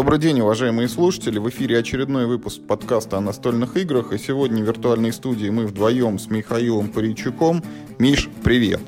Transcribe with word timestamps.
Добрый 0.00 0.18
день, 0.18 0.40
уважаемые 0.40 0.88
слушатели. 0.88 1.38
В 1.38 1.50
эфире 1.50 1.78
очередной 1.78 2.24
выпуск 2.24 2.62
подкаста 2.66 3.18
о 3.18 3.20
настольных 3.20 3.76
играх. 3.76 4.14
И 4.14 4.18
сегодня 4.18 4.64
в 4.64 4.66
виртуальной 4.66 5.12
студии 5.12 5.50
мы 5.50 5.66
вдвоем 5.66 6.18
с 6.18 6.30
Михаилом 6.30 6.88
Паричуком. 6.88 7.62
Миш, 7.98 8.30
привет. 8.42 8.80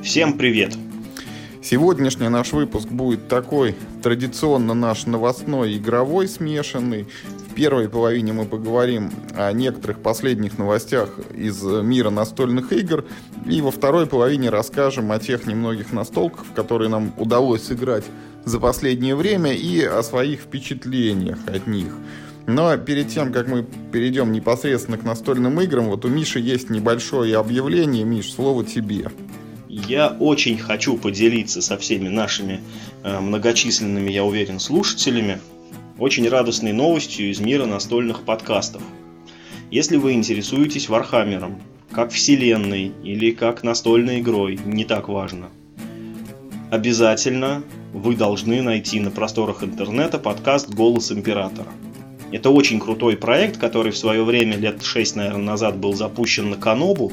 Всем 0.00 0.38
привет. 0.38 0.76
Сегодняшний 1.60 2.28
наш 2.28 2.52
выпуск 2.52 2.86
будет 2.86 3.26
такой 3.26 3.74
традиционно 4.00 4.74
наш 4.74 5.06
новостной 5.06 5.76
игровой 5.76 6.28
смешанный. 6.28 7.08
В 7.50 7.54
первой 7.54 7.88
половине 7.88 8.32
мы 8.32 8.44
поговорим 8.44 9.10
о 9.36 9.52
некоторых 9.52 9.98
последних 9.98 10.56
новостях 10.56 11.18
из 11.34 11.60
мира 11.64 12.10
настольных 12.10 12.72
игр. 12.72 13.04
И 13.44 13.60
во 13.60 13.72
второй 13.72 14.06
половине 14.06 14.50
расскажем 14.50 15.10
о 15.10 15.18
тех 15.18 15.48
немногих 15.48 15.92
настолках, 15.92 16.44
которые 16.54 16.90
нам 16.90 17.12
удалось 17.16 17.64
сыграть 17.64 18.04
за 18.44 18.60
последнее 18.60 19.16
время 19.16 19.52
и 19.52 19.82
о 19.82 20.02
своих 20.02 20.40
впечатлениях 20.40 21.38
от 21.46 21.66
них. 21.66 21.94
Но 22.46 22.74
перед 22.78 23.08
тем, 23.08 23.32
как 23.32 23.46
мы 23.46 23.66
перейдем 23.92 24.32
непосредственно 24.32 24.96
к 24.96 25.04
настольным 25.04 25.60
играм, 25.60 25.86
вот 25.86 26.04
у 26.04 26.08
Миши 26.08 26.40
есть 26.40 26.70
небольшое 26.70 27.36
объявление. 27.36 28.04
Миш, 28.04 28.32
слово 28.32 28.64
тебе. 28.64 29.08
Я 29.68 30.08
очень 30.08 30.56
хочу 30.58 30.96
поделиться 30.96 31.60
со 31.60 31.76
всеми 31.76 32.08
нашими 32.08 32.60
э, 33.04 33.20
многочисленными, 33.20 34.10
я 34.10 34.24
уверен, 34.24 34.60
слушателями 34.60 35.40
очень 35.98 36.28
радостной 36.28 36.72
новостью 36.72 37.30
из 37.30 37.40
мира 37.40 37.66
настольных 37.66 38.22
подкастов. 38.22 38.82
Если 39.70 39.96
вы 39.96 40.12
интересуетесь 40.12 40.88
Вархаммером, 40.88 41.60
как 41.90 42.12
вселенной 42.12 42.92
или 43.02 43.32
как 43.32 43.62
настольной 43.62 44.20
игрой, 44.20 44.58
не 44.64 44.84
так 44.84 45.08
важно. 45.08 45.50
Обязательно 46.70 47.62
вы 47.98 48.14
должны 48.14 48.62
найти 48.62 49.00
на 49.00 49.10
просторах 49.10 49.64
интернета 49.64 50.18
подкаст 50.18 50.70
«Голос 50.70 51.10
Императора». 51.10 51.68
Это 52.30 52.50
очень 52.50 52.78
крутой 52.78 53.16
проект, 53.16 53.58
который 53.58 53.90
в 53.90 53.96
свое 53.96 54.22
время, 54.22 54.56
лет 54.56 54.82
6, 54.82 55.16
наверное, 55.16 55.44
назад 55.44 55.78
был 55.78 55.94
запущен 55.94 56.50
на 56.50 56.56
Канобу, 56.56 57.10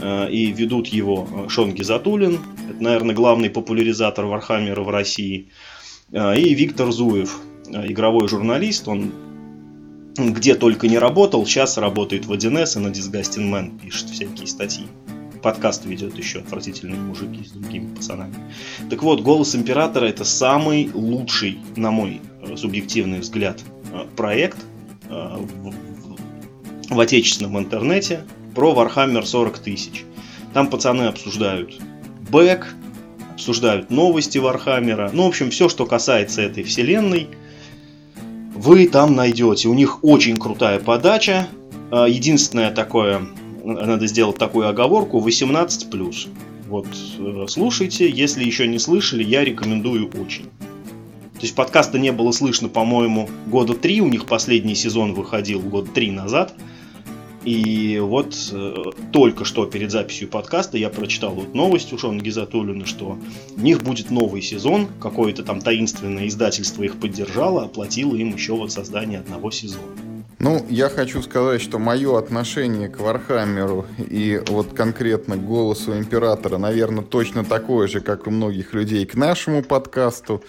э, 0.00 0.30
и 0.30 0.50
ведут 0.50 0.88
его 0.88 1.28
э, 1.30 1.48
Шон 1.48 1.72
Гизатулин, 1.72 2.40
это, 2.68 2.82
наверное, 2.82 3.14
главный 3.14 3.50
популяризатор 3.50 4.24
Вархаммера 4.26 4.82
в 4.82 4.90
России, 4.90 5.48
э, 6.12 6.38
и 6.40 6.54
Виктор 6.54 6.90
Зуев, 6.90 7.38
игровой 7.68 8.28
журналист, 8.28 8.88
он 8.88 9.12
где 10.16 10.56
только 10.56 10.88
не 10.88 10.98
работал, 10.98 11.46
сейчас 11.46 11.78
работает 11.78 12.26
в 12.26 12.32
1С 12.32 12.76
и 12.76 12.82
на 12.82 12.88
Disgusting 12.88 13.52
Man 13.52 13.78
пишет 13.80 14.08
всякие 14.08 14.48
статьи 14.48 14.86
подкаст 15.38 15.84
ведет 15.84 16.16
еще 16.16 16.40
отвратительные 16.40 17.00
мужики 17.00 17.44
с 17.44 17.50
другими 17.50 17.94
пацанами. 17.94 18.34
Так 18.90 19.02
вот, 19.02 19.22
«Голос 19.22 19.54
Императора»— 19.54 20.04
это 20.06 20.24
самый 20.24 20.90
лучший, 20.92 21.58
на 21.76 21.90
мой 21.90 22.20
э, 22.42 22.56
субъективный 22.56 23.20
взгляд, 23.20 23.60
э, 23.92 24.06
проект 24.16 24.58
э, 25.08 25.38
в, 26.90 27.00
отечественном 27.00 27.58
интернете 27.58 28.24
про 28.54 28.72
Warhammer 28.72 29.24
40 29.24 29.58
тысяч. 29.58 30.04
Там 30.54 30.68
пацаны 30.68 31.02
обсуждают 31.02 31.78
бэк, 32.30 32.66
обсуждают 33.34 33.90
новости 33.90 34.38
Вархаммера. 34.38 35.10
Ну, 35.12 35.24
в 35.24 35.28
общем, 35.28 35.50
все, 35.50 35.68
что 35.68 35.86
касается 35.86 36.42
этой 36.42 36.64
вселенной, 36.64 37.28
вы 38.54 38.88
там 38.88 39.14
найдете. 39.14 39.68
У 39.68 39.74
них 39.74 40.02
очень 40.02 40.36
крутая 40.36 40.80
подача. 40.80 41.46
Единственное 41.92 42.70
такое 42.70 43.28
надо 43.74 44.06
сделать 44.06 44.36
такую 44.36 44.68
оговорку 44.68 45.20
18+. 45.20 46.28
Вот, 46.68 46.86
э, 47.18 47.44
слушайте, 47.48 48.10
если 48.10 48.44
еще 48.44 48.66
не 48.66 48.78
слышали, 48.78 49.22
я 49.22 49.44
рекомендую 49.44 50.08
очень. 50.08 50.44
То 51.34 51.42
есть 51.42 51.54
подкаста 51.54 51.98
не 51.98 52.10
было 52.10 52.32
слышно, 52.32 52.68
по-моему, 52.68 53.28
года 53.46 53.74
три, 53.74 54.00
у 54.00 54.08
них 54.08 54.26
последний 54.26 54.74
сезон 54.74 55.14
выходил 55.14 55.60
год 55.60 55.92
три 55.92 56.10
назад. 56.10 56.54
И 57.44 57.98
вот 58.02 58.34
э, 58.52 58.74
только 59.12 59.44
что 59.44 59.64
перед 59.64 59.90
записью 59.90 60.28
подкаста 60.28 60.76
я 60.76 60.90
прочитал 60.90 61.30
вот 61.30 61.54
новость 61.54 61.92
у 61.92 61.98
Шона 61.98 62.20
Гизатулина, 62.20 62.84
что 62.84 63.18
у 63.56 63.60
них 63.60 63.82
будет 63.82 64.10
новый 64.10 64.42
сезон, 64.42 64.88
какое-то 65.00 65.44
там 65.44 65.60
таинственное 65.60 66.26
издательство 66.26 66.82
их 66.82 66.98
поддержало, 66.98 67.62
оплатило 67.64 68.16
им 68.16 68.34
еще 68.34 68.54
вот 68.54 68.72
создание 68.72 69.20
одного 69.20 69.50
сезона. 69.50 69.86
Ну, 70.40 70.64
я 70.68 70.88
хочу 70.88 71.20
сказать, 71.20 71.60
что 71.60 71.80
мое 71.80 72.16
отношение 72.16 72.88
к 72.88 73.00
Вархаммеру 73.00 73.86
и 73.98 74.40
вот 74.46 74.72
конкретно 74.72 75.36
к 75.36 75.44
голосу 75.44 75.98
императора, 75.98 76.58
наверное, 76.58 77.02
точно 77.02 77.44
такое 77.44 77.88
же, 77.88 78.00
как 78.00 78.28
у 78.28 78.30
многих 78.30 78.72
людей 78.72 79.04
к 79.04 79.16
нашему 79.16 79.64
подкасту. 79.64 80.44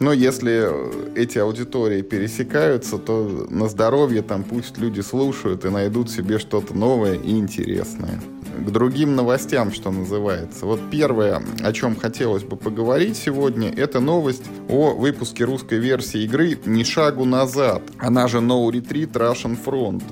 Но 0.00 0.12
если 0.12 1.16
эти 1.16 1.38
аудитории 1.38 2.02
пересекаются, 2.02 2.98
то 2.98 3.46
на 3.48 3.68
здоровье 3.68 4.22
там 4.22 4.42
пусть 4.42 4.78
люди 4.78 5.00
слушают 5.00 5.64
и 5.64 5.70
найдут 5.70 6.10
себе 6.10 6.38
что-то 6.38 6.74
новое 6.74 7.14
и 7.14 7.30
интересное 7.30 8.20
к 8.58 8.70
другим 8.70 9.16
новостям, 9.16 9.72
что 9.72 9.90
называется. 9.90 10.66
Вот 10.66 10.80
первое, 10.90 11.42
о 11.62 11.72
чем 11.72 11.96
хотелось 11.96 12.44
бы 12.44 12.56
поговорить 12.56 13.16
сегодня, 13.16 13.70
это 13.70 14.00
новость 14.00 14.44
о 14.68 14.94
выпуске 14.94 15.44
русской 15.44 15.78
версии 15.78 16.22
игры 16.22 16.58
«Ни 16.64 16.82
шагу 16.84 17.24
назад». 17.24 17.82
Она 17.98 18.28
же 18.28 18.38
No 18.38 18.68
Retreat 18.70 19.12
Russian 19.12 19.58
Front. 19.62 20.02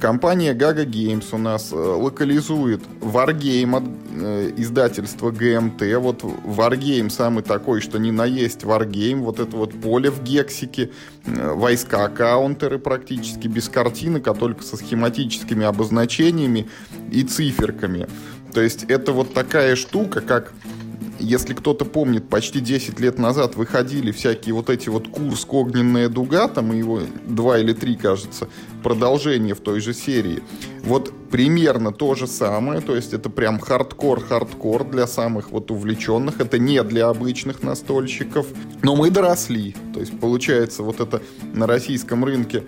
Компания 0.00 0.54
Gaga 0.54 0.84
Games 0.84 1.26
у 1.32 1.38
нас 1.38 1.72
э, 1.72 1.76
локализует 1.76 2.82
Wargame 3.00 3.76
от 3.76 3.84
э, 4.22 4.52
издательства 4.56 5.30
GMT. 5.30 5.98
Вот 5.98 6.22
Wargame 6.22 7.08
самый 7.08 7.42
такой, 7.42 7.80
что 7.80 7.98
не 7.98 8.12
наесть 8.12 8.62
Wargame. 8.62 9.20
Вот 9.20 9.40
это 9.40 9.56
вот 9.56 9.72
поле 9.80 10.10
в 10.10 10.22
гексике, 10.22 10.90
э, 11.24 11.52
войска, 11.54 12.08
каунтеры 12.08 12.78
практически 12.78 13.46
без 13.46 13.68
картинок, 13.68 14.28
а 14.28 14.34
только 14.34 14.62
со 14.62 14.76
схематическими 14.76 15.64
обозначениями 15.64 16.68
и 17.10 17.22
циферками. 17.22 18.06
То 18.52 18.60
есть 18.60 18.84
это 18.84 19.12
вот 19.12 19.32
такая 19.32 19.76
штука, 19.76 20.20
как 20.20 20.52
если 21.20 21.54
кто-то 21.54 21.84
помнит, 21.84 22.28
почти 22.28 22.60
10 22.60 22.98
лет 22.98 23.18
назад 23.18 23.54
выходили 23.54 24.10
всякие 24.10 24.54
вот 24.54 24.70
эти 24.70 24.88
вот 24.88 25.08
курс 25.08 25.46
«Огненная 25.48 26.08
дуга», 26.08 26.48
там 26.48 26.72
его 26.72 27.02
два 27.26 27.58
или 27.58 27.72
три, 27.72 27.96
кажется, 27.96 28.48
продолжение 28.82 29.54
в 29.54 29.60
той 29.60 29.80
же 29.80 29.94
серии. 29.94 30.42
Вот 30.82 31.12
примерно 31.30 31.92
то 31.92 32.14
же 32.14 32.26
самое, 32.26 32.80
то 32.80 32.96
есть 32.96 33.12
это 33.12 33.30
прям 33.30 33.60
хардкор-хардкор 33.60 34.84
для 34.84 35.06
самых 35.06 35.50
вот 35.50 35.70
увлеченных, 35.70 36.40
это 36.40 36.58
не 36.58 36.82
для 36.82 37.08
обычных 37.08 37.62
настольщиков, 37.62 38.46
но 38.82 38.96
мы 38.96 39.10
доросли, 39.10 39.76
то 39.94 40.00
есть 40.00 40.18
получается 40.18 40.82
вот 40.82 41.00
это 41.00 41.22
на 41.54 41.66
российском 41.66 42.24
рынке 42.24 42.64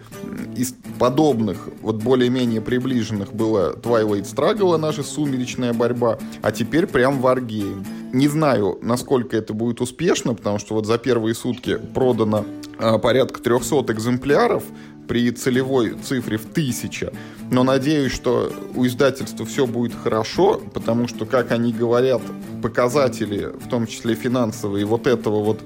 из 0.57 0.75
подобных, 0.99 1.69
вот 1.81 1.97
более-менее 1.97 2.61
приближенных 2.61 3.33
было 3.33 3.75
Twilight 3.75 4.33
Struggle, 4.33 4.77
наша 4.77 5.03
сумеречная 5.03 5.73
борьба, 5.73 6.19
а 6.43 6.53
теперь 6.53 6.87
прям 6.87 7.21
wargame. 7.21 7.85
Не 8.13 8.29
знаю, 8.29 8.79
насколько 8.83 9.37
это 9.37 9.55
будет 9.55 9.81
успешно, 9.81 10.35
потому 10.35 10.59
что 10.59 10.75
вот 10.75 10.87
за 10.87 10.99
первые 10.99 11.35
сутки 11.35 11.79
продано 11.95 12.45
э, 12.79 12.99
порядка 12.99 13.41
300 13.41 13.91
экземпляров, 13.93 14.65
при 15.09 15.31
целевой 15.31 15.95
цифре 16.03 16.37
в 16.37 16.47
тысяча. 16.47 17.13
Но 17.51 17.65
надеюсь, 17.65 18.13
что 18.13 18.53
у 18.75 18.87
издательства 18.87 19.45
все 19.45 19.67
будет 19.67 19.95
хорошо, 19.95 20.61
потому 20.73 21.09
что, 21.09 21.27
как 21.27 21.53
они 21.53 21.73
говорят, 21.73 22.23
показатели, 22.63 23.47
в 23.47 23.69
том 23.69 23.87
числе 23.87 24.15
финансовые, 24.15 24.87
вот 24.87 25.07
этого 25.07 25.43
вот 25.43 25.61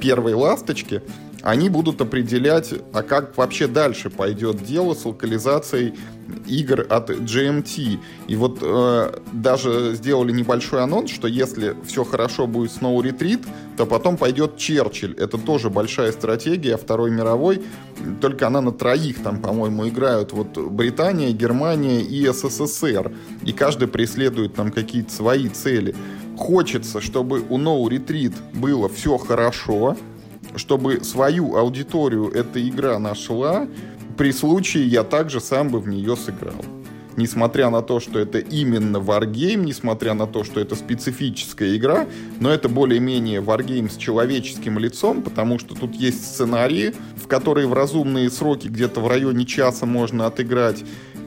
первой 0.00 0.34
ласточки, 0.34 1.02
они 1.42 1.68
будут 1.68 2.00
определять, 2.00 2.72
а 2.92 3.02
как 3.02 3.36
вообще 3.36 3.66
дальше 3.66 4.10
пойдет 4.10 4.64
дело 4.64 4.94
с 4.94 5.04
локализацией 5.04 5.94
игр 6.46 6.86
от 6.88 7.10
GMT. 7.10 7.98
И 8.28 8.36
вот 8.36 8.58
э, 8.62 9.18
даже 9.32 9.94
сделали 9.94 10.32
небольшой 10.32 10.82
анонс, 10.82 11.10
что 11.10 11.28
если 11.28 11.76
все 11.86 12.04
хорошо 12.04 12.46
будет 12.46 12.72
с 12.72 12.78
No 12.78 12.96
Retreat, 13.00 13.46
то 13.76 13.86
потом 13.86 14.16
пойдет 14.16 14.56
Черчилль. 14.56 15.14
Это 15.18 15.38
тоже 15.38 15.70
большая 15.70 16.12
стратегия 16.12 16.76
Второй 16.76 17.10
мировой, 17.10 17.62
только 18.20 18.46
она 18.46 18.60
на 18.60 18.72
троих 18.72 19.22
там, 19.22 19.40
по-моему, 19.40 19.88
играют 19.88 20.32
вот 20.32 20.56
Британия, 20.56 21.32
Германия 21.32 22.00
и 22.02 22.26
СССР. 22.26 23.12
И 23.42 23.52
каждый 23.52 23.88
преследует 23.88 24.54
там 24.54 24.70
какие-то 24.70 25.12
свои 25.12 25.48
цели. 25.48 25.94
Хочется, 26.36 27.00
чтобы 27.00 27.40
у 27.48 27.58
No 27.58 27.82
Retreat 27.84 28.34
было 28.52 28.88
все 28.88 29.18
хорошо, 29.18 29.96
чтобы 30.56 31.02
свою 31.04 31.56
аудиторию 31.56 32.30
эта 32.30 32.66
игра 32.66 32.98
нашла, 32.98 33.66
при 34.16 34.32
случае 34.32 34.86
я 34.86 35.02
также 35.04 35.40
сам 35.40 35.68
бы 35.68 35.80
в 35.80 35.88
нее 35.88 36.16
сыграл. 36.16 36.64
Несмотря 37.16 37.70
на 37.70 37.80
то, 37.80 38.00
что 38.00 38.18
это 38.18 38.38
именно 38.38 38.96
Wargame, 38.96 39.64
несмотря 39.64 40.14
на 40.14 40.26
то, 40.26 40.42
что 40.42 40.60
это 40.60 40.74
специфическая 40.74 41.76
игра, 41.76 42.06
но 42.40 42.50
это 42.50 42.68
более-менее 42.68 43.40
Wargame 43.40 43.88
с 43.88 43.96
человеческим 43.96 44.80
лицом, 44.80 45.22
потому 45.22 45.60
что 45.60 45.76
тут 45.76 45.94
есть 45.94 46.24
сценарии, 46.24 46.92
в 47.16 47.28
которые 47.28 47.68
в 47.68 47.72
разумные 47.72 48.30
сроки 48.30 48.66
где-то 48.66 49.00
в 49.00 49.06
районе 49.06 49.44
часа 49.44 49.86
можно 49.86 50.26
отыграть. 50.26 50.84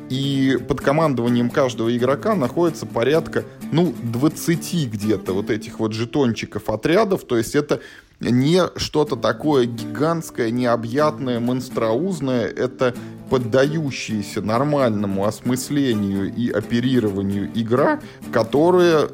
И 0.10 0.58
под 0.68 0.82
командованием 0.82 1.50
каждого 1.50 1.96
игрока 1.96 2.36
находится 2.36 2.86
порядка, 2.86 3.46
ну, 3.72 3.94
20 4.04 4.90
где-то 4.90 5.34
вот 5.34 5.50
этих 5.50 5.80
вот 5.80 5.94
жетончиков 5.94 6.70
отрядов. 6.70 7.26
То 7.26 7.38
есть 7.38 7.56
это 7.56 7.82
не 8.20 8.64
что-то 8.78 9.16
такое 9.16 9.66
гигантское, 9.66 10.50
необъятное, 10.52 11.40
монстроузное. 11.40 12.48
Это 12.48 12.96
поддающаяся 13.30 14.42
нормальному 14.42 15.26
осмыслению 15.26 16.34
и 16.34 16.50
оперированию 16.50 17.50
игра, 17.54 18.00
которая 18.32 19.10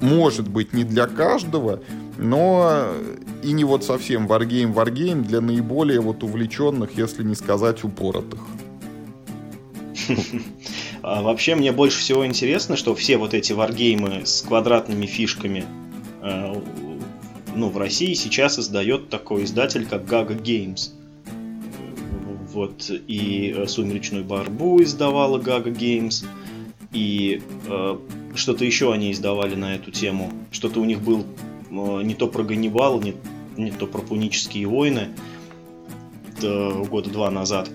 может 0.00 0.48
быть 0.48 0.72
не 0.72 0.84
для 0.84 1.06
каждого, 1.06 1.80
но 2.16 2.88
и 3.42 3.52
не 3.52 3.64
вот 3.64 3.84
совсем 3.84 4.26
варгейм 4.26 4.72
варгейм 4.72 5.24
для 5.24 5.40
наиболее 5.40 6.00
вот 6.00 6.22
увлеченных, 6.22 6.96
если 6.96 7.22
не 7.22 7.34
сказать 7.34 7.84
упоротых. 7.84 8.40
А 11.02 11.22
вообще 11.22 11.54
мне 11.54 11.70
больше 11.70 12.00
всего 12.00 12.26
интересно, 12.26 12.76
что 12.76 12.94
все 12.94 13.18
вот 13.18 13.32
эти 13.34 13.52
варгеймы 13.52 14.22
с 14.24 14.42
квадратными 14.42 15.06
фишками 15.06 15.64
э, 16.22 16.54
ну, 17.54 17.68
в 17.70 17.78
России 17.78 18.14
сейчас 18.14 18.58
издает 18.58 19.08
такой 19.08 19.44
издатель, 19.44 19.86
как 19.86 20.04
Gaga 20.04 20.40
Games. 20.40 20.90
Вот, 22.52 22.90
и 22.90 23.54
э, 23.56 23.66
«Сумеречную 23.66 24.24
барбу» 24.24 24.82
издавала 24.82 25.38
Gaga 25.38 25.72
Games, 25.72 26.24
и 26.92 27.42
э, 27.66 27.98
что-то 28.34 28.64
еще 28.64 28.92
они 28.92 29.12
издавали 29.12 29.54
на 29.54 29.74
эту 29.74 29.90
тему. 29.90 30.32
Что-то 30.50 30.80
у 30.80 30.84
них 30.84 31.00
был 31.00 31.24
э, 31.70 32.02
не 32.02 32.14
то 32.14 32.26
про 32.26 32.42
Ганнибал, 32.42 33.00
не, 33.00 33.14
не 33.56 33.70
то 33.70 33.86
про 33.86 34.00
пунические 34.00 34.66
войны, 34.66 35.08
это 36.36 36.84
года 36.88 37.10
два 37.10 37.30
назад. 37.30 37.70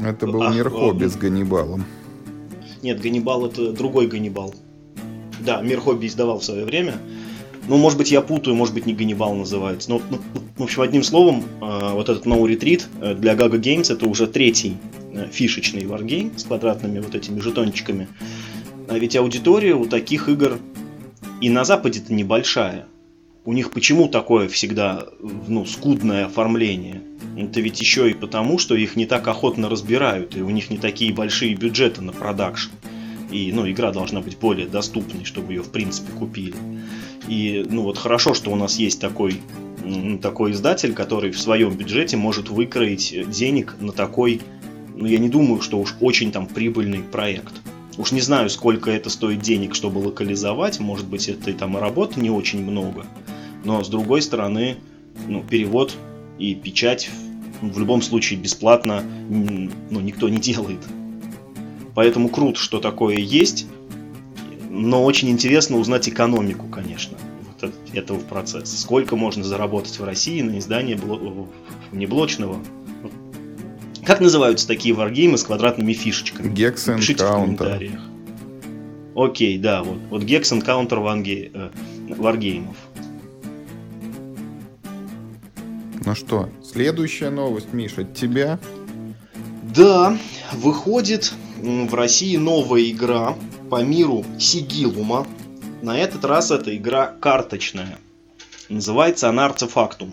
Это 0.00 0.26
был 0.26 0.42
а, 0.42 0.52
мир 0.52 0.68
хобби 0.70 1.04
а, 1.04 1.08
с 1.08 1.16
Ганнибалом. 1.16 1.84
Нет, 2.82 3.00
Ганнибал 3.00 3.46
это 3.46 3.72
другой 3.72 4.06
Ганнибал. 4.06 4.54
Да, 5.40 5.60
мир 5.62 5.80
хобби 5.80 6.06
издавал 6.06 6.40
в 6.40 6.44
свое 6.44 6.64
время. 6.64 6.94
Ну, 7.68 7.76
может 7.76 7.96
быть, 7.96 8.10
я 8.10 8.20
путаю, 8.20 8.56
может 8.56 8.74
быть, 8.74 8.86
не 8.86 8.94
Ганнибал 8.94 9.34
называется. 9.34 9.90
Но, 9.90 10.02
ну, 10.10 10.18
в 10.56 10.62
общем, 10.62 10.82
одним 10.82 11.02
словом, 11.02 11.44
э, 11.60 11.92
вот 11.92 12.08
этот 12.08 12.26
No 12.26 12.42
Retreat 12.42 12.82
э, 13.00 13.14
для 13.14 13.34
Gaga 13.34 13.60
Games 13.60 13.92
это 13.92 14.08
уже 14.08 14.26
третий 14.26 14.76
э, 15.12 15.28
фишечный 15.30 15.86
варгейм 15.86 16.36
с 16.36 16.44
квадратными 16.44 16.98
вот 16.98 17.14
этими 17.14 17.38
жетончиками. 17.40 18.08
А 18.88 18.98
ведь 18.98 19.14
аудитория 19.16 19.74
у 19.74 19.86
таких 19.86 20.28
игр 20.28 20.58
и 21.40 21.50
на 21.50 21.64
Западе-то 21.64 22.12
небольшая. 22.12 22.86
У 23.44 23.52
них 23.52 23.72
почему 23.72 24.08
такое 24.08 24.48
всегда 24.48 25.06
ну, 25.48 25.64
скудное 25.64 26.26
оформление? 26.26 27.02
Это 27.36 27.60
ведь 27.60 27.80
еще 27.80 28.10
и 28.10 28.14
потому, 28.14 28.58
что 28.58 28.74
их 28.74 28.94
не 28.94 29.06
так 29.06 29.26
охотно 29.26 29.68
разбирают, 29.68 30.36
и 30.36 30.42
у 30.42 30.50
них 30.50 30.70
не 30.70 30.78
такие 30.78 31.12
большие 31.12 31.54
бюджеты 31.54 32.02
на 32.02 32.12
продакшн. 32.12 32.70
И 33.32 33.50
ну, 33.52 33.68
игра 33.68 33.92
должна 33.92 34.20
быть 34.20 34.38
более 34.38 34.66
доступной, 34.66 35.24
чтобы 35.24 35.54
ее 35.54 35.62
в 35.62 35.70
принципе 35.70 36.12
купили. 36.12 36.54
И 37.28 37.64
ну 37.68 37.82
вот 37.82 37.98
хорошо, 37.98 38.34
что 38.34 38.50
у 38.50 38.56
нас 38.56 38.76
есть 38.76 39.00
такой, 39.00 39.40
такой 40.20 40.52
издатель, 40.52 40.92
который 40.92 41.30
в 41.30 41.40
своем 41.40 41.74
бюджете 41.74 42.16
может 42.16 42.50
выкроить 42.50 43.30
денег 43.30 43.76
на 43.80 43.92
такой, 43.92 44.40
ну 44.94 45.06
я 45.06 45.18
не 45.18 45.28
думаю, 45.28 45.62
что 45.62 45.78
уж 45.80 45.96
очень 46.00 46.30
там 46.30 46.46
прибыльный 46.46 47.00
проект. 47.00 47.54
Уж 47.98 48.12
не 48.12 48.20
знаю, 48.20 48.48
сколько 48.48 48.90
это 48.90 49.10
стоит 49.10 49.40
денег, 49.40 49.74
чтобы 49.74 49.98
локализовать, 49.98 50.80
может 50.80 51.06
быть 51.06 51.28
это 51.28 51.50
и 51.50 51.54
там 51.54 51.76
работы 51.76 52.20
не 52.20 52.30
очень 52.30 52.64
много. 52.64 53.04
Но 53.64 53.84
с 53.84 53.88
другой 53.88 54.22
стороны, 54.22 54.76
ну, 55.28 55.42
перевод 55.42 55.94
и 56.38 56.54
печать 56.54 57.10
в 57.60 57.78
любом 57.78 58.02
случае 58.02 58.40
бесплатно 58.40 59.02
ну, 59.28 60.00
никто 60.00 60.28
не 60.28 60.38
делает. 60.38 60.80
Поэтому 61.94 62.28
круто, 62.28 62.58
что 62.58 62.80
такое 62.80 63.16
есть 63.16 63.66
но 64.74 65.04
очень 65.04 65.28
интересно 65.28 65.76
узнать 65.76 66.08
экономику, 66.08 66.66
конечно, 66.66 67.18
вот 67.60 67.70
этого 67.92 68.18
процесса. 68.18 68.80
Сколько 68.80 69.16
можно 69.16 69.44
заработать 69.44 69.98
в 69.98 70.04
России 70.04 70.40
на 70.40 70.58
издание 70.58 70.96
бло... 70.96 71.46
неблочного 71.92 72.58
как 74.04 74.20
называются 74.20 74.66
такие 74.66 74.94
варгеймы 74.94 75.38
с 75.38 75.44
квадратными 75.44 75.92
фишечками? 75.92 76.52
Gex 76.52 76.96
Пишите 76.96 77.24
в 77.24 77.30
комментариях. 77.30 78.00
Окей, 79.14 79.58
да, 79.58 79.84
вот, 79.84 79.98
вот 80.10 80.22
Gex 80.24 80.42
Encounter 80.58 81.00
ванге, 81.00 81.52
э, 81.54 81.70
варгеймов. 82.16 82.76
Ну 86.04 86.14
что, 86.16 86.48
следующая 86.64 87.30
новость, 87.30 87.72
Миша, 87.72 88.00
от 88.00 88.14
тебя? 88.14 88.58
Да, 89.74 90.18
выходит 90.52 91.32
в 91.62 91.94
России 91.94 92.36
новая 92.36 92.90
игра 92.90 93.36
по 93.70 93.82
миру 93.82 94.24
Сигилума. 94.38 95.26
На 95.80 95.96
этот 95.96 96.24
раз 96.24 96.50
эта 96.50 96.76
игра 96.76 97.14
карточная. 97.20 97.98
Называется 98.68 99.28
она 99.28 99.46
Артефактум. 99.46 100.12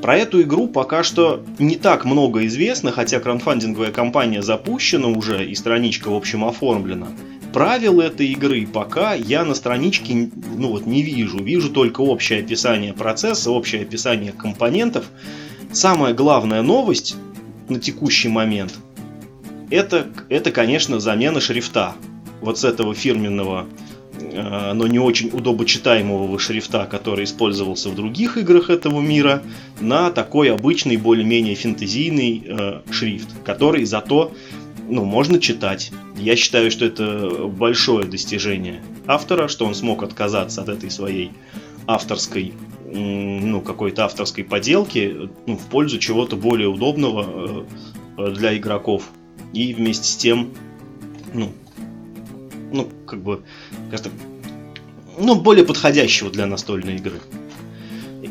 Про 0.00 0.16
эту 0.16 0.40
игру 0.42 0.68
пока 0.68 1.02
что 1.02 1.44
не 1.58 1.76
так 1.76 2.04
много 2.04 2.46
известно, 2.46 2.92
хотя 2.92 3.20
краундфандинговая 3.20 3.92
кампания 3.92 4.42
запущена 4.42 5.08
уже 5.08 5.46
и 5.46 5.54
страничка 5.54 6.08
в 6.10 6.14
общем 6.14 6.44
оформлена. 6.44 7.08
Правил 7.52 8.00
этой 8.00 8.28
игры 8.28 8.66
пока 8.66 9.14
я 9.14 9.44
на 9.44 9.54
страничке 9.54 10.30
ну 10.56 10.70
вот, 10.70 10.86
не 10.86 11.02
вижу. 11.02 11.42
Вижу 11.42 11.70
только 11.70 12.00
общее 12.00 12.40
описание 12.40 12.94
процесса, 12.94 13.50
общее 13.50 13.82
описание 13.82 14.32
компонентов. 14.32 15.04
Самая 15.72 16.14
главная 16.14 16.62
новость 16.62 17.16
на 17.68 17.78
текущий 17.78 18.28
момент 18.28 18.74
это, 19.74 20.06
это 20.28 20.50
конечно, 20.52 21.00
замена 21.00 21.40
шрифта 21.40 21.94
вот 22.40 22.58
с 22.58 22.64
этого 22.64 22.94
фирменного, 22.94 23.66
э, 24.20 24.72
но 24.72 24.86
не 24.86 24.98
очень 24.98 25.30
удобочитаемого 25.32 26.38
шрифта, 26.38 26.86
который 26.86 27.24
использовался 27.24 27.88
в 27.88 27.96
других 27.96 28.36
играх 28.36 28.70
этого 28.70 29.00
мира, 29.00 29.42
на 29.80 30.10
такой 30.10 30.52
обычный, 30.52 30.96
более-менее 30.96 31.56
фэнтезийный 31.56 32.44
э, 32.46 32.80
шрифт, 32.90 33.28
который 33.44 33.84
зато 33.84 34.32
ну, 34.88 35.04
можно 35.04 35.40
читать. 35.40 35.90
Я 36.16 36.36
считаю, 36.36 36.70
что 36.70 36.84
это 36.84 37.48
большое 37.48 38.06
достижение 38.06 38.82
автора, 39.06 39.48
что 39.48 39.66
он 39.66 39.74
смог 39.74 40.02
отказаться 40.02 40.62
от 40.62 40.68
этой 40.68 40.90
своей 40.90 41.32
авторской 41.86 42.52
ну, 42.84 43.60
какой-то 43.60 44.04
авторской 44.04 44.44
поделки 44.44 45.30
ну, 45.46 45.56
в 45.56 45.66
пользу 45.66 45.98
чего-то 45.98 46.36
более 46.36 46.68
удобного 46.68 47.66
э, 48.18 48.30
для 48.30 48.56
игроков. 48.56 49.10
И 49.52 49.74
вместе 49.74 50.08
с 50.08 50.16
тем, 50.16 50.50
ну, 51.32 51.52
ну, 52.72 52.88
как 53.06 53.22
бы, 53.22 53.42
как 53.90 54.00
ну, 55.18 55.34
более 55.36 55.64
подходящего 55.64 56.30
для 56.30 56.46
настольной 56.46 56.96
игры. 56.96 57.20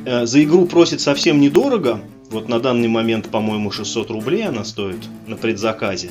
Э, 0.06 0.25
за 0.25 0.44
игру 0.44 0.65
просит 0.65 1.01
совсем 1.01 1.39
недорого. 1.39 2.01
Вот 2.30 2.50
на 2.50 2.60
данный 2.60 2.88
момент, 2.88 3.30
по-моему, 3.30 3.72
600 3.72 4.10
рублей 4.10 4.48
она 4.48 4.63
стоит 4.63 5.00
на 5.27 5.38
предзаказе. 5.38 6.10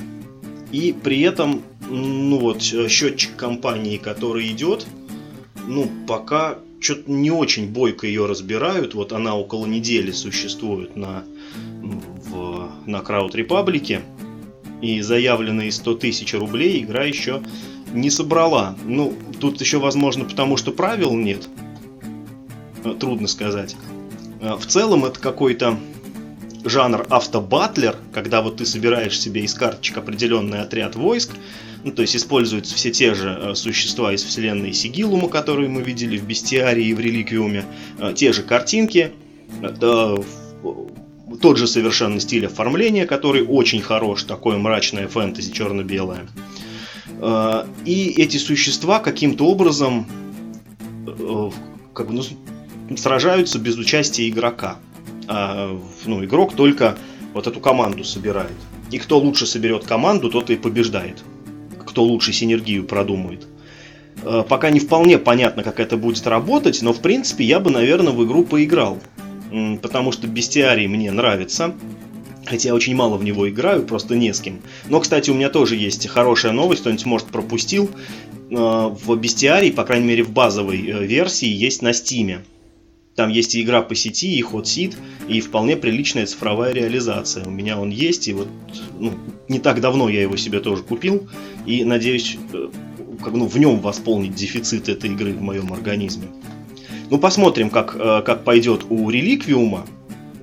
И 0.71 0.95
при 0.95 1.21
этом, 1.21 1.63
ну 1.91 2.39
вот, 2.39 2.63
счетчик 2.63 3.37
компании, 3.37 3.99
который 3.99 4.51
идет, 4.51 4.87
ну, 5.67 5.91
пока 6.07 6.59
что-то 6.81 7.11
не 7.11 7.31
очень 7.31 7.69
бойко 7.73 8.07
ее 8.07 8.27
разбирают. 8.27 8.95
Вот 8.95 9.13
она 9.13 9.37
около 9.37 9.67
недели 9.67 10.11
существует 10.11 10.97
на, 10.97 11.25
в, 11.83 12.71
на 12.87 13.01
Крауд 13.01 13.35
Репаблике. 13.35 14.03
И 14.83 15.01
заявленные 15.01 15.73
100 15.73 15.95
тысяч 15.95 16.35
рублей 16.35 16.83
игра 16.83 17.05
еще 17.05 17.41
не 17.95 18.11
собрала. 18.11 18.77
Ну, 18.85 19.15
тут 19.41 19.61
еще 19.61 19.79
возможно 19.79 20.25
потому, 20.25 20.57
что 20.57 20.73
правил 20.73 21.15
нет. 21.15 21.49
Э, 22.85 22.95
трудно 22.99 23.29
сказать. 23.29 23.77
Э, 24.41 24.57
в 24.57 24.67
целом 24.67 25.05
это 25.05 25.21
какой-то 25.21 25.79
жанр 26.65 27.07
автобатлер, 27.11 27.97
когда 28.13 28.43
вот 28.43 28.59
ты 28.59 28.67
собираешь 28.67 29.19
себе 29.19 29.43
из 29.43 29.55
карточек 29.55 29.99
определенный 29.99 30.61
отряд 30.61 30.97
войск, 30.97 31.31
ну, 31.85 31.91
то 31.91 32.03
есть 32.03 32.15
используются 32.15 32.75
все 32.75 32.91
те 32.91 33.15
же 33.15 33.39
э, 33.41 33.55
существа 33.55 34.13
из 34.13 34.23
вселенной 34.23 34.73
Сигилума, 34.73 35.29
которые 35.29 35.69
мы 35.69 35.83
видели 35.83 36.17
в 36.17 36.25
Бестиарии 36.25 36.87
и 36.87 36.95
в 36.95 37.01
Реликвиуме, 37.01 37.65
те 38.15 38.33
же 38.33 38.43
картинки, 38.43 39.13
тот 41.41 41.59
же 41.59 41.67
совершенно 41.67 42.21
стиль 42.21 42.47
оформления, 42.47 43.07
который 43.07 43.43
очень 43.43 43.81
хорош, 43.81 44.25
такое 44.25 44.59
мрачное 44.59 45.09
фэнтези 45.09 45.53
черно-белое. 45.53 46.29
Э, 47.21 47.65
и 47.85 48.11
эти 48.11 48.37
существа 48.37 48.99
каким-то 48.99 49.47
образом 49.47 50.07
э, 51.07 51.51
как 51.95 52.09
бы, 52.09 52.15
ну, 52.15 52.23
сражаются 52.97 53.59
без 53.59 53.77
участия 53.77 54.29
игрока. 54.29 54.79
А, 55.29 55.79
ну, 56.05 56.25
игрок 56.25 56.55
только 56.55 56.97
вот 57.33 57.47
эту 57.47 57.61
команду 57.61 58.05
собирает. 58.05 58.57
И 58.91 58.99
кто 58.99 59.19
лучше 59.19 59.47
соберет 59.47 59.85
команду, 59.85 60.31
тот 60.31 60.51
и 60.51 60.57
побеждает. 60.57 61.23
Кто 61.87 62.03
лучше 62.03 62.33
синергию 62.33 62.85
продумает. 62.85 63.47
Э, 64.25 64.45
пока 64.49 64.71
не 64.71 64.81
вполне 64.81 65.19
понятно, 65.19 65.63
как 65.63 65.81
это 65.81 65.97
будет 65.97 66.27
работать, 66.27 66.83
но 66.83 66.93
в 66.93 67.01
принципе 67.01 67.45
я 67.45 67.61
бы, 67.61 67.71
наверное, 67.71 68.13
в 68.13 68.25
игру 68.25 68.45
поиграл. 68.45 68.99
Потому 69.83 70.13
что 70.13 70.27
бестиарий 70.27 70.87
мне 70.87 71.11
нравится. 71.11 71.75
Хотя 72.45 72.71
я 72.71 72.75
очень 72.75 72.95
мало 72.95 73.17
в 73.17 73.25
него 73.25 73.49
играю, 73.49 73.85
просто 73.85 74.17
не 74.17 74.35
с 74.35 74.41
кем. 74.41 74.61
Но, 74.89 75.01
кстати, 75.01 75.31
у 75.31 75.35
меня 75.35 75.49
тоже 75.49 75.77
есть 75.77 76.07
хорошая 76.09 76.53
новость, 76.53 76.81
кто-нибудь, 76.81 77.07
может, 77.07 77.27
пропустил. 77.29 77.89
Э, 78.51 78.91
в 78.91 79.15
Бестиарии, 79.17 79.71
по 79.71 79.85
крайней 79.85 80.07
мере, 80.07 80.23
в 80.25 80.31
базовой 80.31 80.85
э, 80.87 81.07
версии, 81.07 81.49
есть 81.49 81.83
на 81.83 81.93
Стиме. 81.93 82.43
Там 83.15 83.29
есть 83.29 83.55
и 83.55 83.63
игра 83.63 83.83
по 83.83 83.95
сети, 83.95 84.35
и 84.35 84.41
ход 84.41 84.67
сит, 84.67 84.97
и 85.29 85.41
вполне 85.41 85.77
приличная 85.77 86.27
цифровая 86.27 86.73
реализация. 86.73 87.45
У 87.45 87.51
меня 87.51 87.79
он 87.79 87.91
есть, 87.91 88.27
и 88.27 88.33
вот 88.33 88.49
ну, 88.99 89.13
не 89.49 89.59
так 89.59 89.81
давно 89.81 90.09
я 90.09 90.23
его 90.23 90.37
себе 90.37 90.61
тоже 90.61 90.83
купил, 90.83 91.29
и 91.67 91.85
надеюсь 91.85 92.39
э, 92.53 92.71
как, 93.23 93.35
ну, 93.35 93.47
в 93.47 93.59
нем 93.59 93.81
восполнить 93.81 94.35
дефицит 94.35 94.89
этой 94.89 95.11
игры 95.11 95.33
в 95.35 95.43
моем 95.43 95.73
организме. 95.73 96.29
Ну, 97.11 97.19
посмотрим, 97.19 97.71
как, 97.71 97.97
э, 97.99 98.23
как 98.25 98.45
пойдет 98.45 98.87
у 98.89 99.11
Реликвиума 99.11 99.87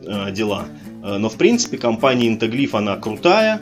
э, 0.03 0.31
дела. 0.31 0.65
Но, 1.01 1.29
в 1.29 1.35
принципе, 1.35 1.77
компания 1.77 2.27
Integlyph, 2.27 2.71
она 2.73 2.97
крутая. 2.97 3.61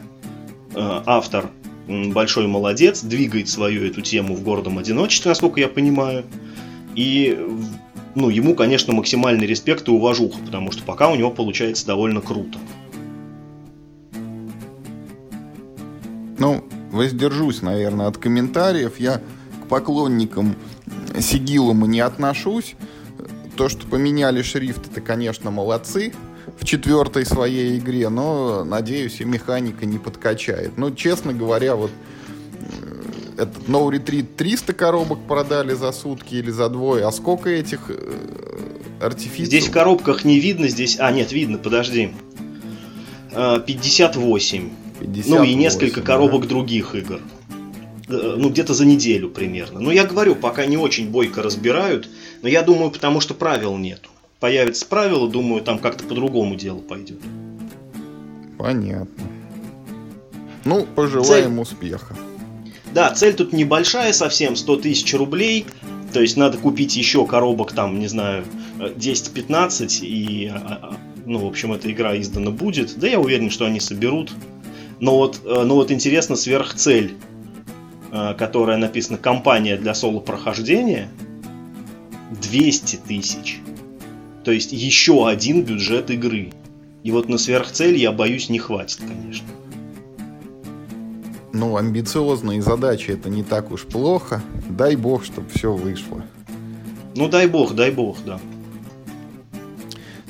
Автор 0.75 1.51
большой 1.87 2.47
молодец, 2.47 3.03
двигает 3.03 3.47
свою 3.47 3.85
эту 3.85 4.01
тему 4.01 4.35
в 4.35 4.43
гордом 4.43 4.79
одиночестве, 4.79 5.29
насколько 5.29 5.59
я 5.59 5.67
понимаю. 5.67 6.25
И 6.95 7.37
ну, 8.15 8.29
ему, 8.29 8.55
конечно, 8.55 8.93
максимальный 8.93 9.45
респект 9.45 9.87
и 9.87 9.91
уважуха, 9.91 10.39
потому 10.43 10.71
что 10.71 10.83
пока 10.83 11.09
у 11.09 11.15
него 11.15 11.29
получается 11.29 11.85
довольно 11.85 12.21
круто. 12.21 12.57
Ну, 16.39 16.63
воздержусь, 16.91 17.61
наверное, 17.61 18.07
от 18.07 18.17
комментариев. 18.17 18.99
Я 18.99 19.21
к 19.63 19.67
поклонникам 19.69 20.55
Сигилума 21.19 21.87
не 21.87 21.99
отношусь. 21.99 22.75
То, 23.55 23.69
что 23.69 23.87
поменяли 23.87 24.41
шрифт, 24.41 24.91
это, 24.91 25.01
конечно, 25.01 25.49
молодцы 25.51 26.13
в 26.59 26.65
четвертой 26.65 27.25
своей 27.25 27.77
игре, 27.77 28.09
но, 28.09 28.63
надеюсь, 28.63 29.19
и 29.19 29.25
механика 29.25 29.85
не 29.85 29.97
подкачает. 29.97 30.77
Но, 30.77 30.91
честно 30.91 31.33
говоря, 31.33 31.75
вот 31.75 31.91
этот 33.37 33.67
No 33.67 33.89
Retreat 33.89 34.27
300 34.35 34.73
коробок 34.73 35.19
продали 35.27 35.73
за 35.73 35.91
сутки 35.91 36.35
или 36.35 36.51
за 36.51 36.69
двое. 36.69 37.05
А 37.05 37.11
сколько 37.11 37.49
этих 37.49 37.89
э, 37.89 38.15
артифиций? 39.01 39.45
Здесь 39.45 39.67
в 39.67 39.71
коробках 39.71 40.25
не 40.25 40.39
видно, 40.39 40.67
здесь... 40.67 40.97
А, 40.99 41.11
нет, 41.11 41.31
видно, 41.31 41.57
подожди. 41.57 42.13
58. 43.31 44.65
Э, 44.65 44.69
58 44.99 45.35
ну 45.35 45.43
и 45.43 45.53
несколько 45.53 46.01
да. 46.01 46.07
коробок 46.07 46.47
других 46.47 46.95
игр. 46.95 47.21
Э, 48.09 48.35
ну, 48.37 48.49
где-то 48.49 48.73
за 48.73 48.85
неделю 48.85 49.29
примерно. 49.29 49.79
Ну, 49.79 49.91
я 49.91 50.05
говорю, 50.05 50.35
пока 50.35 50.65
не 50.65 50.77
очень 50.77 51.09
бойко 51.09 51.41
разбирают, 51.41 52.09
но 52.41 52.47
я 52.47 52.61
думаю, 52.61 52.91
потому 52.91 53.19
что 53.19 53.33
правил 53.33 53.75
нету. 53.77 54.09
Появится 54.39 54.85
правила, 54.85 55.29
думаю, 55.29 55.61
там 55.63 55.79
как-то 55.79 56.03
по-другому 56.05 56.55
дело 56.55 56.79
пойдет. 56.79 57.19
Понятно. 58.57 59.23
Ну, 60.63 60.85
пожелаем 60.95 61.53
Цель... 61.53 61.61
успеха. 61.61 62.15
Да, 62.93 63.11
цель 63.13 63.33
тут 63.33 63.53
небольшая 63.53 64.13
совсем, 64.13 64.55
100 64.55 64.77
тысяч 64.77 65.13
рублей. 65.13 65.65
То 66.13 66.21
есть 66.21 66.37
надо 66.37 66.57
купить 66.57 66.95
еще 66.95 67.25
коробок 67.25 67.73
там, 67.73 67.99
не 67.99 68.07
знаю, 68.07 68.45
10-15 68.79 70.05
и, 70.05 70.47
а, 70.47 70.79
а, 70.81 70.95
ну, 71.25 71.39
в 71.39 71.45
общем, 71.45 71.73
эта 71.73 71.91
игра 71.91 72.17
издана 72.19 72.51
будет. 72.51 72.97
Да 72.97 73.07
я 73.07 73.19
уверен, 73.19 73.49
что 73.49 73.65
они 73.65 73.79
соберут. 73.79 74.31
Но 74.99 75.17
вот, 75.17 75.41
э, 75.45 75.63
но 75.63 75.75
вот 75.75 75.91
интересно 75.91 76.35
сверхцель, 76.35 77.11
э, 77.11 77.26
которая 78.11 78.77
написана 78.77 79.17
«Компания 79.17 79.77
для 79.77 79.93
соло-прохождения», 79.93 81.09
200 82.41 82.99
тысяч. 83.07 83.59
То 84.43 84.51
есть 84.51 84.71
еще 84.71 85.27
один 85.27 85.63
бюджет 85.63 86.09
игры. 86.09 86.51
И 87.03 87.11
вот 87.11 87.29
на 87.29 87.37
сверхцель, 87.37 87.97
я 87.97 88.11
боюсь, 88.11 88.49
не 88.49 88.59
хватит, 88.59 88.99
конечно 88.99 89.47
ну, 91.57 91.75
амбициозные 91.75 92.61
задачи 92.61 93.11
это 93.11 93.29
не 93.29 93.43
так 93.43 93.71
уж 93.71 93.83
плохо. 93.83 94.41
Дай 94.69 94.95
бог, 94.95 95.25
чтобы 95.25 95.49
все 95.49 95.73
вышло. 95.73 96.23
Ну, 97.15 97.27
дай 97.27 97.47
бог, 97.47 97.73
дай 97.73 97.91
бог, 97.91 98.17
да. 98.25 98.39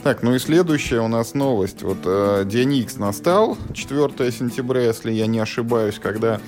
Так, 0.03 0.23
ну 0.23 0.33
и 0.35 0.39
следующая 0.39 1.01
у 1.01 1.09
нас 1.09 1.33
новость. 1.33 1.83
Вот 1.83 1.97
э, 2.05 2.43
День 2.45 2.75
X 2.77 2.95
настал, 2.95 3.57
4 3.73 4.31
сентября, 4.31 4.83
если 4.83 5.11
я 5.11 5.27
не 5.27 5.39
ошибаюсь, 5.39 5.99
когда 6.01 6.35
э, 6.35 6.39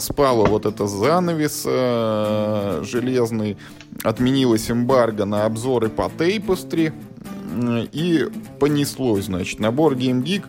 спала 0.00 0.46
вот 0.46 0.66
это 0.66 0.86
занавес 0.86 1.64
э, 1.66 2.82
железный, 2.84 3.56
отменилась 4.02 4.70
эмбарго 4.70 5.24
на 5.24 5.44
обзоры 5.44 5.88
по 5.88 6.10
Тейпостри, 6.10 6.92
э, 6.92 7.86
и 7.92 8.28
понеслось, 8.60 9.24
значит, 9.24 9.60
набор 9.60 9.94
Game 9.94 10.22
Geek 10.22 10.44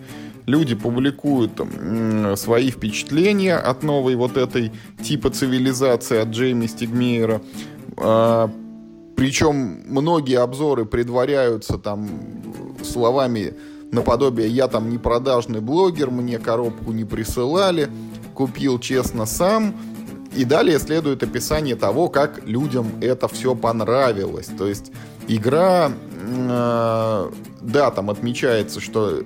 люди 0.48 0.76
публикуют 0.76 1.56
там, 1.56 2.36
свои 2.36 2.72
впечатления 2.72 3.56
от 3.56 3.84
новой 3.84 4.16
вот 4.16 4.38
этой 4.38 4.72
типа 5.04 5.30
цивилизации 5.30 6.20
от 6.20 6.30
Джейми 6.30 6.66
Стигмейера. 6.66 7.42
А, 7.98 8.50
причем 9.16 9.82
многие 9.88 10.40
обзоры 10.40 10.86
предваряются 10.86 11.78
там 11.78 12.10
словами 12.84 13.54
наподобие 13.92 14.48
«я 14.48 14.68
там 14.68 14.90
не 14.90 14.98
продажный 14.98 15.62
блогер, 15.62 16.12
мне 16.12 16.40
коробку 16.40 16.92
не 16.92 17.06
присылали, 17.06 17.90
купил 18.38 18.80
честно 18.80 19.26
сам». 19.26 19.76
И 20.36 20.46
далее 20.46 20.78
следует 20.78 21.24
описание 21.24 21.76
того, 21.76 22.10
как 22.10 22.46
людям 22.46 22.92
это 23.02 23.28
все 23.28 23.56
понравилось. 23.56 24.50
То 24.56 24.68
есть 24.68 24.92
игра, 25.28 25.92
э, 25.92 27.32
да, 27.62 27.92
там 27.92 28.10
отмечается, 28.12 28.80
что 28.80 29.24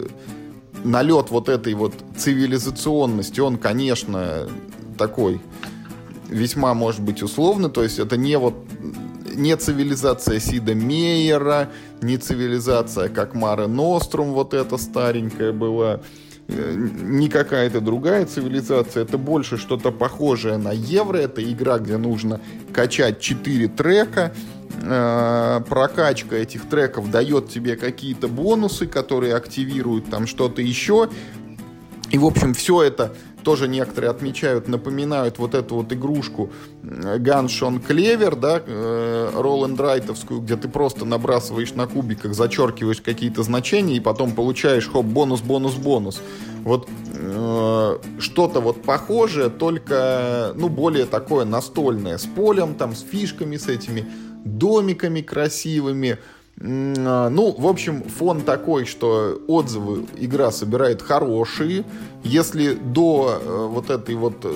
налет 0.86 1.30
вот 1.30 1.50
этой 1.50 1.74
вот 1.74 1.94
цивилизационности, 2.18 3.42
он, 3.42 3.58
конечно, 3.58 4.48
такой 4.98 5.42
весьма, 6.30 6.74
может 6.74 7.02
быть, 7.02 7.22
условный, 7.22 7.70
то 7.70 7.84
есть 7.84 8.00
это 8.00 8.16
не 8.16 8.38
вот 8.38 8.56
не 9.36 9.56
цивилизация 9.56 10.40
Сида 10.40 10.76
Мейера, 10.76 11.70
не 12.02 12.18
цивилизация 12.18 13.10
как 13.10 13.34
Мара 13.34 13.68
Нострум 13.68 14.32
вот 14.32 14.54
эта 14.54 14.78
старенькая 14.78 15.52
была, 15.52 16.02
не 16.52 17.30
какая-то 17.30 17.82
другая 17.82 18.26
цивилизация, 18.26 19.04
это 19.04 19.18
больше 19.18 19.58
что-то 19.58 19.92
похожее 19.92 20.58
на 20.58 20.72
Евро, 20.72 21.18
это 21.18 21.44
игра, 21.44 21.80
где 21.80 21.98
нужно 21.98 22.40
качать 22.74 23.20
4 23.20 23.68
трека, 23.70 24.34
э, 24.82 25.62
прокачка 25.68 26.36
этих 26.36 26.70
треков 26.70 27.10
дает 27.10 27.50
тебе 27.50 27.76
какие-то 27.76 28.28
бонусы, 28.28 28.88
которые 28.88 29.36
активируют 29.36 30.10
там 30.10 30.28
что-то 30.28 30.62
еще. 30.62 31.10
И, 32.12 32.18
в 32.18 32.26
общем, 32.26 32.54
все 32.54 32.84
это 32.84 33.14
тоже 33.44 33.68
некоторые 33.68 34.12
отмечают, 34.12 34.68
напоминают 34.68 35.38
вот 35.38 35.56
эту 35.56 35.76
вот 35.76 35.92
игрушку 35.92 36.52
Ганшон 36.84 37.80
Клевер, 37.80 38.36
да, 38.36 38.62
э, 38.66 39.32
Роланд 39.34 39.80
Райтовскую, 39.80 40.42
где 40.42 40.56
ты 40.56 40.68
просто 40.68 41.06
набрасываешь 41.06 41.74
на 41.74 41.88
кубиках, 41.88 42.34
зачеркиваешь 42.34 43.02
какие-то 43.02 43.44
значения 43.44 43.98
и 43.98 44.00
потом 44.00 44.32
получаешь, 44.34 44.90
хоп, 44.90 45.06
бонус, 45.06 45.42
бонус, 45.42 45.74
бонус. 45.76 46.22
Вот 46.64 46.88
э, 47.14 47.98
что-то 48.20 48.62
вот 48.62 48.84
похожее, 48.84 49.50
только, 49.50 50.54
ну, 50.56 50.70
более 50.70 51.06
такое 51.06 51.46
настольное, 51.46 52.18
с 52.18 52.26
полем, 52.26 52.76
там, 52.76 52.96
с 52.96 53.02
фишками, 53.02 53.58
с 53.58 53.68
этими 53.68 54.06
домиками 54.46 55.22
красивыми. 55.22 56.20
А, 56.60 57.30
ну, 57.30 57.56
в 57.58 57.68
общем, 57.68 58.04
фон 58.04 58.42
такой, 58.42 58.86
что 58.86 59.42
отзывы 59.48 60.06
игра 60.18 60.52
собирает 60.52 61.02
хорошие. 61.02 61.86
Если 62.24 62.74
до 62.74 63.40
э, 63.42 63.68
вот 63.68 63.90
этой 63.90 64.16
вот 64.16 64.36
э, 64.44 64.54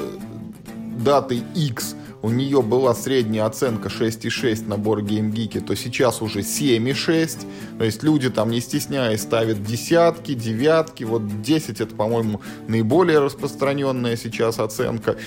даты 0.98 1.42
X 1.56 1.96
у 2.26 2.32
нее 2.32 2.64
была 2.64 2.96
средняя 2.96 3.46
оценка 3.46 3.90
6,6 3.90 4.68
на 4.68 4.74
BoardGameGeek, 4.76 5.62
то 5.62 5.76
сейчас 5.76 6.24
уже 6.24 6.40
7,6. 6.40 7.46
То 7.78 7.84
есть 7.84 8.02
люди 8.02 8.32
там, 8.32 8.50
не 8.50 8.62
стесняясь, 8.62 9.22
ставят 9.22 9.64
десятки, 9.64 10.34
девятки. 10.34 11.04
Вот 11.04 11.44
10 11.44 11.82
это, 11.82 11.96
по-моему, 11.96 12.42
наиболее 12.68 13.20
распространенная 13.20 14.16
сейчас 14.16 14.58
оценка. 14.58 15.18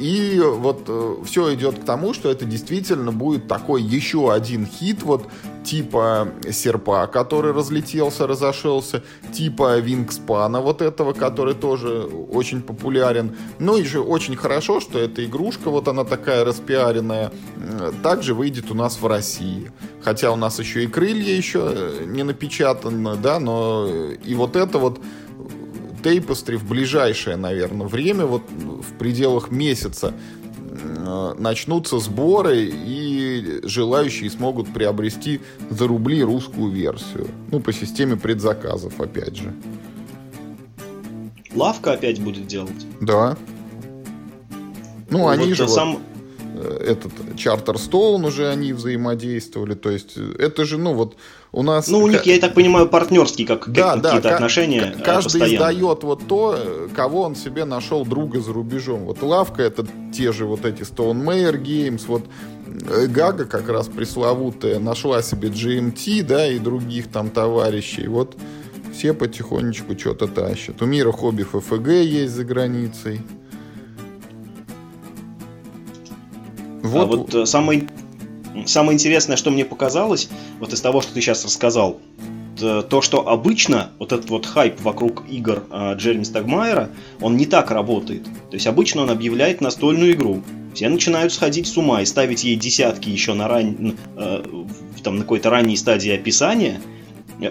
И 0.00 0.40
вот 0.42 0.84
э, 0.88 1.16
все 1.24 1.54
идет 1.54 1.78
к 1.78 1.84
тому, 1.84 2.12
что 2.12 2.28
это 2.28 2.44
действительно 2.44 3.12
будет 3.12 3.46
такой 3.46 3.80
еще 3.80 4.32
один 4.32 4.66
хит, 4.66 5.04
вот 5.04 5.28
типа 5.64 6.28
серпа, 6.50 7.06
который 7.06 7.52
разлетелся, 7.52 8.26
разошелся, 8.26 9.02
типа 9.32 9.78
Вингспана 9.78 10.60
вот 10.60 10.82
этого, 10.82 11.12
который 11.12 11.54
тоже 11.54 12.02
очень 12.30 12.62
популярен. 12.62 13.36
Ну 13.58 13.76
и 13.76 13.84
же 13.84 14.00
очень 14.00 14.36
хорошо, 14.36 14.80
что 14.80 14.98
эта 14.98 15.24
игрушка, 15.24 15.70
вот 15.70 15.88
она 15.88 16.04
такая 16.04 16.44
распиаренная, 16.44 17.32
также 18.02 18.34
выйдет 18.34 18.70
у 18.70 18.74
нас 18.74 19.00
в 19.00 19.06
России. 19.06 19.72
Хотя 20.02 20.32
у 20.32 20.36
нас 20.36 20.58
еще 20.58 20.84
и 20.84 20.86
крылья 20.86 21.34
еще 21.34 21.72
э, 21.74 22.04
не 22.06 22.22
напечатаны, 22.22 23.16
да, 23.16 23.40
но 23.40 23.86
и 24.24 24.34
вот 24.34 24.56
это 24.56 24.78
вот 24.78 25.00
Тейпостри 26.02 26.56
в 26.56 26.68
ближайшее, 26.68 27.36
наверное, 27.36 27.86
время, 27.86 28.24
вот 28.24 28.42
в 28.48 28.96
пределах 28.98 29.50
месяца 29.50 30.14
Э, 30.14 30.37
начнутся 31.38 31.98
сборы, 31.98 32.68
и 32.70 33.60
желающие 33.64 34.30
смогут 34.30 34.72
приобрести 34.72 35.40
за 35.70 35.86
рубли 35.86 36.22
русскую 36.22 36.70
версию. 36.70 37.28
Ну, 37.50 37.60
по 37.60 37.72
системе 37.72 38.16
предзаказов, 38.16 39.00
опять 39.00 39.36
же. 39.36 39.54
Лавка 41.54 41.92
опять 41.92 42.20
будет 42.20 42.46
делать? 42.46 42.86
Да. 43.00 43.36
Ну, 45.10 45.18
ну 45.18 45.28
они 45.28 45.48
вот 45.48 45.56
же... 45.56 45.68
Сам... 45.68 45.96
э, 45.96 46.17
этот 46.58 47.12
Charterstone 47.36 48.26
уже 48.26 48.48
они 48.48 48.72
взаимодействовали. 48.72 49.74
То 49.74 49.90
есть 49.90 50.16
это 50.16 50.64
же, 50.64 50.78
ну 50.78 50.94
вот 50.94 51.16
у 51.52 51.62
нас... 51.62 51.88
Ну, 51.88 52.00
у 52.00 52.08
них, 52.08 52.26
я 52.26 52.38
так 52.38 52.54
понимаю, 52.54 52.88
партнерские 52.88 53.46
как, 53.46 53.68
да, 53.70 53.96
какие-то 53.96 54.28
да, 54.28 54.34
отношения 54.34 54.94
Каждый 55.04 55.54
издает 55.54 56.02
вот 56.02 56.26
то, 56.26 56.88
кого 56.94 57.22
он 57.22 57.36
себе 57.36 57.64
нашел 57.64 58.04
друга 58.04 58.40
за 58.40 58.52
рубежом. 58.52 59.04
Вот 59.04 59.22
Лавка 59.22 59.62
это 59.62 59.86
те 60.12 60.32
же 60.32 60.44
вот 60.44 60.64
эти 60.64 60.82
Stone 60.82 61.24
Mayer 61.24 61.60
Games, 61.60 62.02
вот 62.06 62.24
Гага 63.08 63.44
как 63.44 63.68
раз 63.68 63.88
пресловутая 63.88 64.78
нашла 64.78 65.22
себе 65.22 65.48
GMT, 65.48 66.22
да, 66.22 66.46
и 66.46 66.58
других 66.58 67.08
там 67.08 67.30
товарищей. 67.30 68.06
Вот 68.08 68.36
все 68.92 69.14
потихонечку 69.14 69.98
что-то 69.98 70.26
тащат. 70.26 70.82
У 70.82 70.86
мира 70.86 71.12
хобби 71.12 71.44
ФФГ 71.44 71.88
есть 71.88 72.32
за 72.32 72.44
границей. 72.44 73.20
Вот, 76.82 77.02
а 77.02 77.06
вот 77.06 77.34
э, 77.34 77.46
самое, 77.46 77.88
самое 78.66 78.94
интересное, 78.94 79.36
что 79.36 79.50
мне 79.50 79.64
показалось, 79.64 80.28
вот 80.60 80.72
из 80.72 80.80
того, 80.80 81.00
что 81.00 81.14
ты 81.14 81.20
сейчас 81.20 81.44
рассказал, 81.44 82.00
то, 82.58 83.02
что 83.02 83.28
обычно 83.28 83.92
вот 83.98 84.12
этот 84.12 84.30
вот 84.30 84.44
хайп 84.44 84.80
вокруг 84.80 85.24
игр 85.28 85.62
э, 85.70 85.94
Джереми 85.94 86.24
Стагмайера, 86.24 86.90
он 87.20 87.36
не 87.36 87.46
так 87.46 87.70
работает. 87.70 88.24
То 88.24 88.54
есть 88.54 88.66
обычно 88.66 89.02
он 89.02 89.10
объявляет 89.10 89.60
настольную 89.60 90.12
игру, 90.12 90.42
все 90.74 90.88
начинают 90.88 91.32
сходить 91.32 91.66
с 91.66 91.76
ума 91.76 92.02
и 92.02 92.04
ставить 92.04 92.44
ей 92.44 92.56
десятки 92.56 93.08
еще 93.08 93.34
на, 93.34 93.48
ран... 93.48 93.96
э, 94.16 94.44
там, 95.02 95.16
на 95.16 95.22
какой-то 95.22 95.50
ранней 95.50 95.76
стадии 95.76 96.12
описания, 96.12 96.80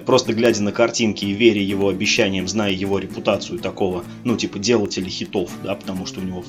просто 0.05 0.33
глядя 0.33 0.63
на 0.63 0.71
картинки 0.71 1.25
и 1.25 1.33
веря 1.33 1.61
его 1.61 1.89
обещаниям, 1.89 2.47
зная 2.47 2.71
его 2.71 2.99
репутацию 2.99 3.59
такого, 3.59 4.03
ну, 4.23 4.35
типа, 4.37 4.59
делателя 4.59 5.09
хитов, 5.09 5.51
да, 5.63 5.75
потому 5.75 6.05
что 6.05 6.19
у 6.19 6.23
него, 6.23 6.43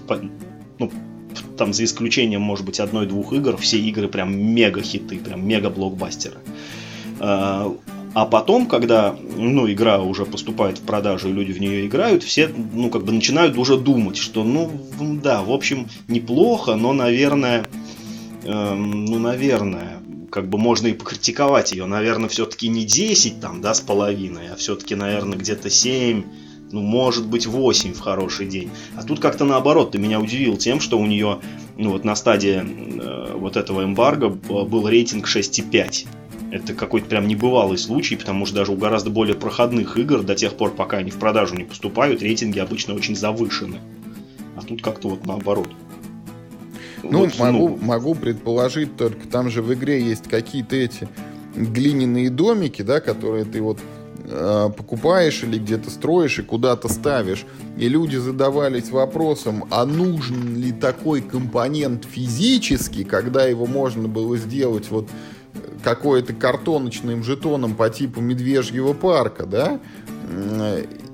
ну, 0.78 0.90
там, 1.56 1.72
за 1.72 1.84
исключением, 1.84 2.42
может 2.42 2.64
быть, 2.64 2.80
одной-двух 2.80 3.32
игр, 3.32 3.56
все 3.56 3.78
игры 3.78 4.08
прям 4.08 4.36
мега-хиты, 4.36 5.18
прям 5.18 5.46
мега-блокбастеры. 5.46 6.38
А, 7.20 7.74
а 8.14 8.24
потом, 8.26 8.66
когда 8.66 9.16
ну, 9.36 9.70
игра 9.70 10.00
уже 10.00 10.24
поступает 10.24 10.78
в 10.78 10.82
продажу 10.82 11.28
и 11.28 11.32
люди 11.32 11.52
в 11.52 11.60
нее 11.60 11.86
играют, 11.86 12.22
все 12.22 12.48
ну, 12.48 12.90
как 12.90 13.04
бы 13.04 13.12
начинают 13.12 13.56
уже 13.58 13.76
думать, 13.76 14.16
что 14.16 14.44
ну 14.44 14.70
да, 15.22 15.42
в 15.42 15.52
общем, 15.52 15.88
неплохо, 16.08 16.74
но, 16.74 16.92
наверное, 16.92 17.66
эм, 18.44 19.04
ну, 19.04 19.18
наверное, 19.18 20.00
как 20.30 20.48
бы 20.48 20.58
можно 20.58 20.88
и 20.88 20.92
покритиковать 20.92 21.72
ее. 21.72 21.86
Наверное, 21.86 22.28
все-таки 22.28 22.68
не 22.68 22.84
10 22.84 23.40
там, 23.40 23.60
да, 23.60 23.74
с 23.74 23.80
половиной, 23.80 24.48
а 24.52 24.56
все-таки, 24.56 24.94
наверное, 24.94 25.38
где-то 25.38 25.70
7, 25.70 26.24
ну, 26.72 26.80
может 26.80 27.26
быть, 27.26 27.46
8 27.46 27.92
в 27.92 28.00
хороший 28.00 28.46
день. 28.46 28.70
А 28.96 29.02
тут 29.02 29.20
как-то 29.20 29.44
наоборот, 29.44 29.92
ты 29.92 29.98
меня 29.98 30.20
удивил 30.20 30.56
тем, 30.56 30.80
что 30.80 30.98
у 30.98 31.06
нее, 31.06 31.38
ну, 31.76 31.90
вот 31.90 32.04
на 32.04 32.14
стадии 32.14 32.62
э, 32.62 33.36
вот 33.36 33.56
этого 33.56 33.84
эмбарго 33.84 34.28
был 34.28 34.88
рейтинг 34.88 35.26
6,5. 35.26 36.06
Это 36.50 36.72
какой-то 36.74 37.06
прям 37.06 37.26
небывалый 37.26 37.76
случай, 37.76 38.16
потому 38.16 38.46
что 38.46 38.56
даже 38.56 38.72
у 38.72 38.76
гораздо 38.76 39.10
более 39.10 39.34
проходных 39.34 39.96
игр, 39.98 40.22
до 40.22 40.34
тех 40.34 40.54
пор, 40.54 40.74
пока 40.74 40.98
они 40.98 41.10
в 41.10 41.16
продажу 41.18 41.54
не 41.54 41.64
поступают, 41.64 42.22
рейтинги 42.22 42.58
обычно 42.58 42.94
очень 42.94 43.16
завышены. 43.16 43.78
А 44.56 44.62
тут 44.62 44.82
как-то 44.82 45.08
вот 45.08 45.26
наоборот. 45.26 45.68
Ну, 47.02 47.20
вот, 47.20 47.38
могу, 47.38 47.68
ну, 47.68 47.78
могу 47.80 48.14
предположить 48.14 48.96
только, 48.96 49.28
там 49.28 49.50
же 49.50 49.62
в 49.62 49.72
игре 49.72 50.02
есть 50.02 50.24
какие-то 50.24 50.74
эти 50.74 51.08
глиняные 51.54 52.30
домики, 52.30 52.82
да, 52.82 53.00
которые 53.00 53.44
ты 53.44 53.60
вот 53.60 53.78
э, 54.30 54.70
покупаешь 54.76 55.42
или 55.42 55.58
где-то 55.58 55.90
строишь 55.90 56.38
и 56.38 56.42
куда-то 56.42 56.88
ставишь. 56.88 57.46
И 57.76 57.88
люди 57.88 58.16
задавались 58.16 58.90
вопросом, 58.90 59.64
а 59.70 59.84
нужен 59.84 60.56
ли 60.56 60.72
такой 60.72 61.20
компонент 61.20 62.04
физически, 62.04 63.04
когда 63.04 63.44
его 63.44 63.66
можно 63.66 64.08
было 64.08 64.36
сделать 64.36 64.90
вот 64.90 65.08
какой-то 65.82 66.34
картоночным 66.34 67.22
жетоном 67.22 67.74
по 67.74 67.88
типу 67.88 68.20
медвежьего 68.20 68.92
парка, 68.92 69.46
да, 69.46 69.80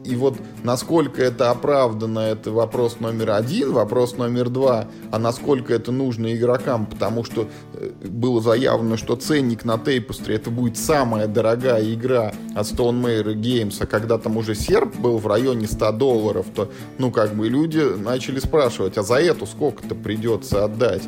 и 0.04 0.16
вот 0.16 0.37
насколько 0.62 1.23
это 1.23 1.50
оправдано, 1.50 2.18
это 2.20 2.52
вопрос 2.52 3.00
номер 3.00 3.31
один. 3.31 3.72
Вопрос 3.72 4.16
номер 4.16 4.50
два, 4.50 4.87
а 5.11 5.18
насколько 5.18 5.72
это 5.74 5.92
нужно 5.92 6.35
игрокам, 6.35 6.87
потому 6.87 7.24
что 7.24 7.48
э, 7.72 7.90
было 8.07 8.40
заявлено, 8.40 8.96
что 8.96 9.16
ценник 9.16 9.64
на 9.64 9.79
Тейпостре 9.79 10.37
это 10.37 10.50
будет 10.50 10.76
самая 10.76 11.26
дорогая 11.26 11.92
игра 11.92 12.33
от 12.55 12.66
Stone 12.66 13.02
Meyer 13.02 13.35
Games, 13.35 13.76
а 13.81 13.87
когда 13.87 14.18
там 14.18 14.37
уже 14.37 14.55
серп 14.55 14.94
был 14.96 15.18
в 15.18 15.26
районе 15.26 15.66
100 15.66 15.92
долларов, 15.92 16.46
то, 16.55 16.70
ну, 16.98 17.11
как 17.11 17.35
бы 17.35 17.48
люди 17.48 17.81
начали 17.81 18.38
спрашивать, 18.38 18.98
а 18.98 19.02
за 19.02 19.16
эту 19.16 19.46
сколько-то 19.46 19.94
придется 19.94 20.64
отдать? 20.64 21.02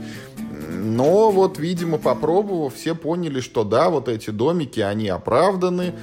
Но 0.86 1.30
вот, 1.30 1.58
видимо, 1.58 1.98
попробовав, 1.98 2.74
все 2.74 2.94
поняли, 2.94 3.40
что 3.40 3.64
да, 3.64 3.90
вот 3.90 4.08
эти 4.08 4.30
домики, 4.30 4.80
они 4.80 5.08
оправданы. 5.08 5.94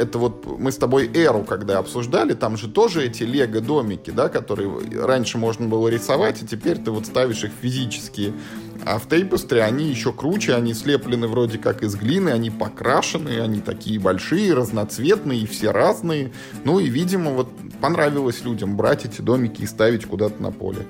Это 0.00 0.18
вот 0.18 0.58
мы 0.58 0.72
с 0.72 0.76
тобой 0.76 1.10
Эру, 1.12 1.44
когда 1.44 1.78
обсуждали, 1.78 2.32
там 2.32 2.56
же 2.56 2.68
тоже 2.68 3.04
эти 3.04 3.22
лего-домики, 3.22 4.10
да, 4.10 4.30
которые 4.30 4.70
раньше 5.04 5.36
можно 5.36 5.68
было 5.68 5.88
рисовать, 5.88 6.42
и 6.42 6.46
теперь 6.46 6.78
ты 6.78 6.90
вот 6.90 7.04
ставишь 7.04 7.44
их 7.44 7.52
физически. 7.60 8.32
А 8.86 8.98
в 8.98 9.06
Тейпестре 9.06 9.62
они 9.62 9.90
еще 9.90 10.14
круче, 10.14 10.54
они 10.54 10.72
слеплены 10.72 11.26
вроде 11.26 11.58
как 11.58 11.82
из 11.82 11.96
глины, 11.96 12.30
они 12.30 12.48
покрашены, 12.48 13.40
они 13.40 13.60
такие 13.60 14.00
большие, 14.00 14.54
разноцветные, 14.54 15.46
все 15.46 15.70
разные. 15.70 16.32
Ну 16.64 16.78
и, 16.78 16.88
видимо, 16.88 17.32
вот 17.32 17.50
понравилось 17.82 18.42
людям 18.42 18.78
брать 18.78 19.04
эти 19.04 19.20
домики 19.20 19.62
и 19.62 19.66
ставить 19.66 20.06
куда-то 20.06 20.42
на 20.42 20.50
поле. 20.50 20.86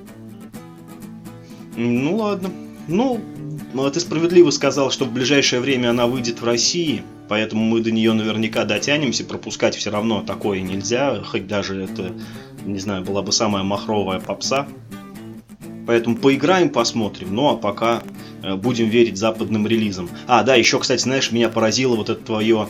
Ну 1.76 2.16
ладно, 2.16 2.50
ну, 2.90 3.20
ты 3.90 4.00
справедливо 4.00 4.50
сказал, 4.50 4.90
что 4.90 5.04
в 5.04 5.12
ближайшее 5.12 5.60
время 5.60 5.90
она 5.90 6.06
выйдет 6.06 6.40
в 6.40 6.44
России, 6.44 7.02
поэтому 7.28 7.64
мы 7.64 7.80
до 7.80 7.90
нее 7.90 8.12
наверняка 8.12 8.64
дотянемся, 8.64 9.24
пропускать 9.24 9.76
все 9.76 9.90
равно 9.90 10.22
такое 10.22 10.60
нельзя, 10.60 11.22
хоть 11.22 11.46
даже 11.46 11.84
это, 11.84 12.12
не 12.64 12.78
знаю, 12.78 13.04
была 13.04 13.22
бы 13.22 13.32
самая 13.32 13.62
махровая 13.62 14.20
попса. 14.20 14.66
Поэтому 15.86 16.16
поиграем, 16.16 16.70
посмотрим. 16.70 17.34
Ну 17.34 17.48
а 17.48 17.56
пока 17.56 18.02
э, 18.42 18.54
будем 18.54 18.88
верить 18.88 19.16
западным 19.16 19.66
релизам. 19.66 20.08
А, 20.28 20.44
да, 20.44 20.54
еще, 20.54 20.78
кстати, 20.78 21.02
знаешь, 21.02 21.32
меня 21.32 21.48
поразило 21.48 21.96
вот 21.96 22.10
это 22.10 22.22
твое 22.22 22.68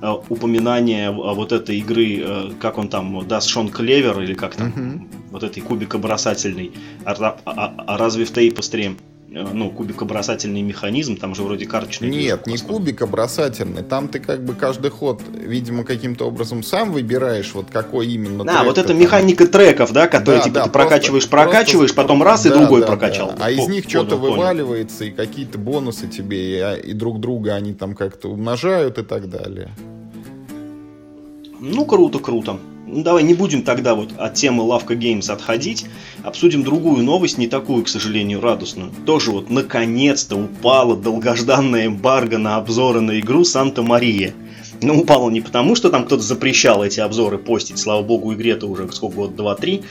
э, 0.00 0.10
упоминание 0.28 1.10
вот 1.10 1.52
этой 1.52 1.78
игры, 1.78 2.22
э, 2.22 2.50
как 2.58 2.78
он 2.78 2.88
там, 2.88 3.26
даст 3.26 3.48
Шон 3.48 3.68
Клевер 3.68 4.18
или 4.20 4.32
как 4.34 4.54
там, 4.54 4.68
uh-huh. 4.68 5.30
вот 5.32 5.42
этой 5.42 5.60
кубикобросательный. 5.60 6.72
А, 7.04 7.12
а, 7.44 7.74
а 7.86 7.98
разве 7.98 8.24
в 8.24 8.32
Тейпостре 8.32 8.96
Э, 8.96 9.13
ну, 9.34 9.70
кубикобросательный 9.70 10.62
механизм, 10.62 11.16
там 11.16 11.34
же 11.34 11.42
вроде 11.42 11.66
карточный. 11.66 12.08
Нет, 12.08 12.46
не 12.46 12.56
кубикобросательный, 12.56 13.82
там 13.82 14.08
ты 14.08 14.20
как 14.20 14.44
бы 14.44 14.54
каждый 14.54 14.90
ход, 14.90 15.22
видимо, 15.32 15.84
каким-то 15.84 16.26
образом 16.26 16.62
сам 16.62 16.92
выбираешь, 16.92 17.52
вот 17.54 17.66
какой 17.70 18.06
именно 18.08 18.44
Да, 18.44 18.62
вот 18.62 18.78
это 18.78 18.88
там. 18.88 18.98
механика 18.98 19.46
треков, 19.46 19.92
да, 19.92 20.06
которые 20.06 20.40
да, 20.40 20.44
типа 20.44 20.54
да, 20.54 20.64
ты 20.64 20.70
прокачиваешь, 20.70 21.28
просто, 21.28 21.50
прокачиваешь, 21.50 21.94
просто, 21.94 22.02
потом 22.02 22.22
раз 22.22 22.44
да, 22.44 22.50
и 22.50 22.52
другой 22.52 22.80
да, 22.82 22.86
прокачал. 22.86 23.34
Да. 23.36 23.46
А 23.46 23.50
из 23.50 23.66
них 23.68 23.88
что-то 23.88 24.16
вываливается, 24.16 25.04
и 25.04 25.10
какие-то 25.10 25.58
бонусы 25.58 26.06
тебе, 26.06 26.56
и, 26.56 26.58
а, 26.60 26.74
и 26.74 26.92
друг 26.92 27.20
друга 27.20 27.54
они 27.54 27.74
там 27.74 27.94
как-то 27.94 28.28
умножают 28.28 28.98
и 28.98 29.02
так 29.02 29.28
далее. 29.28 29.70
Ну, 31.60 31.84
круто, 31.86 32.18
круто. 32.18 32.58
Ну, 32.94 33.02
давай 33.02 33.24
не 33.24 33.34
будем 33.34 33.62
тогда 33.62 33.96
вот 33.96 34.10
от 34.18 34.34
темы 34.34 34.62
Лавка 34.62 34.94
Games 34.94 35.28
отходить, 35.28 35.84
обсудим 36.22 36.62
другую 36.62 37.02
новость, 37.02 37.38
не 37.38 37.48
такую, 37.48 37.82
к 37.82 37.88
сожалению, 37.88 38.40
радостную. 38.40 38.92
Тоже 39.04 39.32
вот 39.32 39.50
наконец-то 39.50 40.36
упала 40.36 40.96
долгожданная 40.96 41.88
эмбарго 41.88 42.38
на 42.38 42.54
обзоры 42.54 43.00
на 43.00 43.18
игру 43.18 43.42
Санта-Мария. 43.42 44.32
Но 44.80 44.96
упала 44.96 45.28
не 45.28 45.40
потому, 45.40 45.74
что 45.74 45.90
там 45.90 46.04
кто-то 46.04 46.22
запрещал 46.22 46.84
эти 46.84 47.00
обзоры 47.00 47.36
постить, 47.36 47.78
слава 47.78 48.02
богу, 48.02 48.32
игре-то 48.32 48.68
уже 48.68 48.88
сколько 48.92 49.16
год, 49.16 49.32
2-3, 49.32 49.82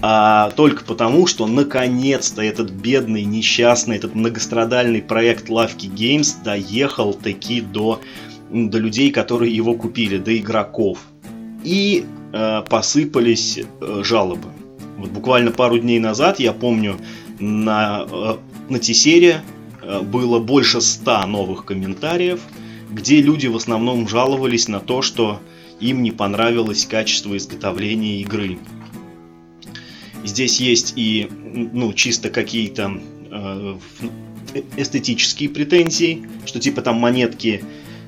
а 0.00 0.50
только 0.50 0.84
потому, 0.84 1.26
что 1.26 1.48
наконец-то 1.48 2.42
этот 2.42 2.70
бедный, 2.70 3.24
несчастный, 3.24 3.96
этот 3.96 4.14
многострадальный 4.14 5.02
проект 5.02 5.48
Лавки 5.48 5.86
Games 5.86 6.36
доехал 6.44 7.12
таки 7.12 7.60
до, 7.60 8.00
до 8.52 8.78
людей, 8.78 9.10
которые 9.10 9.52
его 9.52 9.74
купили, 9.74 10.18
до 10.18 10.36
игроков. 10.36 11.00
И 11.64 12.04
посыпались 12.68 13.58
э, 13.58 14.02
жалобы. 14.02 14.48
Вот 14.98 15.10
буквально 15.10 15.50
пару 15.50 15.78
дней 15.78 15.98
назад, 15.98 16.40
я 16.40 16.52
помню, 16.52 16.98
на, 17.38 18.06
э, 18.10 18.36
на 18.68 18.78
Тесере 18.78 19.42
было 20.02 20.38
больше 20.38 20.80
ста 20.80 21.26
новых 21.26 21.64
комментариев, 21.64 22.40
где 22.90 23.20
люди 23.20 23.48
в 23.48 23.56
основном 23.56 24.08
жаловались 24.08 24.68
на 24.68 24.78
то, 24.78 25.02
что 25.02 25.40
им 25.80 26.02
не 26.02 26.12
понравилось 26.12 26.86
качество 26.86 27.36
изготовления 27.36 28.20
игры. 28.20 28.58
Здесь 30.24 30.60
есть 30.60 30.94
и 30.96 31.28
ну, 31.72 31.92
чисто 31.92 32.30
какие-то 32.30 33.00
э, 33.30 33.76
эстетические 34.76 35.48
претензии, 35.48 36.28
что 36.46 36.60
типа 36.60 36.82
там 36.82 36.96
монетки 36.96 37.64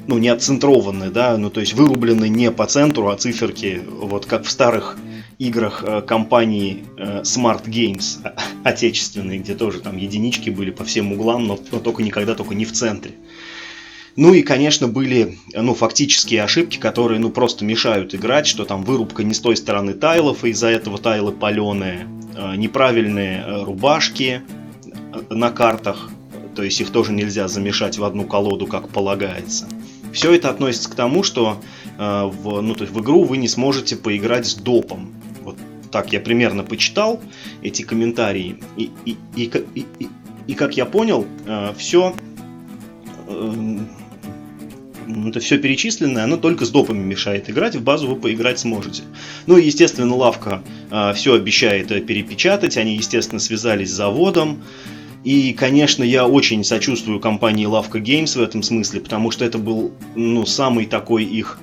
ну, 0.07 0.19
не 0.19 0.29
отцентрованные, 0.29 1.11
да, 1.11 1.37
ну, 1.37 1.51
то 1.51 1.61
есть 1.61 1.75
вырублены 1.75 2.29
не 2.29 2.51
по 2.51 2.67
центру, 2.67 3.09
а 3.09 3.17
циферки, 3.17 3.83
вот 3.87 4.27
как 4.27 4.45
в 4.45 4.51
старых 4.51 4.97
играх 5.39 5.83
э, 5.87 6.03
компании 6.03 6.85
э, 6.97 7.23
Smart 7.23 7.65
Games 7.65 8.19
отечественные, 8.65 9.39
где 9.39 9.55
тоже 9.55 9.81
там 9.81 9.97
единички 9.97 10.51
были 10.51 10.71
по 10.71 10.85
всем 10.85 11.13
углам, 11.13 11.47
но, 11.47 11.59
но 11.71 11.81
только 11.81 12.03
никогда 12.03 12.35
только 12.35 12.55
не 12.55 12.65
в 12.65 12.73
центре. 12.73 13.13
Ну 14.17 14.33
и, 14.33 14.43
конечно, 14.43 14.87
были 14.87 15.39
ну, 15.53 15.75
фактические 15.75 16.45
ошибки, 16.45 16.77
которые 16.77 17.19
ну, 17.19 17.31
просто 17.31 17.65
мешают 17.65 18.15
играть, 18.15 18.47
что 18.47 18.65
там 18.65 18.85
вырубка 18.85 19.25
не 19.25 19.35
с 19.35 19.41
той 19.41 19.57
стороны 19.57 19.93
тайлов, 19.95 20.45
и 20.45 20.51
из-за 20.51 20.69
этого 20.69 20.99
тайлы 20.99 21.33
паленые, 21.33 22.07
э, 22.37 22.57
неправильные 22.57 23.65
рубашки 23.65 24.43
на 25.31 25.51
картах, 25.51 26.11
то 26.55 26.63
есть 26.63 26.81
их 26.81 26.91
тоже 26.91 27.13
нельзя 27.13 27.49
замешать 27.49 27.99
в 27.99 28.05
одну 28.05 28.25
колоду, 28.25 28.67
как 28.67 28.89
полагается. 28.89 29.67
Все 30.15 30.33
это 30.33 30.49
относится 30.49 30.89
к 30.89 30.95
тому, 30.95 31.25
что 31.25 31.61
э, 31.99 32.23
в, 32.25 32.61
ну, 32.61 32.75
то 32.75 32.85
есть 32.85 32.95
в 32.95 33.01
игру 33.01 33.25
вы 33.25 33.37
не 33.37 33.49
сможете 33.49 33.97
поиграть 33.97 34.47
с 34.47 34.55
допом. 34.55 35.13
Вот 35.43 35.57
так 35.91 36.13
я 36.13 36.21
примерно 36.21 36.63
почитал 36.63 37.21
эти 37.63 37.83
комментарии. 37.83 38.57
И, 38.77 38.91
и, 39.05 39.17
и, 39.35 39.51
и, 39.75 39.87
и, 39.99 40.09
и 40.47 40.55
как 40.55 40.77
я 40.77 40.87
понял, 40.87 41.27
э, 41.47 41.75
все 41.77 42.15
э, 43.27 43.79
это 45.27 45.41
все 45.41 45.59
перечисленное, 45.59 46.25
оно 46.25 46.37
только 46.37 46.65
с 46.65 46.71
допами 46.71 47.03
мешает 47.03 47.51
играть, 47.51 47.75
в 47.75 47.83
базу 47.83 48.07
вы 48.07 48.17
поиграть 48.17 48.61
сможете. 48.61 49.03
Ну 49.47 49.59
и, 49.59 49.67
естественно, 49.67 50.15
лавка 50.15 50.63
э, 50.93 51.13
все 51.15 51.35
обещает 51.35 51.89
перепечатать, 52.07 52.77
они, 52.77 52.95
естественно, 52.95 53.41
связались 53.41 53.91
с 53.91 53.95
заводом, 53.95 54.63
и, 55.25 55.55
конечно, 55.55 56.05
я 56.05 56.27
очень 56.27 56.63
сочувствую 56.65 57.19
компании 57.19 57.67
Lavka 57.67 58.01
Games 58.01 58.39
в 58.39 58.43
этом 58.43 58.63
смысле, 58.63 59.01
потому 59.01 59.31
что 59.31 59.45
это 59.47 59.57
был, 59.57 59.93
ну, 60.15 60.45
самый 60.45 60.85
такой 60.85 61.25
их, 61.25 61.59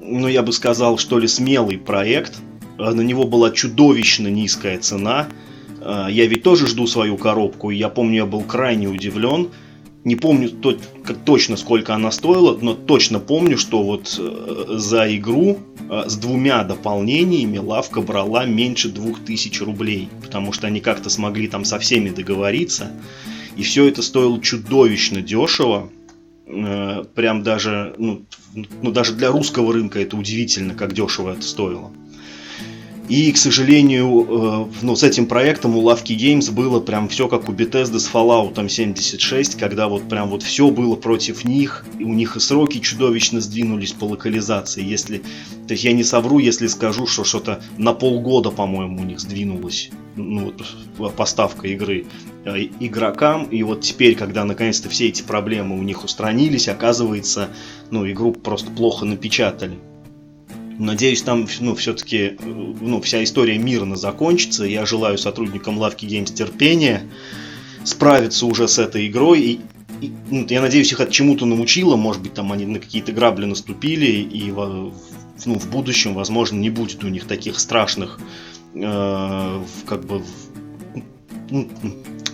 ну, 0.00 0.28
я 0.28 0.42
бы 0.42 0.52
сказал, 0.52 0.98
что 0.98 1.18
ли, 1.18 1.26
смелый 1.26 1.78
проект. 1.78 2.34
А 2.76 2.92
на 2.92 3.00
него 3.00 3.24
была 3.24 3.50
чудовищно 3.50 4.28
низкая 4.28 4.78
цена. 4.78 5.28
А, 5.80 6.08
я 6.08 6.26
ведь 6.26 6.42
тоже 6.42 6.66
жду 6.66 6.86
свою 6.86 7.16
коробку, 7.16 7.70
и 7.70 7.76
я 7.76 7.88
помню, 7.88 8.16
я 8.16 8.26
был 8.26 8.42
крайне 8.42 8.88
удивлен. 8.88 9.48
Не 10.04 10.16
помню 10.16 10.50
точно, 11.24 11.56
сколько 11.56 11.94
она 11.94 12.10
стоила, 12.10 12.56
но 12.60 12.74
точно 12.74 13.20
помню, 13.20 13.56
что 13.56 13.82
вот 13.82 14.20
э, 14.20 14.64
за 14.76 15.16
игру 15.16 15.58
э, 15.88 16.04
с 16.06 16.16
двумя 16.16 16.62
дополнениями 16.62 17.56
лавка 17.56 18.02
брала 18.02 18.44
меньше 18.44 18.90
2000 18.90 19.62
рублей, 19.62 20.10
потому 20.22 20.52
что 20.52 20.66
они 20.66 20.80
как-то 20.80 21.08
смогли 21.08 21.48
там 21.48 21.64
со 21.64 21.78
всеми 21.78 22.10
договориться. 22.10 22.92
И 23.56 23.62
все 23.62 23.88
это 23.88 24.02
стоило 24.02 24.38
чудовищно 24.42 25.22
дешево. 25.22 25.88
Э, 26.46 27.04
прям 27.14 27.42
даже, 27.42 27.94
ну, 27.96 28.26
ну, 28.82 28.92
даже 28.92 29.14
для 29.14 29.30
русского 29.30 29.72
рынка 29.72 30.00
это 30.00 30.18
удивительно, 30.18 30.74
как 30.74 30.92
дешево 30.92 31.32
это 31.32 31.42
стоило. 31.42 31.90
И, 33.08 33.30
к 33.32 33.36
сожалению, 33.36 34.06
э, 34.06 34.66
ну, 34.80 34.96
с 34.96 35.02
этим 35.02 35.26
проектом 35.26 35.76
у 35.76 35.80
Лавки 35.80 36.14
Games 36.14 36.50
было 36.50 36.80
прям 36.80 37.08
все 37.08 37.28
как 37.28 37.50
у 37.50 37.52
Bethesda 37.52 37.98
с 37.98 38.10
Fallout 38.10 38.68
76, 38.68 39.56
когда 39.56 39.88
вот 39.88 40.08
прям 40.08 40.30
вот 40.30 40.42
все 40.42 40.70
было 40.70 40.96
против 40.96 41.44
них, 41.44 41.84
и 41.98 42.04
у 42.04 42.14
них 42.14 42.36
и 42.36 42.40
сроки 42.40 42.78
чудовищно 42.78 43.42
сдвинулись 43.42 43.92
по 43.92 44.04
локализации. 44.04 44.82
Если, 44.82 45.18
то 45.66 45.72
есть 45.72 45.84
я 45.84 45.92
не 45.92 46.02
совру, 46.02 46.38
если 46.38 46.66
скажу, 46.66 47.06
что 47.06 47.24
что-то 47.24 47.62
на 47.76 47.92
полгода, 47.92 48.50
по-моему, 48.50 49.02
у 49.02 49.04
них 49.04 49.20
сдвинулось 49.20 49.90
ну, 50.16 50.54
вот, 50.96 51.14
поставка 51.14 51.68
игры 51.68 52.06
э, 52.46 52.58
игрокам. 52.80 53.44
И 53.44 53.62
вот 53.64 53.82
теперь, 53.82 54.14
когда 54.14 54.44
наконец-то 54.46 54.88
все 54.88 55.08
эти 55.08 55.22
проблемы 55.22 55.78
у 55.78 55.82
них 55.82 56.04
устранились, 56.04 56.68
оказывается, 56.68 57.50
ну, 57.90 58.10
игру 58.10 58.32
просто 58.32 58.70
плохо 58.70 59.04
напечатали. 59.04 59.78
Надеюсь, 60.78 61.22
там 61.22 61.46
ну, 61.60 61.74
все-таки 61.74 62.36
ну, 62.42 63.00
вся 63.00 63.22
история 63.22 63.58
мирно 63.58 63.96
закончится. 63.96 64.64
Я 64.64 64.86
желаю 64.86 65.18
сотрудникам 65.18 65.78
лавки 65.78 66.04
Games 66.04 66.32
терпения 66.32 67.02
справиться 67.84 68.46
уже 68.46 68.66
с 68.66 68.78
этой 68.78 69.06
игрой. 69.06 69.40
И, 69.40 69.60
и, 70.00 70.12
ну, 70.30 70.46
я 70.48 70.60
надеюсь, 70.60 70.90
их 70.90 71.00
от 71.00 71.10
чему-то 71.10 71.46
научило. 71.46 71.96
Может 71.96 72.22
быть, 72.22 72.34
там 72.34 72.50
они 72.52 72.66
на 72.66 72.80
какие-то 72.80 73.12
грабли 73.12 73.44
наступили. 73.44 74.06
И 74.06 74.50
в, 74.50 74.92
ну, 75.44 75.58
в 75.58 75.70
будущем, 75.70 76.14
возможно, 76.14 76.56
не 76.56 76.70
будет 76.70 77.04
у 77.04 77.08
них 77.08 77.26
таких 77.26 77.60
страшных 77.60 78.18
э, 78.74 79.62
как 79.86 80.04
бы 80.04 80.22
ну, 81.50 81.68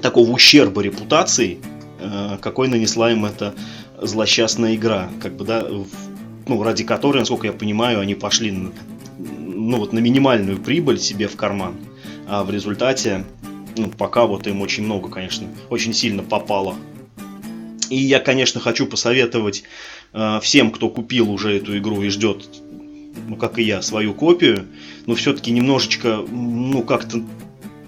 такого 0.01 0.31
ущерба 0.31 0.83
репутации, 0.83 1.59
э, 1.99 2.39
какой 2.41 2.69
нанесла 2.69 3.13
им 3.13 3.25
эта 3.27 3.55
злосчастная 4.01 4.77
игра. 4.77 5.11
Как 5.21 5.37
бы, 5.37 5.45
да, 5.45 5.67
ну, 6.51 6.61
ради 6.65 6.83
которой, 6.83 7.19
насколько 7.19 7.47
я 7.47 7.53
понимаю, 7.53 8.01
они 8.01 8.17
пошли 8.17 8.51
на, 8.51 8.73
ну, 9.19 9.77
вот, 9.77 9.93
на 9.93 10.01
минимальную 10.01 10.59
прибыль 10.59 10.99
себе 10.99 11.29
в 11.29 11.37
карман. 11.37 11.77
А 12.27 12.43
в 12.43 12.51
результате, 12.51 13.25
ну, 13.77 13.89
пока 13.89 14.27
вот 14.27 14.49
им 14.49 14.61
очень 14.61 14.83
много, 14.83 15.09
конечно, 15.09 15.47
очень 15.69 15.95
сильно 15.95 16.25
попало. 16.25 16.75
И 17.89 17.97
я, 17.97 18.19
конечно, 18.19 18.61
хочу 18.61 18.87
посоветовать 18.87 19.63
э, 20.13 20.41
всем, 20.43 20.73
кто 20.73 20.89
купил 20.89 21.31
уже 21.31 21.57
эту 21.57 21.79
игру 21.79 22.03
и 22.03 22.09
ждет, 22.09 22.49
ну, 23.29 23.37
как 23.37 23.61
и 23.61 23.63
я, 23.63 23.81
свою 23.81 24.13
копию, 24.13 24.67
но 25.07 25.15
все-таки 25.15 25.53
немножечко, 25.53 26.17
ну, 26.29 26.83
как-то, 26.83 27.23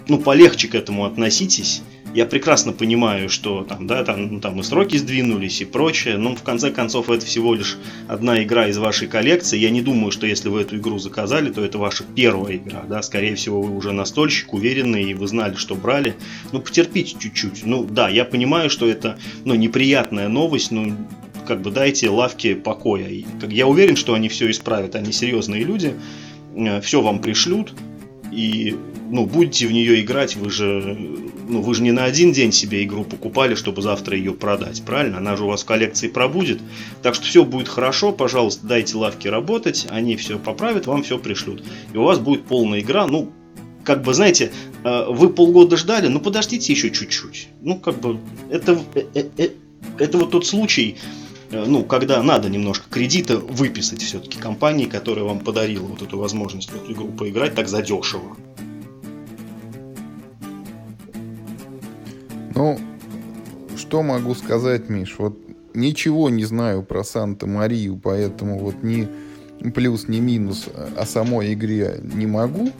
ну, 0.07 0.19
полегче 0.19 0.69
к 0.69 0.77
этому 0.77 1.05
относитесь 1.05 1.83
я 2.15 2.27
прекрасно 2.27 2.73
понимаю, 2.73 3.29
что 3.29 3.65
там, 3.65 3.87
да, 3.87 4.05
там, 4.05 4.35
ну, 4.35 4.41
там 4.41 4.61
и 4.61 4.63
сроки 4.63 4.97
сдвинулись 4.97 5.61
и 5.61 5.65
прочее, 5.65 6.19
но 6.19 6.35
в 6.35 6.43
конце 6.43 6.71
концов 6.71 7.09
это 7.11 7.25
всего 7.25 7.55
лишь 7.55 7.79
одна 8.09 8.43
игра 8.43 8.69
из 8.69 8.79
вашей 8.79 9.09
коллекции. 9.09 9.59
Я 9.59 9.71
не 9.71 9.81
думаю, 9.81 10.13
что 10.13 10.27
если 10.27 10.49
вы 10.49 10.63
эту 10.63 10.77
игру 10.77 10.99
заказали, 10.99 11.51
то 11.51 11.65
это 11.65 11.79
ваша 11.79 12.05
первая 12.05 12.57
игра, 12.57 12.83
да, 12.89 13.03
скорее 13.03 13.35
всего 13.35 13.63
вы 13.63 13.75
уже 13.75 13.93
настольщик, 13.93 14.53
уверенный, 14.53 15.05
и 15.05 15.15
вы 15.15 15.27
знали, 15.27 15.55
что 15.55 15.75
брали. 15.75 16.15
Ну, 16.53 16.61
потерпите 16.61 17.17
чуть-чуть. 17.19 17.65
Ну, 17.65 17.85
да, 17.85 18.09
я 18.09 18.25
понимаю, 18.25 18.69
что 18.69 18.89
это, 18.89 19.19
ну, 19.45 19.55
неприятная 19.55 20.29
новость, 20.29 20.71
но 20.71 20.95
как 21.47 21.63
бы 21.63 21.71
дайте 21.71 22.09
лавке 22.11 22.55
покоя. 22.55 23.09
Я 23.49 23.67
уверен, 23.67 23.97
что 23.97 24.15
они 24.15 24.29
все 24.29 24.51
исправят, 24.51 24.95
они 24.95 25.13
серьезные 25.13 25.65
люди, 25.65 25.95
э, 26.55 26.81
все 26.81 27.01
вам 27.01 27.21
пришлют, 27.21 27.73
и 28.31 28.77
ну, 29.11 29.27
будете 29.27 29.67
в 29.67 29.73
нее 29.73 30.01
играть, 30.01 30.37
вы 30.37 30.51
же, 30.51 30.99
ну, 31.53 31.61
вы 31.61 31.75
же 31.75 31.83
не 31.83 31.93
на 31.93 32.05
один 32.05 32.33
день 32.33 32.51
себе 32.51 32.83
игру 32.83 33.05
покупали, 33.05 33.55
чтобы 33.55 33.83
завтра 33.83 34.17
ее 34.17 34.33
продать, 34.33 34.83
правильно? 34.83 35.19
Она 35.19 35.37
же 35.37 35.45
у 35.45 35.49
вас 35.49 35.63
в 35.63 35.67
коллекции 35.67 36.09
пробудет. 36.09 36.61
Так 37.03 37.15
что 37.15 37.25
все 37.25 37.45
будет 37.45 37.69
хорошо, 37.69 38.13
пожалуйста, 38.13 38.67
дайте 38.67 38.97
лавке 38.97 39.29
работать, 39.29 39.87
они 39.91 40.17
все 40.17 40.39
поправят, 40.39 40.87
вам 40.87 41.03
все 41.03 41.19
пришлют. 41.19 41.63
И 41.93 41.97
у 41.99 42.05
вас 42.05 42.19
будет 42.19 42.45
полная 42.45 42.81
игра, 42.81 43.07
ну, 43.07 43.31
как 43.85 44.03
бы, 44.03 44.15
знаете, 44.15 44.51
э, 44.85 45.05
вы 45.09 45.29
полгода 45.29 45.77
ждали, 45.77 46.09
ну, 46.09 46.21
подождите 46.21 46.73
еще 46.73 46.91
чуть-чуть. 46.91 47.49
Ну, 47.61 47.79
как 47.79 48.01
бы, 48.01 48.19
это, 48.51 48.81
э, 48.95 49.29
э, 49.37 49.51
это 49.99 50.19
вот 50.19 50.31
тот 50.31 50.47
случай, 50.47 50.97
ну, 51.51 51.85
когда 51.85 52.23
надо 52.23 52.49
немножко 52.49 52.87
кредита 52.89 53.37
выписать 53.37 54.01
все-таки 54.01 54.39
компании, 54.39 54.87
которая 54.87 55.27
вам 55.27 55.41
подарила 55.41 55.85
вот 55.85 56.01
эту 56.01 56.19
возможность 56.19 56.71
в 56.71 56.77
эту 56.77 56.93
игру 56.93 57.09
поиграть 57.09 57.55
так 57.55 57.69
задешево. 57.69 58.39
Ну, 62.55 62.79
что 63.77 64.03
могу 64.03 64.35
сказать, 64.35 64.89
Миш? 64.89 65.17
Вот 65.19 65.39
ничего 65.75 66.31
не 66.31 66.45
знаю 66.45 66.83
про 66.83 67.05
Санта-Марию, 67.05 67.99
поэтому 68.03 68.59
вот 68.59 68.83
ни 68.83 69.09
плюс, 69.75 70.09
ни 70.09 70.19
минус 70.19 70.69
о 70.97 71.07
самой 71.07 71.55
игре 71.55 72.01
не 72.03 72.27
могу. 72.27 72.71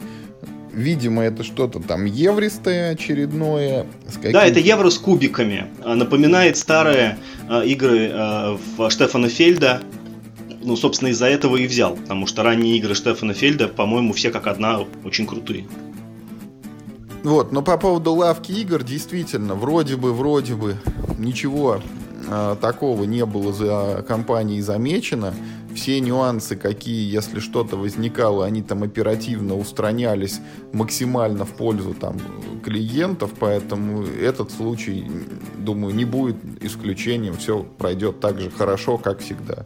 Видимо, 0.73 1.21
это 1.21 1.43
что-то 1.43 1.79
там 1.79 2.05
евристое 2.05 2.91
очередное. 2.91 3.85
Да, 4.23 4.45
это 4.45 4.59
евро 4.59 4.89
с 4.89 4.97
кубиками. 4.97 5.67
А, 5.83 5.93
напоминает 5.93 6.57
старые 6.57 7.19
э, 7.47 7.65
игры 7.67 8.09
э, 8.11 8.57
в 8.75 8.89
Штефана 8.89 9.29
Фельда. 9.29 9.81
Ну, 10.63 10.75
собственно, 10.75 11.09
из-за 11.09 11.27
этого 11.27 11.57
и 11.57 11.67
взял. 11.67 11.95
Потому 11.95 12.25
что 12.25 12.41
ранние 12.41 12.77
игры 12.77 12.95
Штефана 12.95 13.35
Фельда, 13.35 13.67
по-моему, 13.67 14.13
все 14.13 14.31
как 14.31 14.47
одна 14.47 14.79
очень 15.03 15.27
крутые. 15.27 15.67
Вот, 17.23 17.53
но 17.53 17.61
по 17.61 17.77
поводу 17.77 18.13
лавки 18.13 18.51
игр, 18.51 18.83
действительно, 18.83 19.55
вроде 19.55 19.95
бы, 19.95 20.13
вроде 20.13 20.55
бы, 20.55 20.75
ничего 21.17 21.81
э, 22.27 22.55
такого 22.59 23.05
не 23.05 23.25
было 23.25 23.53
за 23.53 24.03
компанией 24.05 24.61
замечено. 24.61 25.33
Все 25.73 25.99
нюансы, 26.01 26.55
какие, 26.55 27.09
если 27.11 27.39
что-то 27.39 27.77
возникало, 27.77 28.45
они 28.45 28.61
там 28.61 28.83
оперативно 28.83 29.57
устранялись 29.57 30.39
максимально 30.71 31.45
в 31.45 31.53
пользу 31.53 31.93
там 31.93 32.19
клиентов, 32.63 33.31
поэтому 33.39 34.03
этот 34.03 34.51
случай, 34.51 35.09
думаю, 35.57 35.95
не 35.95 36.05
будет 36.05 36.35
исключением. 36.61 37.37
Все 37.37 37.63
пройдет 37.63 38.19
так 38.19 38.39
же 38.39 38.51
хорошо, 38.51 38.97
как 38.97 39.19
всегда. 39.19 39.63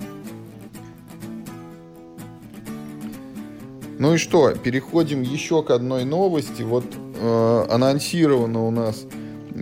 Ну 4.00 4.14
и 4.14 4.18
что, 4.18 4.52
переходим 4.52 5.22
еще 5.22 5.64
к 5.64 5.72
одной 5.72 6.06
новости. 6.06 6.62
Вот 6.62 6.86
э, 7.16 7.66
анонсировано 7.70 8.68
у 8.68 8.72
нас 8.72 9.06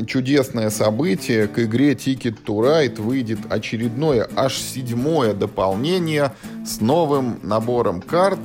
чудесное 0.08 0.70
событие. 0.70 1.48
К 1.48 1.60
игре 1.60 1.94
Ticket 1.94 2.44
to 2.46 2.60
Ride 2.60 3.02
выйдет 3.02 3.40
очередное, 3.50 4.28
аж 4.36 4.58
седьмое 4.58 5.34
дополнение 5.34 6.34
с 6.66 6.82
новым 6.82 7.40
набором 7.44 8.02
карт, 8.02 8.40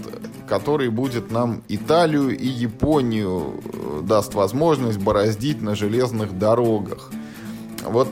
который 0.49 0.91
будет 0.91 1.33
нам 1.33 1.63
Италию 1.69 2.37
и 2.39 2.47
Японию 2.47 3.61
э, 3.65 4.03
даст 4.05 4.35
возможность 4.35 4.99
бороздить 4.99 5.61
на 5.61 5.75
железных 5.75 6.39
дорогах. 6.39 7.11
Вот 7.85 8.09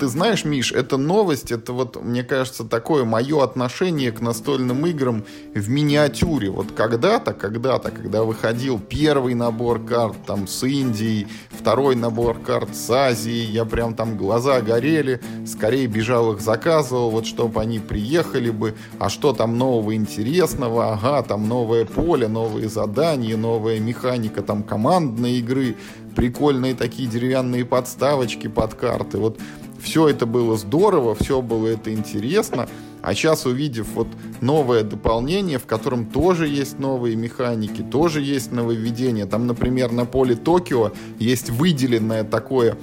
ты 0.00 0.08
знаешь, 0.08 0.46
Миш, 0.46 0.72
эта 0.72 0.96
новость, 0.96 1.52
это 1.52 1.74
вот, 1.74 2.02
мне 2.02 2.24
кажется, 2.24 2.64
такое 2.64 3.04
мое 3.04 3.44
отношение 3.44 4.10
к 4.12 4.22
настольным 4.22 4.86
играм 4.86 5.24
в 5.54 5.68
миниатюре. 5.68 6.48
Вот 6.48 6.72
когда-то, 6.72 7.34
когда-то, 7.34 7.90
когда 7.90 8.24
выходил 8.24 8.78
первый 8.80 9.34
набор 9.34 9.78
карт 9.84 10.16
там 10.26 10.48
с 10.48 10.64
Индией, 10.66 11.26
второй 11.50 11.96
набор 11.96 12.38
карт 12.38 12.74
с 12.74 12.88
Азией, 12.88 13.52
я 13.52 13.66
прям 13.66 13.94
там 13.94 14.16
глаза 14.16 14.62
горели, 14.62 15.20
скорее 15.46 15.86
бежал 15.86 16.32
их 16.32 16.40
заказывал, 16.40 17.10
вот 17.10 17.26
чтобы 17.26 17.60
они 17.60 17.78
приехали 17.78 18.48
бы, 18.48 18.74
а 18.98 19.10
что 19.10 19.34
там 19.34 19.58
нового 19.58 19.94
интересного, 19.94 20.94
ага, 20.94 21.22
там 21.22 21.46
новое 21.46 21.84
поле, 21.84 22.26
новые 22.26 22.70
задания, 22.70 23.36
новая 23.36 23.78
механика 23.80 24.40
там 24.40 24.62
командной 24.62 25.32
игры, 25.40 25.76
прикольные 26.16 26.74
такие 26.74 27.06
деревянные 27.06 27.66
подставочки 27.66 28.46
под 28.46 28.74
карты. 28.74 29.18
Вот 29.18 29.38
все 29.82 30.08
это 30.08 30.26
было 30.26 30.56
здорово, 30.56 31.14
все 31.14 31.42
было 31.42 31.68
это 31.68 31.92
интересно. 31.92 32.68
А 33.02 33.14
сейчас, 33.14 33.46
увидев 33.46 33.86
вот 33.94 34.08
новое 34.40 34.82
дополнение, 34.82 35.58
в 35.58 35.64
котором 35.64 36.04
тоже 36.06 36.46
есть 36.48 36.78
новые 36.78 37.16
механики, 37.16 37.82
тоже 37.82 38.20
есть 38.20 38.52
нововведения. 38.52 39.26
Там, 39.26 39.46
например, 39.46 39.90
на 39.90 40.04
поле 40.04 40.34
Токио 40.34 40.92
есть 41.18 41.48
выделенное 41.48 42.24
такое 42.24 42.76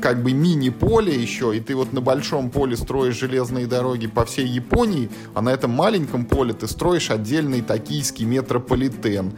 как 0.00 0.22
бы 0.22 0.32
мини-поле 0.32 1.14
еще, 1.14 1.56
и 1.56 1.60
ты 1.60 1.74
вот 1.74 1.92
на 1.92 2.00
большом 2.00 2.50
поле 2.50 2.76
строишь 2.76 3.18
железные 3.18 3.66
дороги 3.66 4.06
по 4.06 4.24
всей 4.24 4.46
Японии, 4.46 5.10
а 5.34 5.42
на 5.42 5.50
этом 5.50 5.70
маленьком 5.70 6.26
поле 6.26 6.52
ты 6.52 6.68
строишь 6.68 7.10
отдельный 7.10 7.62
токийский 7.62 8.24
метрополитен 8.24 9.32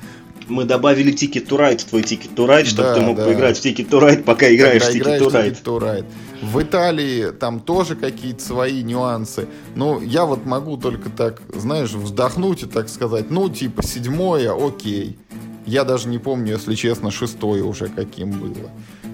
мы 0.48 0.64
добавили 0.64 1.12
Ticket 1.12 1.46
to 1.46 1.58
Ride 1.58 1.78
в 1.78 1.84
твой 1.84 2.02
Ticket 2.02 2.34
to 2.34 2.46
Ride, 2.46 2.64
чтобы 2.64 2.88
да, 2.88 2.94
ты 2.94 3.00
мог 3.00 3.16
да. 3.16 3.24
поиграть 3.24 3.58
в 3.58 3.64
Ticket 3.64 3.88
to 3.88 4.00
Ride, 4.00 4.22
пока 4.22 4.52
играешь 4.54 4.82
в 4.82 4.90
Ticket 4.90 5.18
to 5.18 5.30
Ride. 5.30 5.62
to 5.62 5.78
Ride. 5.78 6.06
В 6.42 6.62
Италии 6.62 7.32
там 7.32 7.60
тоже 7.60 7.96
какие-то 7.96 8.42
свои 8.42 8.82
нюансы. 8.82 9.48
Ну, 9.74 10.00
я 10.00 10.24
вот 10.24 10.46
могу 10.46 10.76
только 10.76 11.10
так, 11.10 11.42
знаешь, 11.54 11.90
вздохнуть 11.90 12.62
и 12.62 12.66
так 12.66 12.88
сказать, 12.88 13.30
ну, 13.30 13.48
типа, 13.48 13.82
седьмое, 13.82 14.52
окей. 14.52 15.18
Я 15.66 15.84
даже 15.84 16.08
не 16.08 16.18
помню, 16.18 16.54
если 16.54 16.74
честно, 16.74 17.10
шестое 17.10 17.62
уже 17.62 17.88
каким 17.88 18.30
было. 18.30 18.70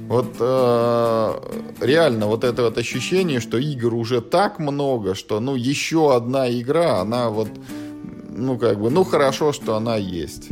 Вот 0.07 0.37
э, 0.39 1.35
реально 1.81 2.27
вот 2.27 2.45
это 2.45 2.63
вот 2.63 2.77
ощущение, 2.77 3.41
что 3.41 3.57
игр 3.57 3.95
уже 3.95 4.21
так 4.21 4.59
много, 4.59 5.15
что 5.15 5.41
ну 5.41 5.57
еще 5.57 6.15
одна 6.15 6.49
игра, 6.51 7.01
она 7.01 7.31
вот, 7.31 7.49
ну 8.29 8.59
как 8.59 8.81
бы, 8.81 8.91
ну 8.91 9.03
хорошо, 9.03 9.53
что 9.53 9.77
она 9.77 9.97
есть. 9.97 10.51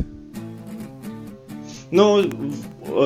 Но 1.93 2.23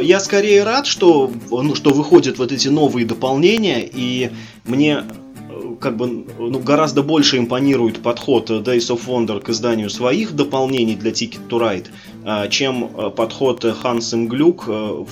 я 0.01 0.21
скорее 0.21 0.63
рад, 0.63 0.87
что, 0.87 1.29
ну, 1.51 1.75
что 1.75 1.89
выходят 1.89 2.37
вот 2.37 2.53
эти 2.53 2.69
новые 2.69 3.05
дополнения, 3.05 3.81
и 3.81 4.31
мне 4.63 5.03
э, 5.49 5.75
как 5.81 5.97
бы 5.97 6.25
ну, 6.39 6.59
гораздо 6.59 7.03
больше 7.03 7.37
импонирует 7.37 8.01
подход 8.01 8.49
Days 8.49 8.87
of 8.89 9.01
Wonder 9.05 9.41
к 9.41 9.49
изданию 9.49 9.89
своих 9.89 10.37
дополнений 10.37 10.95
для 10.95 11.11
Ticket 11.11 11.49
to 11.49 11.59
Ride, 11.59 11.87
э, 12.23 12.49
чем 12.49 12.85
э, 12.85 13.09
подход 13.09 13.65
Hans 13.65 14.27
Glück 14.29 15.05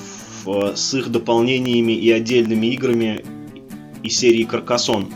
с 0.73 0.93
их 0.93 1.11
дополнениями 1.11 1.91
и 1.91 2.11
отдельными 2.11 2.67
играми 2.67 3.25
из 4.03 4.17
серии 4.17 4.47
Carcassonne. 4.47 5.11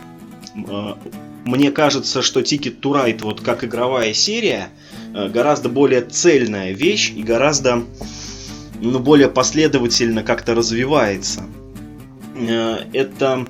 Мне 1.46 1.70
кажется, 1.70 2.20
что 2.20 2.40
Ticket 2.40 2.80
to 2.80 2.92
Ride, 2.92 3.22
вот 3.22 3.40
как 3.40 3.64
игровая 3.64 4.12
серия, 4.12 4.68
гораздо 5.14 5.68
более 5.68 6.02
цельная 6.02 6.72
вещь 6.72 7.12
и 7.14 7.22
гораздо 7.22 7.84
ну, 8.80 8.98
более 8.98 9.28
последовательно 9.28 10.22
как-то 10.22 10.54
развивается. 10.54 11.42
Э, 12.34 12.78
это 12.92 13.46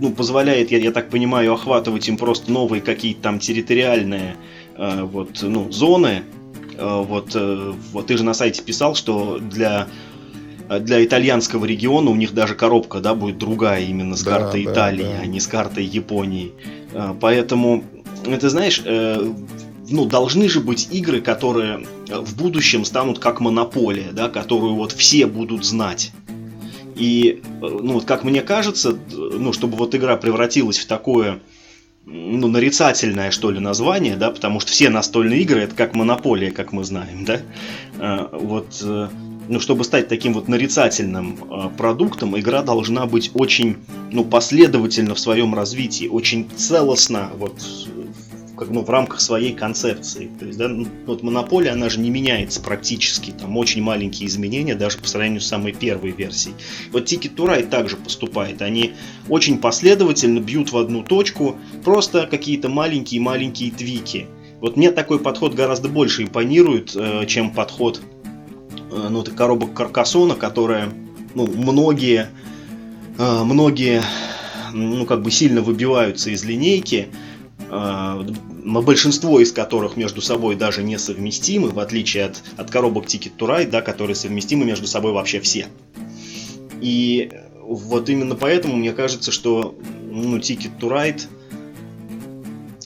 ну, 0.00 0.12
позволяет, 0.12 0.70
я, 0.70 0.78
я 0.78 0.92
так 0.92 1.10
понимаю, 1.10 1.52
охватывать 1.52 2.08
им 2.08 2.16
просто 2.16 2.50
новые 2.50 2.80
какие-то 2.80 3.22
там 3.22 3.38
территориальные 3.38 4.36
э, 4.76 5.02
вот, 5.02 5.42
ну, 5.42 5.70
зоны. 5.70 6.22
Э, 6.76 7.04
вот, 7.06 7.36
вот 7.92 8.06
ты 8.06 8.16
же 8.16 8.24
на 8.24 8.34
сайте 8.34 8.62
писал, 8.62 8.94
что 8.94 9.38
для 9.38 9.88
для 10.80 11.04
итальянского 11.04 11.64
региона 11.64 12.10
у 12.10 12.16
них 12.16 12.34
даже 12.34 12.56
коробка, 12.56 12.98
да, 12.98 13.14
будет 13.14 13.38
другая 13.38 13.84
именно 13.84 14.16
с 14.16 14.24
да, 14.24 14.32
картой 14.32 14.64
да, 14.64 14.72
Италии, 14.72 15.04
да. 15.04 15.20
а 15.22 15.26
не 15.26 15.38
с 15.38 15.46
картой 15.46 15.84
Японии. 15.84 16.54
Поэтому, 17.20 17.84
ты 18.24 18.48
знаешь, 18.48 18.82
ну, 19.88 20.04
должны 20.04 20.48
же 20.48 20.60
быть 20.60 20.88
игры, 20.90 21.20
которые 21.20 21.86
э, 22.08 22.18
в 22.18 22.36
будущем 22.36 22.84
станут 22.84 23.18
как 23.18 23.40
монополия, 23.40 24.10
да, 24.12 24.28
которую 24.28 24.74
вот 24.74 24.92
все 24.92 25.26
будут 25.26 25.64
знать. 25.64 26.12
И, 26.96 27.42
э, 27.42 27.50
ну, 27.60 27.94
вот 27.94 28.04
как 28.04 28.24
мне 28.24 28.42
кажется, 28.42 28.98
ну, 29.12 29.52
чтобы 29.52 29.76
вот 29.76 29.94
игра 29.94 30.16
превратилась 30.16 30.78
в 30.78 30.86
такое, 30.86 31.40
ну, 32.04 32.48
нарицательное, 32.48 33.30
что 33.30 33.50
ли, 33.50 33.60
название, 33.60 34.16
да, 34.16 34.30
потому 34.30 34.60
что 34.60 34.72
все 34.72 34.88
настольные 34.88 35.40
игры 35.40 35.60
это 35.62 35.74
как 35.74 35.94
монополия, 35.94 36.50
как 36.50 36.72
мы 36.72 36.84
знаем, 36.84 37.24
да, 37.24 37.40
э, 37.98 38.28
вот, 38.32 38.84
ну, 39.48 39.60
чтобы 39.60 39.84
стать 39.84 40.08
таким 40.08 40.32
вот 40.32 40.48
нарицательным 40.48 41.38
продуктом, 41.78 42.36
игра 42.36 42.62
должна 42.62 43.06
быть 43.06 43.30
очень, 43.34 43.76
ну, 44.10 44.24
последовательна 44.24 45.14
в 45.14 45.20
своем 45.20 45.54
развитии, 45.54 46.08
очень 46.08 46.50
целостна, 46.56 47.30
вот, 47.36 47.54
как, 48.56 48.70
ну, 48.70 48.82
в 48.82 48.90
рамках 48.90 49.20
своей 49.20 49.52
концепции. 49.52 50.30
То 50.38 50.46
есть, 50.46 50.58
да, 50.58 50.68
ну, 50.68 50.86
вот 51.06 51.22
монополия, 51.22 51.72
она 51.72 51.88
же 51.88 52.00
не 52.00 52.10
меняется 52.10 52.60
практически. 52.60 53.30
Там 53.30 53.56
очень 53.56 53.82
маленькие 53.82 54.28
изменения, 54.28 54.74
даже 54.74 54.98
по 54.98 55.06
сравнению 55.06 55.40
с 55.40 55.46
самой 55.46 55.72
первой 55.72 56.10
версией. 56.10 56.54
Вот 56.92 57.04
Ticket 57.04 57.34
to 57.34 57.46
Ride 57.46 57.68
также 57.68 57.96
поступает. 57.96 58.62
Они 58.62 58.94
очень 59.28 59.58
последовательно 59.58 60.40
бьют 60.40 60.72
в 60.72 60.78
одну 60.78 61.02
точку, 61.02 61.56
просто 61.84 62.26
какие-то 62.26 62.68
маленькие-маленькие 62.68 63.70
твики. 63.70 64.26
Вот 64.60 64.76
мне 64.76 64.90
такой 64.90 65.18
подход 65.18 65.54
гораздо 65.54 65.88
больше 65.88 66.22
импонирует, 66.22 66.96
э, 66.96 67.26
чем 67.26 67.50
подход 67.50 68.00
э, 68.90 69.08
ну, 69.10 69.22
коробок 69.22 69.74
Каркасона, 69.74 70.34
которая 70.34 70.88
ну, 71.34 71.46
многие, 71.46 72.30
э, 73.18 73.44
многие 73.44 74.02
ну, 74.72 75.04
как 75.04 75.22
бы 75.22 75.30
сильно 75.30 75.60
выбиваются 75.60 76.30
из 76.30 76.42
линейки, 76.44 77.08
а, 77.70 78.24
большинство 78.64 79.40
из 79.40 79.52
которых 79.52 79.96
между 79.96 80.20
собой 80.20 80.56
даже 80.56 80.82
не 80.82 80.98
совместимы, 80.98 81.70
в 81.70 81.78
отличие 81.78 82.26
от, 82.26 82.42
от 82.56 82.70
коробок 82.70 83.06
Ticket 83.06 83.32
to 83.36 83.48
Ride, 83.48 83.70
да, 83.70 83.82
которые 83.82 84.14
совместимы 84.14 84.64
между 84.64 84.86
собой 84.86 85.12
вообще 85.12 85.40
все. 85.40 85.66
И 86.80 87.30
вот 87.62 88.08
именно 88.08 88.34
поэтому 88.34 88.76
мне 88.76 88.92
кажется, 88.92 89.32
что 89.32 89.74
ну, 90.10 90.38
Ticket 90.38 90.78
to 90.78 90.88
Ride 90.90 91.22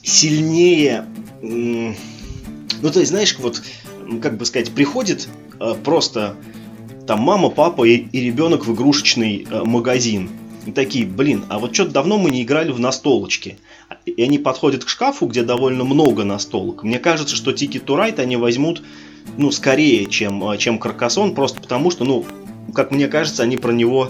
сильнее... 0.01 1.05
Ну, 1.41 2.89
то 2.91 2.99
есть, 2.99 3.11
знаешь, 3.11 3.37
вот, 3.37 3.61
как 4.21 4.37
бы 4.37 4.45
сказать, 4.45 4.71
приходит 4.71 5.27
а, 5.59 5.75
просто 5.75 6.35
там 7.05 7.19
мама, 7.21 7.49
папа 7.49 7.83
и, 7.83 7.97
и 7.97 8.21
ребенок 8.21 8.65
в 8.65 8.73
игрушечный 8.73 9.45
а, 9.49 9.63
магазин. 9.65 10.29
И 10.65 10.71
такие, 10.71 11.05
блин, 11.05 11.45
а 11.49 11.59
вот 11.59 11.73
что-то 11.73 11.91
давно 11.91 12.17
мы 12.17 12.29
не 12.29 12.43
играли 12.43 12.71
в 12.71 12.79
настолочки 12.79 13.57
и 14.05 14.21
они 14.23 14.37
подходят 14.37 14.83
к 14.85 14.89
шкафу, 14.89 15.27
где 15.27 15.43
довольно 15.43 15.83
много 15.83 16.23
настолок. 16.23 16.83
Мне 16.83 16.99
кажется, 16.99 17.35
что 17.35 17.51
Ticket 17.51 17.85
to 17.85 17.97
Ride 17.97 18.19
они 18.19 18.37
возьмут, 18.37 18.81
ну, 19.37 19.51
скорее, 19.51 20.05
чем, 20.05 20.49
э, 20.49 20.57
чем 20.57 20.79
Каркасон, 20.79 21.35
просто 21.35 21.61
потому 21.61 21.91
что, 21.91 22.03
ну, 22.05 22.25
как 22.73 22.91
мне 22.91 23.07
кажется, 23.07 23.43
они 23.43 23.57
про 23.57 23.71
него, 23.71 24.09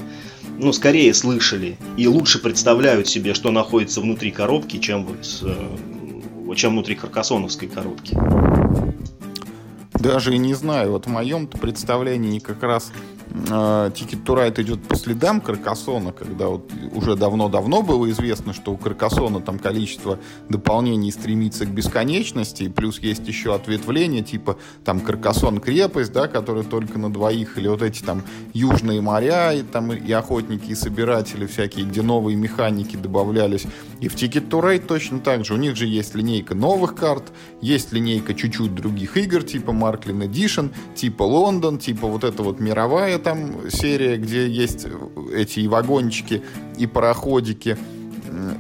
ну, 0.58 0.74
скорее 0.74 1.14
слышали 1.14 1.78
и 1.98 2.08
лучше 2.08 2.40
представляют 2.40 3.08
себе, 3.08 3.34
что 3.34 3.52
находится 3.52 4.02
внутри 4.02 4.32
коробки, 4.32 4.78
чем 4.78 5.06
вот, 5.06 5.44
э, 5.44 6.56
чем 6.56 6.74
внутри 6.74 6.96
каркасоновской 6.96 7.70
коробки. 7.70 8.18
Даже 9.94 10.38
не 10.38 10.54
знаю. 10.54 10.92
Вот 10.92 11.06
в 11.06 11.10
моем 11.10 11.48
представлении 11.48 12.40
как 12.40 12.62
раз 12.64 12.92
Ticket 13.32 14.24
to 14.26 14.36
Ride 14.36 14.62
идет 14.62 14.84
по 14.84 14.96
следам 14.96 15.40
Каркасона, 15.40 16.12
когда 16.12 16.48
вот 16.48 16.70
уже 16.94 17.16
давно-давно 17.16 17.82
было 17.82 18.10
известно, 18.10 18.54
что 18.54 18.74
у 18.74 18.78
Каркасона 18.78 19.40
там 19.40 19.58
количество 19.58 20.20
дополнений 20.50 21.12
стремится 21.12 21.66
к 21.66 21.70
бесконечности, 21.70 22.68
плюс 22.68 23.00
есть 23.00 23.26
еще 23.28 23.56
ответвления, 23.56 24.22
типа 24.22 24.58
там 24.84 25.00
Каркасон 25.00 25.60
крепость, 25.60 26.12
да, 26.12 26.28
которая 26.28 26.64
только 26.64 27.00
на 27.00 27.12
двоих, 27.12 27.58
или 27.58 27.70
вот 27.70 27.82
эти 27.82 28.04
там 28.04 28.24
южные 28.54 29.00
моря, 29.00 29.54
и 29.54 29.62
там 29.62 29.94
и 29.94 30.12
охотники, 30.12 30.72
и 30.72 30.76
собиратели 30.76 31.46
всякие, 31.46 31.86
где 31.86 32.02
новые 32.02 32.36
механики 32.36 32.98
добавлялись. 32.98 33.66
И 34.02 34.10
в 34.10 34.16
Ticket 34.16 34.50
to 34.50 34.62
Ride 34.62 34.86
точно 34.86 35.20
так 35.20 35.46
же. 35.46 35.54
У 35.54 35.58
них 35.58 35.78
же 35.78 35.86
есть 35.86 36.16
линейка 36.16 36.54
новых 36.54 36.96
карт, 36.96 37.32
есть 37.62 37.94
линейка 37.94 38.34
чуть-чуть 38.34 38.76
других 38.76 39.16
игр, 39.16 39.44
типа 39.44 39.72
Marklin 39.72 40.28
Edition, 40.30 40.72
типа 40.96 41.24
Лондон, 41.24 41.78
типа 41.78 42.08
вот 42.08 42.26
эта 42.26 42.44
вот 42.44 42.60
мировая 42.60 43.21
там 43.24 43.70
серия, 43.70 44.18
где 44.18 44.48
есть 44.48 44.88
эти 45.34 45.62
и 45.62 45.68
вагончики, 45.68 46.42
и 46.78 46.88
пароходики. 46.88 47.78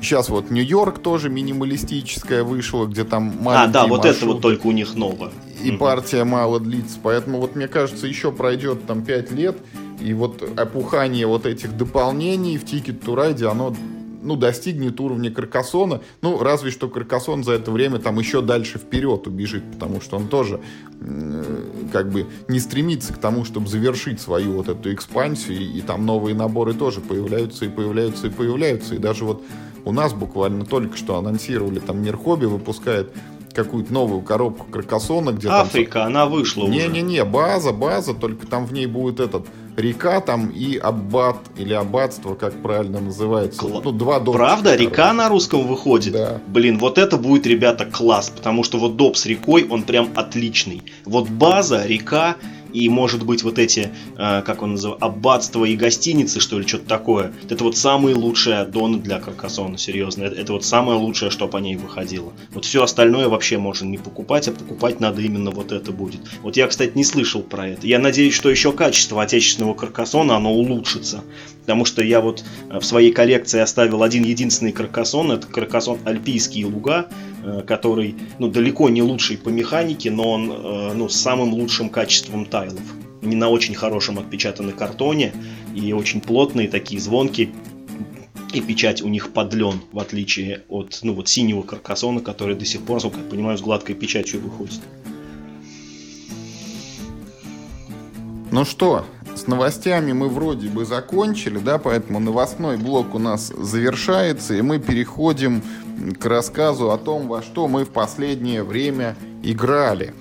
Сейчас 0.01 0.29
вот 0.29 0.51
Нью-Йорк 0.51 0.99
тоже 0.99 1.29
минималистическая 1.29 2.43
вышла, 2.43 2.85
где 2.85 3.03
там 3.03 3.33
маленькие 3.39 3.53
А, 3.53 3.67
да, 3.67 3.87
вот 3.87 3.99
машины. 3.99 4.15
это 4.15 4.25
вот 4.25 4.41
только 4.41 4.67
у 4.67 4.71
них 4.71 4.95
новое. 4.95 5.31
и 5.63 5.71
партия 5.71 6.23
мало 6.23 6.59
длится. 6.59 6.97
Поэтому 7.01 7.39
вот 7.39 7.55
мне 7.55 7.67
кажется, 7.67 8.07
еще 8.07 8.31
пройдет 8.31 8.85
там 8.85 9.03
5 9.03 9.31
лет, 9.31 9.57
и 10.01 10.13
вот 10.13 10.43
опухание 10.57 11.25
вот 11.27 11.45
этих 11.45 11.77
дополнений 11.77 12.57
в 12.57 12.63
Ticket 12.65 12.99
to 13.03 13.15
Ride, 13.15 13.45
оно 13.45 13.75
ну, 14.21 14.35
достигнет 14.35 14.99
уровня 14.99 15.31
Каркасона. 15.31 16.01
Ну, 16.21 16.39
разве 16.39 16.71
что 16.71 16.87
Каркасон 16.89 17.43
за 17.43 17.53
это 17.53 17.71
время 17.71 17.99
там 17.99 18.19
еще 18.19 18.41
дальше 18.41 18.77
вперед 18.77 19.27
убежит, 19.27 19.63
потому 19.73 20.01
что 20.01 20.17
он 20.17 20.27
тоже 20.27 20.59
как 21.91 22.11
бы 22.11 22.27
не 22.47 22.59
стремится 22.59 23.13
к 23.13 23.17
тому, 23.17 23.43
чтобы 23.43 23.67
завершить 23.67 24.21
свою 24.21 24.53
вот 24.53 24.69
эту 24.69 24.93
экспансию, 24.93 25.59
и, 25.59 25.79
и 25.79 25.81
там 25.81 26.05
новые 26.05 26.35
наборы 26.35 26.73
тоже 26.73 27.01
появляются 27.01 27.65
и 27.65 27.69
появляются 27.69 28.27
и 28.27 28.29
появляются. 28.29 28.95
И 28.95 28.97
даже 28.99 29.25
вот 29.25 29.43
у 29.83 29.91
нас 29.91 30.13
буквально 30.13 30.65
только 30.65 30.95
что 30.97 31.17
анонсировали, 31.17 31.79
там 31.79 32.03
Мир 32.03 32.17
Хобби 32.17 32.45
выпускает 32.45 33.11
какую-то 33.53 33.91
новую 33.91 34.21
коробку 34.21 34.65
Кракосона, 34.71 35.31
где 35.31 35.49
Африка, 35.49 35.99
там... 35.99 36.07
она 36.07 36.25
вышла 36.25 36.67
не, 36.67 36.77
уже. 36.77 36.87
Не-не-не, 36.87 37.25
база, 37.25 37.73
база, 37.73 38.13
только 38.13 38.47
там 38.47 38.65
в 38.65 38.73
ней 38.73 38.85
будет 38.85 39.19
этот 39.19 39.45
река 39.77 40.21
там 40.21 40.49
и 40.49 40.77
аббат 40.77 41.37
или 41.57 41.73
аббатство, 41.73 42.35
как 42.35 42.61
правильно 42.61 42.99
называется. 42.99 43.59
Кла... 43.59 43.81
Ну, 43.83 43.91
два 43.91 44.19
дома. 44.19 44.37
Правда? 44.37 44.75
Река 44.75 45.13
на 45.13 45.29
русском 45.29 45.67
выходит? 45.67 46.13
Да. 46.13 46.41
Блин, 46.47 46.77
вот 46.77 46.97
это 46.97 47.17
будет, 47.17 47.45
ребята, 47.45 47.85
класс, 47.85 48.29
потому 48.29 48.63
что 48.63 48.77
вот 48.77 48.95
доп 48.95 49.17
с 49.17 49.25
рекой, 49.25 49.67
он 49.69 49.83
прям 49.83 50.09
отличный. 50.15 50.83
Вот 51.05 51.29
база, 51.29 51.85
река, 51.85 52.35
и, 52.73 52.89
может 52.89 53.25
быть, 53.25 53.43
вот 53.43 53.59
эти, 53.59 53.91
э, 54.17 54.41
как 54.41 54.61
он 54.61 54.71
называется, 54.71 55.05
аббатства 55.05 55.65
и 55.65 55.75
гостиницы, 55.75 56.39
что 56.39 56.59
ли, 56.59 56.67
что-то 56.67 56.87
такое. 56.87 57.33
Это 57.49 57.63
вот 57.63 57.77
самые 57.77 58.15
лучшие 58.15 58.59
аддоны 58.59 58.99
для 58.99 59.19
Каркасона, 59.19 59.77
серьезно. 59.77 60.23
Это, 60.23 60.35
это 60.35 60.53
вот 60.53 60.65
самое 60.65 60.97
лучшее, 60.97 61.31
что 61.31 61.47
по 61.47 61.57
ней 61.57 61.75
выходило. 61.75 62.33
Вот 62.53 62.65
все 62.65 62.83
остальное 62.83 63.27
вообще 63.27 63.57
можно 63.57 63.85
не 63.85 63.97
покупать, 63.97 64.47
а 64.47 64.51
покупать 64.51 64.99
надо 64.99 65.21
именно 65.21 65.51
вот 65.51 65.71
это 65.71 65.91
будет. 65.91 66.21
Вот 66.41 66.57
я, 66.57 66.67
кстати, 66.67 66.91
не 66.95 67.03
слышал 67.03 67.41
про 67.41 67.67
это. 67.69 67.87
Я 67.87 67.99
надеюсь, 67.99 68.33
что 68.33 68.49
еще 68.49 68.71
качество 68.71 69.21
отечественного 69.21 69.73
Каркасона, 69.73 70.35
оно 70.35 70.53
улучшится. 70.53 71.23
Потому 71.61 71.85
что 71.85 72.03
я 72.03 72.21
вот 72.21 72.43
э, 72.69 72.79
в 72.79 72.83
своей 72.83 73.11
коллекции 73.11 73.59
оставил 73.59 74.03
один 74.03 74.23
единственный 74.23 74.71
Каркасон, 74.71 75.31
это 75.31 75.47
Каркасон 75.47 75.99
Альпийские 76.05 76.65
луга, 76.65 77.07
Э, 77.43 77.63
который 77.65 78.15
ну, 78.37 78.49
далеко 78.49 78.89
не 78.89 79.01
лучший 79.01 79.35
по 79.35 79.49
механике, 79.49 80.11
но 80.11 80.31
он 80.31 80.51
э, 80.51 80.93
ну, 80.93 81.09
с 81.09 81.15
самым 81.15 81.53
лучшим 81.53 81.89
качеством 81.89 82.45
тайлов. 82.45 82.83
Не 83.23 83.35
на 83.35 83.49
очень 83.49 83.73
хорошем 83.73 84.19
отпечатанном 84.19 84.75
картоне 84.75 85.33
и 85.73 85.91
очень 85.91 86.21
плотные 86.21 86.67
такие 86.67 87.01
звонки. 87.01 87.49
И 88.53 88.61
печать 88.61 89.01
у 89.01 89.07
них 89.07 89.33
под 89.33 89.53
лен, 89.55 89.81
в 89.91 89.97
отличие 89.97 90.65
от 90.69 90.99
ну, 91.01 91.13
вот 91.13 91.29
синего 91.29 91.63
каркасона, 91.63 92.19
который 92.19 92.55
до 92.55 92.65
сих 92.65 92.81
пор, 92.81 92.97
насколько 92.97 93.19
я 93.19 93.25
понимаю, 93.25 93.57
с 93.57 93.61
гладкой 93.61 93.95
печатью 93.95 94.41
выходит. 94.41 94.79
Ну 98.51 98.65
что, 98.65 99.05
с 99.35 99.47
новостями 99.47 100.13
мы 100.13 100.29
вроде 100.29 100.69
бы 100.69 100.85
закончили, 100.85 101.59
да, 101.59 101.77
поэтому 101.77 102.19
новостной 102.19 102.77
блок 102.77 103.15
у 103.15 103.19
нас 103.19 103.47
завершается, 103.47 104.53
и 104.53 104.61
мы 104.61 104.79
переходим 104.79 105.61
к 106.19 106.25
рассказу 106.25 106.91
о 106.91 106.97
том, 106.97 107.27
во 107.27 107.41
что 107.41 107.67
мы 107.67 107.85
в 107.85 107.89
последнее 107.89 108.63
время 108.63 109.15
играли. 109.43 110.13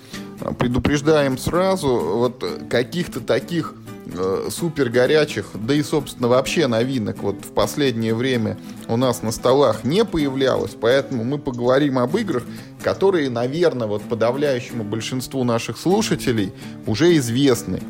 Предупреждаем 0.58 1.36
сразу, 1.36 1.88
вот 1.88 2.44
каких-то 2.70 3.20
таких 3.20 3.74
э, 4.12 4.48
супер 4.50 4.88
горячих, 4.88 5.46
да 5.54 5.74
и, 5.74 5.82
собственно, 5.82 6.28
вообще 6.28 6.66
новинок 6.66 7.22
вот 7.22 7.36
в 7.44 7.52
последнее 7.52 8.14
время 8.14 8.58
у 8.88 8.96
нас 8.96 9.22
на 9.22 9.32
столах 9.32 9.84
не 9.84 10.04
появлялось, 10.04 10.76
поэтому 10.80 11.24
мы 11.24 11.38
поговорим 11.38 11.98
об 11.98 12.16
играх, 12.16 12.44
которые, 12.82 13.30
наверное, 13.30 13.86
вот 13.86 14.02
подавляющему 14.02 14.84
большинству 14.84 15.44
наших 15.44 15.78
слушателей 15.78 16.52
уже 16.86 17.16
известны. 17.16 17.80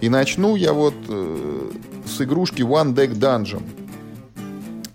И 0.00 0.08
начну 0.08 0.56
я 0.56 0.72
вот 0.72 0.94
э, 1.08 1.70
с 2.06 2.20
игрушки 2.20 2.62
One 2.62 2.94
Deck 2.94 3.12
Dungeon. 3.12 3.62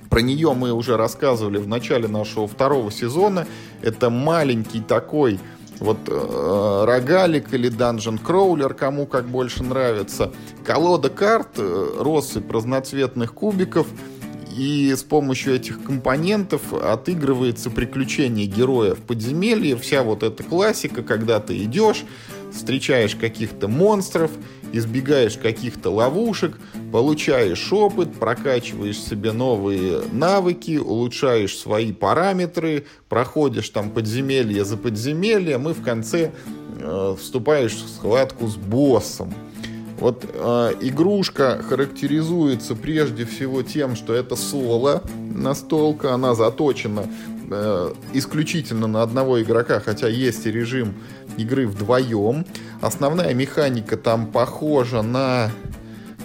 Про 0.09 0.21
нее 0.21 0.53
мы 0.53 0.71
уже 0.71 0.95
рассказывали 0.95 1.57
в 1.57 1.67
начале 1.67 2.07
нашего 2.07 2.47
второго 2.47 2.91
сезона. 2.91 3.45
Это 3.81 4.09
маленький 4.09 4.79
такой 4.79 5.39
вот 5.79 5.97
э, 6.07 6.83
рогалик 6.85 7.53
или 7.53 7.69
данжен 7.69 8.17
кроулер, 8.17 8.73
кому 8.73 9.05
как 9.05 9.25
больше 9.27 9.63
нравится. 9.63 10.31
Колода 10.63 11.09
карт, 11.09 11.57
э, 11.57 11.97
россыпь 11.99 12.51
разноцветных 12.51 13.33
кубиков. 13.33 13.87
И 14.55 14.93
с 14.95 15.03
помощью 15.03 15.55
этих 15.55 15.83
компонентов 15.83 16.73
отыгрывается 16.73 17.69
приключение 17.69 18.45
героя 18.45 18.95
в 18.95 18.99
подземелье. 18.99 19.75
Вся 19.75 20.01
вот 20.01 20.23
эта 20.23 20.43
классика, 20.43 21.03
когда 21.03 21.41
ты 21.41 21.61
идешь, 21.63 22.05
встречаешь 22.55 23.15
каких-то 23.15 23.67
монстров, 23.67 24.31
избегаешь 24.71 25.37
каких-то 25.37 25.89
ловушек, 25.91 26.57
получаешь 26.91 27.71
опыт, 27.71 28.13
прокачиваешь 28.13 28.99
себе 28.99 29.31
новые 29.31 30.01
навыки, 30.11 30.77
улучшаешь 30.77 31.57
свои 31.57 31.91
параметры, 31.91 32.85
проходишь 33.09 33.69
там 33.69 33.89
подземелье 33.89 34.65
за 34.65 34.77
подземельем 34.77 35.69
и 35.69 35.73
в 35.73 35.83
конце 35.83 36.31
э, 36.79 37.15
вступаешь 37.19 37.73
в 37.73 37.89
схватку 37.89 38.47
с 38.47 38.55
боссом. 38.55 39.33
Вот 39.99 40.25
э, 40.25 40.73
игрушка 40.81 41.61
характеризуется 41.67 42.75
прежде 42.75 43.25
всего 43.25 43.63
тем, 43.63 43.95
что 43.95 44.13
это 44.13 44.35
соло 44.35 45.01
настолка, 45.33 46.13
она 46.13 46.35
заточена 46.35 47.07
э, 47.49 47.93
исключительно 48.13 48.87
на 48.87 49.03
одного 49.03 49.41
игрока, 49.41 49.79
хотя 49.79 50.07
есть 50.07 50.45
и 50.45 50.51
режим 50.51 50.95
игры 51.37 51.67
вдвоем. 51.67 52.45
Основная 52.81 53.33
механика 53.33 53.97
там 53.97 54.27
похожа 54.27 55.01
на 55.01 55.51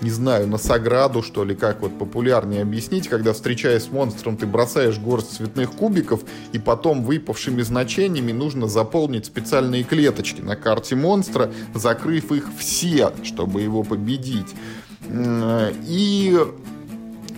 не 0.02 0.10
знаю, 0.10 0.46
на 0.46 0.56
Саграду, 0.56 1.22
что 1.22 1.44
ли, 1.44 1.54
как 1.54 1.82
вот 1.82 1.98
популярнее 1.98 2.62
объяснить, 2.62 3.08
когда, 3.08 3.32
встречаясь 3.32 3.84
с 3.84 3.90
монстром, 3.90 4.36
ты 4.36 4.46
бросаешь 4.46 4.98
горсть 4.98 5.36
цветных 5.36 5.72
кубиков, 5.72 6.22
и 6.52 6.58
потом 6.58 7.04
выпавшими 7.04 7.60
значениями 7.62 8.32
нужно 8.32 8.66
заполнить 8.66 9.26
специальные 9.26 9.84
клеточки 9.84 10.40
на 10.40 10.56
карте 10.56 10.96
монстра, 10.96 11.52
закрыв 11.74 12.32
их 12.32 12.48
все, 12.58 13.12
чтобы 13.22 13.60
его 13.60 13.82
победить. 13.82 14.54
И 15.06 16.38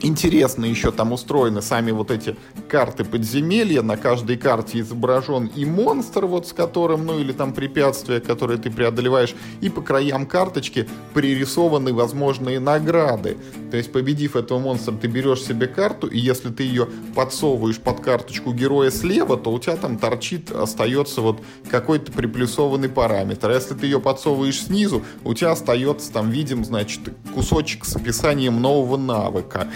Интересно 0.04 0.64
еще 0.64 0.90
там 0.90 1.12
устроены 1.12 1.62
сами 1.62 1.92
вот 1.92 2.10
эти 2.10 2.36
карты 2.68 3.04
подземелья. 3.04 3.82
На 3.82 3.96
каждой 3.96 4.36
карте 4.36 4.80
изображен 4.80 5.46
и 5.46 5.64
монстр, 5.64 6.26
вот 6.26 6.48
с 6.48 6.52
которым, 6.52 7.06
ну 7.06 7.20
или 7.20 7.30
там 7.30 7.52
препятствия, 7.52 8.20
которые 8.20 8.58
ты 8.58 8.68
преодолеваешь. 8.68 9.34
И 9.60 9.68
по 9.68 9.80
краям 9.80 10.26
карточки 10.26 10.88
пририсованы 11.14 11.94
возможные 11.94 12.58
награды. 12.58 13.38
То 13.70 13.76
есть, 13.76 13.92
победив 13.92 14.34
этого 14.34 14.58
монстра, 14.58 14.92
ты 14.92 15.06
берешь 15.06 15.42
себе 15.42 15.68
карту, 15.68 16.08
и 16.08 16.18
если 16.18 16.50
ты 16.50 16.64
ее 16.64 16.88
подсовываешь 17.14 17.78
под 17.78 18.00
карточку 18.00 18.52
героя 18.52 18.90
слева, 18.90 19.36
то 19.36 19.52
у 19.52 19.58
тебя 19.58 19.76
там 19.76 19.98
торчит, 19.98 20.50
остается 20.50 21.20
вот 21.20 21.40
какой-то 21.70 22.10
приплюсованный 22.10 22.88
параметр. 22.88 23.50
А 23.50 23.54
если 23.54 23.74
ты 23.74 23.86
ее 23.86 24.00
подсовываешь 24.00 24.62
снизу, 24.62 25.04
у 25.24 25.32
тебя 25.32 25.52
остается 25.52 26.12
там, 26.12 26.30
видим, 26.30 26.64
значит, 26.64 27.00
кусочек 27.34 27.84
с 27.84 27.94
описанием 27.94 28.60
нового 28.60 28.96
навыка. 28.96 29.68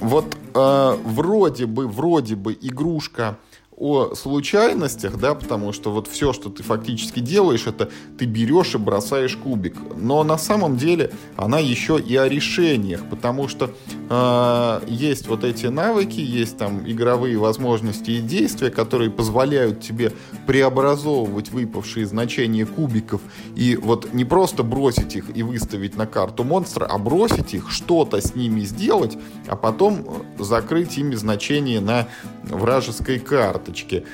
Вот 0.00 0.36
э, 0.54 0.96
вроде 1.04 1.66
бы, 1.66 1.88
вроде 1.88 2.36
бы 2.36 2.56
игрушка 2.60 3.38
о 3.78 4.14
случайностях, 4.14 5.18
да, 5.18 5.34
потому 5.34 5.72
что 5.72 5.92
вот 5.92 6.08
все, 6.08 6.32
что 6.32 6.50
ты 6.50 6.62
фактически 6.62 7.20
делаешь, 7.20 7.66
это 7.66 7.88
ты 8.18 8.24
берешь 8.24 8.74
и 8.74 8.78
бросаешь 8.78 9.36
кубик. 9.36 9.76
Но 9.96 10.24
на 10.24 10.36
самом 10.36 10.76
деле 10.76 11.12
она 11.36 11.60
еще 11.60 12.00
и 12.00 12.16
о 12.16 12.28
решениях, 12.28 13.08
потому 13.08 13.46
что 13.46 13.70
э, 14.10 14.80
есть 14.88 15.28
вот 15.28 15.44
эти 15.44 15.66
навыки, 15.66 16.20
есть 16.20 16.58
там 16.58 16.88
игровые 16.90 17.38
возможности 17.38 18.10
и 18.10 18.20
действия, 18.20 18.70
которые 18.70 19.10
позволяют 19.10 19.80
тебе 19.80 20.12
преобразовывать 20.46 21.50
выпавшие 21.50 22.06
значения 22.06 22.66
кубиков 22.66 23.20
и 23.54 23.76
вот 23.76 24.12
не 24.12 24.24
просто 24.24 24.64
бросить 24.64 25.14
их 25.14 25.36
и 25.36 25.44
выставить 25.44 25.96
на 25.96 26.06
карту 26.06 26.42
монстра, 26.42 26.84
а 26.84 26.98
бросить 26.98 27.54
их, 27.54 27.70
что-то 27.70 28.20
с 28.20 28.34
ними 28.34 28.62
сделать, 28.62 29.16
а 29.46 29.54
потом 29.54 30.24
закрыть 30.38 30.98
ими 30.98 31.14
значения 31.14 31.80
на 31.80 32.08
вражеской 32.42 33.20
карте 33.20 33.67
карточки. 33.68 34.04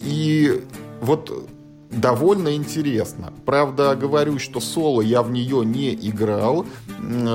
И 0.00 0.62
вот 1.00 1.48
довольно 1.90 2.54
интересно. 2.54 3.32
Правда, 3.44 3.96
говорю, 3.96 4.38
что 4.38 4.60
соло 4.60 5.00
я 5.02 5.22
в 5.22 5.30
нее 5.30 5.64
не 5.64 5.94
играл. 5.94 6.64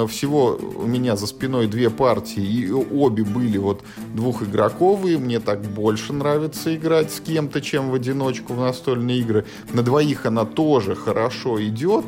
Всего 0.07 0.57
у 0.77 0.87
меня 0.87 1.15
за 1.15 1.27
спиной 1.27 1.67
две 1.67 1.89
партии, 1.89 2.43
и 2.43 2.71
обе 2.71 3.23
были 3.23 3.57
вот 3.57 3.83
двухигроковые. 4.15 5.17
Мне 5.17 5.39
так 5.39 5.61
больше 5.61 6.13
нравится 6.13 6.75
играть 6.75 7.11
с 7.11 7.19
кем-то, 7.19 7.61
чем 7.61 7.91
в 7.91 7.93
одиночку 7.93 8.53
в 8.53 8.59
настольные 8.59 9.19
игры. 9.19 9.45
На 9.73 9.83
двоих 9.83 10.25
она 10.25 10.45
тоже 10.45 10.95
хорошо 10.95 11.61
идет. 11.63 12.05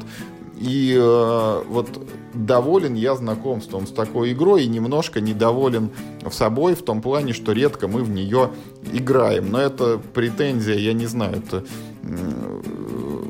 И 0.59 0.95
э, 0.97 1.63
вот 1.67 1.87
доволен 2.33 2.95
я 2.95 3.15
знакомством 3.15 3.87
с 3.87 3.91
такой 3.91 4.33
игрой 4.33 4.63
и 4.63 4.67
немножко 4.67 5.21
недоволен 5.21 5.91
в 6.23 6.33
собой 6.33 6.75
в 6.75 6.83
том 6.83 7.01
плане, 7.01 7.33
что 7.33 7.51
редко 7.51 7.87
мы 7.87 8.03
в 8.03 8.09
нее 8.09 8.51
играем. 8.91 9.51
Но 9.51 9.59
это 9.59 9.99
претензия, 10.13 10.75
я 10.75 10.93
не 10.93 11.05
знаю, 11.05 11.37
это 11.37 11.63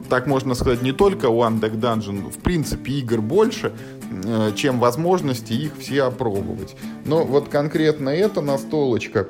так 0.09 0.27
можно 0.27 0.53
сказать, 0.55 0.81
не 0.81 0.91
только 0.91 1.27
One 1.27 1.59
Deck 1.59 1.79
Dungeon, 1.79 2.31
в 2.31 2.37
принципе, 2.39 2.93
игр 2.93 3.21
больше, 3.21 3.73
э, 4.11 4.51
чем 4.55 4.79
возможности 4.79 5.53
их 5.53 5.77
все 5.77 6.03
опробовать. 6.03 6.75
Но 7.05 7.25
вот 7.25 7.49
конкретно 7.49 8.09
эта 8.09 8.41
настолочка 8.41 9.27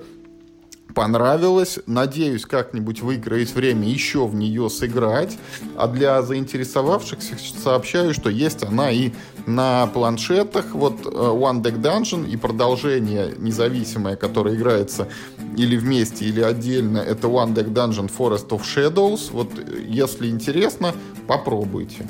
понравилась. 0.97 1.77
Надеюсь, 1.85 2.47
как-нибудь 2.47 3.01
выиграть 3.01 3.53
время 3.53 3.87
еще 3.87 4.25
в 4.25 4.33
нее 4.33 4.67
сыграть. 4.67 5.37
А 5.77 5.87
для 5.87 6.23
заинтересовавшихся 6.23 7.35
сообщаю, 7.63 8.15
что 8.15 8.31
есть 8.31 8.63
она 8.63 8.89
и 8.89 9.11
на 9.45 9.85
планшетах. 9.85 10.73
Вот 10.73 11.05
э, 11.05 11.09
One 11.09 11.61
Deck 11.61 11.79
Dungeon 11.79 12.27
и 12.27 12.35
продолжение 12.35 13.31
независимое, 13.37 14.15
которое 14.15 14.55
играется 14.55 15.07
или 15.55 15.77
вместе, 15.77 16.25
или 16.25 16.41
отдельно, 16.41 16.97
это 16.97 17.27
One 17.27 17.53
Deck 17.53 17.71
Dungeon 17.71 18.09
Forest 18.09 18.47
of 18.49 18.63
Shadows. 18.63 19.29
Вот 19.31 19.51
э, 19.55 19.83
если 19.87 20.29
интересно, 20.29 20.95
попробуйте. 21.27 22.07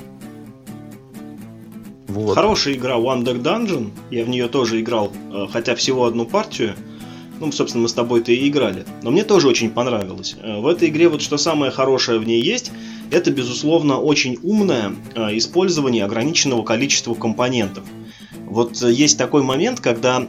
Вот. 2.08 2.36
Хорошая 2.36 2.76
игра 2.76 2.96
One 2.96 3.26
Deck 3.26 3.44
Dungeon. 3.44 3.92
Я 4.12 4.24
в 4.24 4.30
нее 4.30 4.48
тоже 4.48 4.80
играл, 4.80 5.12
э, 5.34 5.48
хотя 5.52 5.76
всего 5.76 6.06
одну 6.06 6.26
партию. 6.26 6.78
Ну, 7.40 7.52
собственно, 7.52 7.84
мы 7.84 7.90
с 7.90 7.94
тобой-то 7.94 8.32
и 8.32 8.48
играли. 8.48 8.86
Но 9.04 9.12
мне 9.12 9.24
тоже 9.24 9.48
очень 9.48 9.70
понравилось. 9.70 10.36
Э, 10.42 10.60
в 10.60 10.68
этой 10.68 10.90
игре 10.90 11.08
вот 11.08 11.22
что 11.22 11.38
самое 11.38 11.72
хорошее 11.72 12.20
в 12.20 12.26
ней 12.26 12.42
есть, 12.42 12.72
это, 13.12 13.32
безусловно, 13.32 14.00
очень 14.00 14.38
умное 14.42 14.94
э, 15.16 15.38
использование 15.38 16.04
ограниченного 16.04 16.64
количества 16.64 17.14
компонентов. 17.14 17.84
Вот 18.46 18.82
э, 18.82 18.92
есть 18.92 19.18
такой 19.18 19.44
момент, 19.44 19.80
когда 19.80 20.28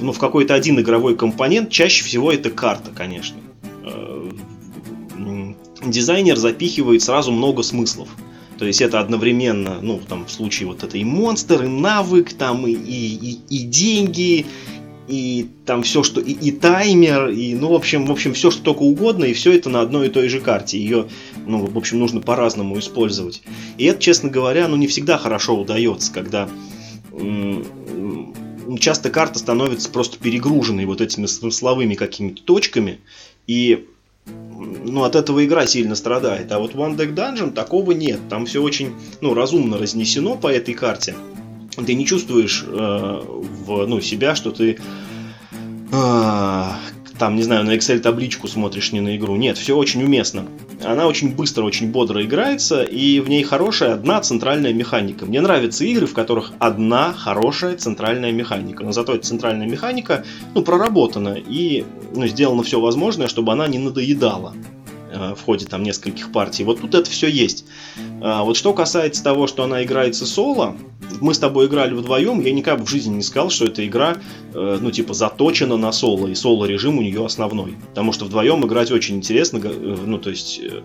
ну, 0.00 0.12
в 0.12 0.18
какой-то 0.18 0.54
один 0.54 0.78
игровой 0.78 1.16
компонент, 1.16 1.70
чаще 1.70 2.04
всего 2.04 2.32
это 2.32 2.50
карта, 2.50 2.92
конечно. 2.94 3.38
Дизайнер 5.84 6.36
запихивает 6.36 7.02
сразу 7.02 7.32
много 7.32 7.62
смыслов. 7.62 8.08
То 8.58 8.66
есть 8.66 8.82
это 8.82 9.00
одновременно, 9.00 9.78
ну, 9.80 9.98
там, 10.06 10.26
в 10.26 10.30
случае 10.30 10.68
вот 10.68 10.82
это 10.84 10.98
и 10.98 11.04
монстр, 11.04 11.64
и 11.64 11.66
навык, 11.66 12.34
там, 12.34 12.66
и, 12.66 12.72
и, 12.72 13.40
и 13.48 13.58
деньги, 13.64 14.44
и 15.10 15.48
там 15.66 15.82
все, 15.82 16.04
что 16.04 16.20
и, 16.20 16.30
и 16.30 16.52
таймер, 16.52 17.28
и, 17.30 17.54
ну, 17.54 17.70
в 17.70 17.74
общем, 17.74 18.06
в 18.06 18.12
общем, 18.12 18.32
все, 18.32 18.52
что 18.52 18.62
только 18.62 18.82
угодно, 18.82 19.24
и 19.24 19.32
все 19.32 19.52
это 19.52 19.68
на 19.68 19.80
одной 19.80 20.06
и 20.06 20.10
той 20.10 20.28
же 20.28 20.40
карте. 20.40 20.78
Ее, 20.78 21.08
ну, 21.46 21.66
в 21.66 21.76
общем, 21.76 21.98
нужно 21.98 22.20
по-разному 22.20 22.78
использовать. 22.78 23.42
И 23.76 23.86
это, 23.86 24.00
честно 24.00 24.30
говоря, 24.30 24.68
ну, 24.68 24.76
не 24.76 24.86
всегда 24.86 25.18
хорошо 25.18 25.58
удается, 25.58 26.12
когда 26.12 26.48
часто 28.78 29.10
карта 29.10 29.40
становится 29.40 29.90
просто 29.90 30.16
перегруженной 30.18 30.84
вот 30.84 31.00
этими 31.00 31.26
смысловыми 31.26 31.94
какими-то 31.94 32.42
точками, 32.42 33.00
и 33.48 33.88
ну, 34.26 35.02
от 35.02 35.16
этого 35.16 35.44
игра 35.44 35.66
сильно 35.66 35.96
страдает. 35.96 36.52
А 36.52 36.60
вот 36.60 36.74
One 36.74 36.96
Deck 36.96 37.14
Dungeon 37.14 37.50
такого 37.50 37.90
нет. 37.92 38.20
Там 38.28 38.46
все 38.46 38.62
очень 38.62 38.92
ну, 39.20 39.34
разумно 39.34 39.76
разнесено 39.76 40.36
по 40.36 40.46
этой 40.46 40.74
карте 40.74 41.16
ты 41.84 41.94
не 41.94 42.06
чувствуешь 42.06 42.64
э, 42.66 42.70
в 42.70 43.86
ну, 43.86 44.00
себя, 44.00 44.34
что 44.34 44.50
ты 44.50 44.78
э, 45.92 46.64
там, 47.20 47.36
не 47.36 47.42
знаю, 47.42 47.64
на 47.64 47.76
Excel 47.76 47.98
табличку 47.98 48.48
смотришь 48.48 48.92
не 48.92 49.00
на 49.00 49.14
игру. 49.14 49.36
Нет, 49.36 49.58
все 49.58 49.76
очень 49.76 50.02
уместно. 50.02 50.46
Она 50.82 51.06
очень 51.06 51.34
быстро, 51.34 51.64
очень 51.64 51.92
бодро 51.92 52.24
играется, 52.24 52.82
и 52.82 53.20
в 53.20 53.28
ней 53.28 53.42
хорошая 53.42 53.92
одна 53.92 54.22
центральная 54.22 54.72
механика. 54.72 55.26
Мне 55.26 55.42
нравятся 55.42 55.84
игры, 55.84 56.06
в 56.06 56.14
которых 56.14 56.52
одна 56.58 57.12
хорошая 57.12 57.76
центральная 57.76 58.32
механика. 58.32 58.84
Но 58.84 58.92
зато 58.92 59.14
эта 59.14 59.26
центральная 59.26 59.68
механика, 59.68 60.24
ну, 60.54 60.62
проработана 60.62 61.34
и 61.34 61.84
ну, 62.14 62.26
сделано 62.26 62.62
все 62.62 62.80
возможное, 62.80 63.28
чтобы 63.28 63.52
она 63.52 63.68
не 63.68 63.78
надоедала 63.78 64.54
э, 65.12 65.34
в 65.34 65.42
ходе 65.42 65.66
там 65.66 65.82
нескольких 65.82 66.32
партий. 66.32 66.64
Вот 66.64 66.80
тут 66.80 66.94
это 66.94 67.08
все 67.10 67.28
есть. 67.28 67.64
А 68.22 68.44
вот 68.44 68.56
что 68.56 68.72
касается 68.72 69.22
того, 69.22 69.46
что 69.46 69.64
она 69.64 69.82
играется 69.82 70.26
соло, 70.26 70.76
мы 71.20 71.34
с 71.34 71.38
тобой 71.38 71.66
играли 71.66 71.94
вдвоем, 71.94 72.40
я 72.40 72.52
никак 72.52 72.80
в 72.80 72.88
жизни 72.88 73.16
не 73.16 73.22
сказал, 73.22 73.50
что 73.50 73.66
эта 73.66 73.86
игра, 73.86 74.16
э, 74.54 74.78
ну, 74.80 74.90
типа, 74.90 75.14
заточена 75.14 75.76
на 75.76 75.92
соло, 75.92 76.28
и 76.28 76.34
соло-режим 76.34 76.98
у 76.98 77.02
нее 77.02 77.24
основной. 77.24 77.74
Потому 77.88 78.12
что 78.12 78.24
вдвоем 78.24 78.64
играть 78.64 78.90
очень 78.90 79.16
интересно, 79.16 79.60
э, 79.62 79.96
ну, 80.06 80.18
то 80.18 80.30
есть, 80.30 80.60
э, 80.62 80.82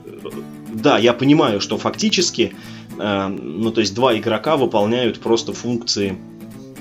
да, 0.73 0.97
я 0.97 1.13
понимаю, 1.13 1.61
что 1.61 1.77
фактически, 1.77 2.55
ну, 2.97 3.71
то 3.71 3.81
есть, 3.81 3.93
два 3.93 4.17
игрока 4.17 4.55
выполняют 4.55 5.19
просто 5.19 5.51
функции, 5.51 6.17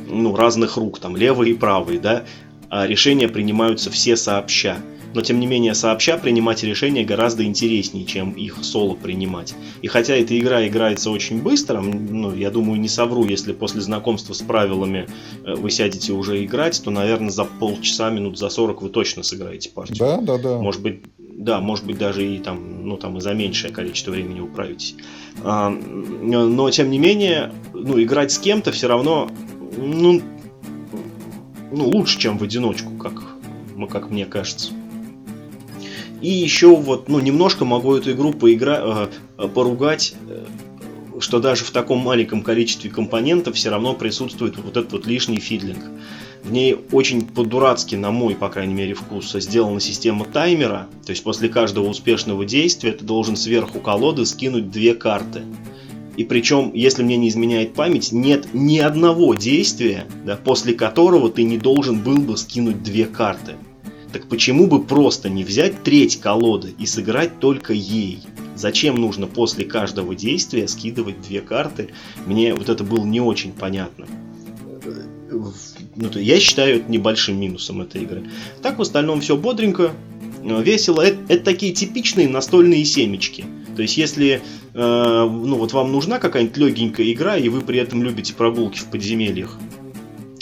ну, 0.08 0.34
разных 0.36 0.76
рук, 0.76 1.00
там, 1.00 1.16
левый 1.16 1.50
и 1.50 1.54
правый, 1.54 1.98
да, 1.98 2.24
а 2.70 2.86
решения 2.86 3.28
принимаются 3.28 3.90
все 3.90 4.16
сообща 4.16 4.78
но 5.14 5.20
тем 5.20 5.40
не 5.40 5.46
менее 5.46 5.74
сообща 5.74 6.18
принимать 6.18 6.62
решения 6.62 7.04
гораздо 7.04 7.44
интереснее, 7.44 8.04
чем 8.04 8.32
их 8.32 8.58
соло 8.62 8.94
принимать. 8.94 9.54
И 9.82 9.86
хотя 9.86 10.16
эта 10.16 10.38
игра 10.38 10.66
играется 10.66 11.10
очень 11.10 11.42
быстро, 11.42 11.80
ну, 11.80 12.34
я 12.34 12.50
думаю, 12.50 12.80
не 12.80 12.88
совру, 12.88 13.24
если 13.24 13.52
после 13.52 13.80
знакомства 13.80 14.34
с 14.34 14.42
правилами 14.42 15.06
э, 15.44 15.54
вы 15.54 15.70
сядете 15.70 16.12
уже 16.12 16.44
играть, 16.44 16.82
то, 16.82 16.90
наверное, 16.90 17.30
за 17.30 17.44
полчаса, 17.44 18.10
минут 18.10 18.38
за 18.38 18.48
40 18.48 18.82
вы 18.82 18.88
точно 18.90 19.22
сыграете 19.22 19.70
партию. 19.70 19.98
Да, 19.98 20.20
да, 20.20 20.38
да. 20.38 20.58
Может 20.58 20.82
быть, 20.82 21.02
да, 21.18 21.60
может 21.60 21.86
быть, 21.86 21.98
даже 21.98 22.26
и 22.26 22.38
там, 22.38 22.86
ну, 22.86 22.96
там 22.96 23.18
и 23.18 23.20
за 23.20 23.34
меньшее 23.34 23.72
количество 23.72 24.10
времени 24.10 24.40
управитесь. 24.40 24.96
А, 25.42 25.70
но, 25.70 26.70
тем 26.70 26.90
не 26.90 26.98
менее, 26.98 27.52
ну, 27.72 28.02
играть 28.02 28.32
с 28.32 28.38
кем-то 28.38 28.72
все 28.72 28.88
равно, 28.88 29.30
ну, 29.76 30.20
ну, 31.72 31.88
лучше, 31.88 32.18
чем 32.18 32.38
в 32.38 32.42
одиночку, 32.42 32.92
как, 32.92 33.22
как 33.90 34.10
мне 34.10 34.26
кажется. 34.26 34.72
И 36.24 36.30
еще 36.30 36.74
вот, 36.74 37.10
ну, 37.10 37.20
немножко 37.20 37.66
могу 37.66 37.94
эту 37.96 38.12
игру 38.12 38.32
поигра... 38.32 39.10
Э, 39.36 39.46
поругать, 39.46 40.14
э, 40.26 40.46
что 41.20 41.38
даже 41.38 41.66
в 41.66 41.70
таком 41.70 41.98
маленьком 41.98 42.42
количестве 42.42 42.88
компонентов 42.88 43.56
все 43.56 43.68
равно 43.68 43.92
присутствует 43.92 44.56
вот 44.56 44.74
этот 44.78 44.92
вот 44.92 45.06
лишний 45.06 45.38
фидлинг. 45.38 45.84
В 46.42 46.50
ней 46.50 46.78
очень 46.92 47.26
по-дурацки, 47.26 47.94
на 47.94 48.10
мой, 48.10 48.36
по 48.36 48.48
крайней 48.48 48.72
мере, 48.72 48.94
вкус, 48.94 49.32
сделана 49.34 49.80
система 49.80 50.24
таймера. 50.24 50.88
То 51.04 51.10
есть 51.10 51.22
после 51.22 51.50
каждого 51.50 51.90
успешного 51.90 52.46
действия 52.46 52.92
ты 52.92 53.04
должен 53.04 53.36
сверху 53.36 53.80
колоды 53.80 54.24
скинуть 54.24 54.70
две 54.70 54.94
карты. 54.94 55.42
И 56.16 56.24
причем, 56.24 56.70
если 56.72 57.02
мне 57.02 57.18
не 57.18 57.28
изменяет 57.28 57.74
память, 57.74 58.12
нет 58.12 58.48
ни 58.54 58.78
одного 58.78 59.34
действия, 59.34 60.06
да, 60.24 60.36
после 60.36 60.72
которого 60.72 61.28
ты 61.28 61.42
не 61.42 61.58
должен 61.58 62.00
был 62.00 62.16
бы 62.16 62.38
скинуть 62.38 62.82
две 62.82 63.04
карты. 63.04 63.56
Так 64.14 64.28
почему 64.28 64.68
бы 64.68 64.80
просто 64.80 65.28
не 65.28 65.42
взять 65.42 65.82
треть 65.82 66.20
колоды 66.20 66.72
и 66.78 66.86
сыграть 66.86 67.40
только 67.40 67.72
ей? 67.72 68.20
Зачем 68.54 68.94
нужно 68.94 69.26
после 69.26 69.64
каждого 69.64 70.14
действия 70.14 70.68
скидывать 70.68 71.20
две 71.20 71.40
карты? 71.40 71.88
Мне 72.24 72.54
вот 72.54 72.68
это 72.68 72.84
было 72.84 73.04
не 73.04 73.20
очень 73.20 73.50
понятно. 73.50 74.06
Ну, 75.96 76.08
то 76.08 76.20
я 76.20 76.38
считаю 76.38 76.76
это 76.76 76.92
небольшим 76.92 77.40
минусом 77.40 77.82
этой 77.82 78.02
игры. 78.02 78.22
Так 78.62 78.78
в 78.78 78.82
остальном 78.82 79.20
все 79.20 79.36
бодренько, 79.36 79.90
весело. 80.44 81.00
Это, 81.00 81.18
это 81.26 81.44
такие 81.44 81.72
типичные 81.72 82.28
настольные 82.28 82.84
семечки. 82.84 83.44
То 83.74 83.82
есть, 83.82 83.96
если 83.96 84.42
э, 84.74 85.28
ну, 85.28 85.56
вот 85.56 85.72
вам 85.72 85.90
нужна 85.90 86.20
какая-нибудь 86.20 86.56
легенькая 86.56 87.10
игра, 87.10 87.36
и 87.36 87.48
вы 87.48 87.62
при 87.62 87.80
этом 87.80 88.04
любите 88.04 88.32
прогулки 88.32 88.78
в 88.78 88.84
подземельях, 88.84 89.58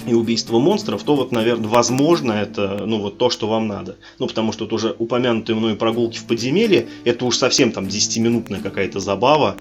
и 0.06 0.14
убийство 0.14 0.58
монстров, 0.58 1.02
то 1.02 1.14
вот, 1.14 1.32
наверное, 1.32 1.68
возможно, 1.68 2.32
это, 2.32 2.84
ну, 2.86 3.00
вот 3.00 3.18
то, 3.18 3.30
что 3.30 3.48
вам 3.48 3.68
надо. 3.68 3.96
Ну, 4.18 4.26
потому 4.26 4.52
что 4.52 4.64
вот 4.64 4.72
уже 4.72 4.94
упомянутые 4.98 5.56
мной 5.56 5.76
прогулки 5.76 6.18
в 6.18 6.24
подземелье, 6.24 6.88
это 7.04 7.24
уж 7.24 7.36
совсем 7.36 7.72
там 7.72 7.84
10-минутная 7.84 8.60
какая-то 8.60 9.00
забава, 9.00 9.56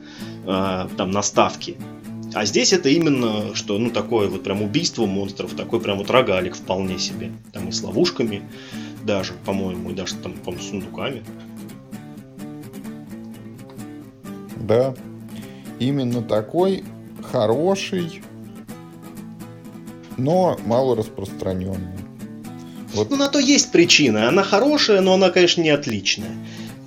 э, 0.45 0.87
там, 0.97 1.11
наставки. 1.11 1.77
А 2.33 2.45
здесь 2.45 2.71
это 2.73 2.89
именно, 2.89 3.53
что, 3.55 3.77
ну, 3.77 3.89
такое 3.89 4.29
вот 4.29 4.43
прям 4.43 4.61
убийство 4.61 5.05
монстров, 5.05 5.53
такой 5.53 5.81
прям 5.81 5.97
вот 5.97 6.09
рогалик 6.09 6.55
вполне 6.55 6.97
себе. 6.97 7.31
Там 7.51 7.67
и 7.67 7.71
с 7.71 7.83
ловушками 7.83 8.43
даже, 9.03 9.33
по-моему, 9.45 9.91
и 9.91 9.93
даже 9.93 10.15
там, 10.15 10.33
по 10.33 10.53
с 10.53 10.69
сундуками. 10.69 11.23
Да, 14.55 14.93
именно 15.79 16.21
такой 16.21 16.83
хороший 17.21 18.21
но 20.21 20.57
мало 20.65 20.95
распространенная. 20.95 21.97
Вот. 22.93 23.09
Ну, 23.09 23.15
на 23.15 23.27
то 23.27 23.39
есть 23.39 23.71
причина. 23.71 24.27
Она 24.27 24.43
хорошая, 24.43 25.01
но 25.01 25.13
она, 25.13 25.29
конечно, 25.29 25.61
не 25.61 25.69
отличная. 25.69 26.31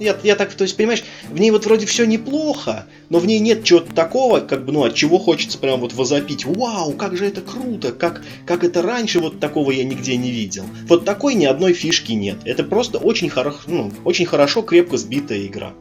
Я, 0.01 0.17
я 0.25 0.35
так, 0.35 0.53
то 0.53 0.65
есть, 0.65 0.77
понимаешь, 0.77 1.05
в 1.31 1.39
ней 1.39 1.51
вот 1.53 1.67
вроде 1.67 1.87
все 1.87 2.05
неплохо, 2.05 2.87
но 3.11 3.21
в 3.21 3.27
ней 3.27 3.39
нет 3.39 3.63
чего-то 3.63 3.95
такого, 3.95 4.41
как 4.41 4.65
бы, 4.65 4.73
ну, 4.73 4.83
от 4.83 4.95
чего 4.95 5.19
хочется 5.19 5.57
прям 5.57 5.81
вот 5.81 5.95
возопить. 5.95 6.45
Вау, 6.45 6.93
как 6.93 7.17
же 7.17 7.27
это 7.27 7.41
круто, 7.41 7.93
как, 7.93 8.23
как 8.45 8.65
это 8.65 8.83
раньше 8.83 9.21
вот 9.21 9.39
такого 9.39 9.71
я 9.71 9.85
нигде 9.85 10.17
не 10.17 10.31
видел. 10.31 10.65
Вот 10.89 11.05
такой 11.05 11.35
ни 11.35 11.45
одной 11.45 11.75
фишки 11.75 12.13
нет. 12.13 12.39
Это 12.45 12.65
просто 12.65 12.99
очень, 12.99 13.31
хоро, 13.31 13.55
ну, 13.67 13.93
очень 14.05 14.27
хорошо, 14.27 14.63
крепко 14.63 14.97
сбитая 14.99 15.47
игра. 15.47 15.73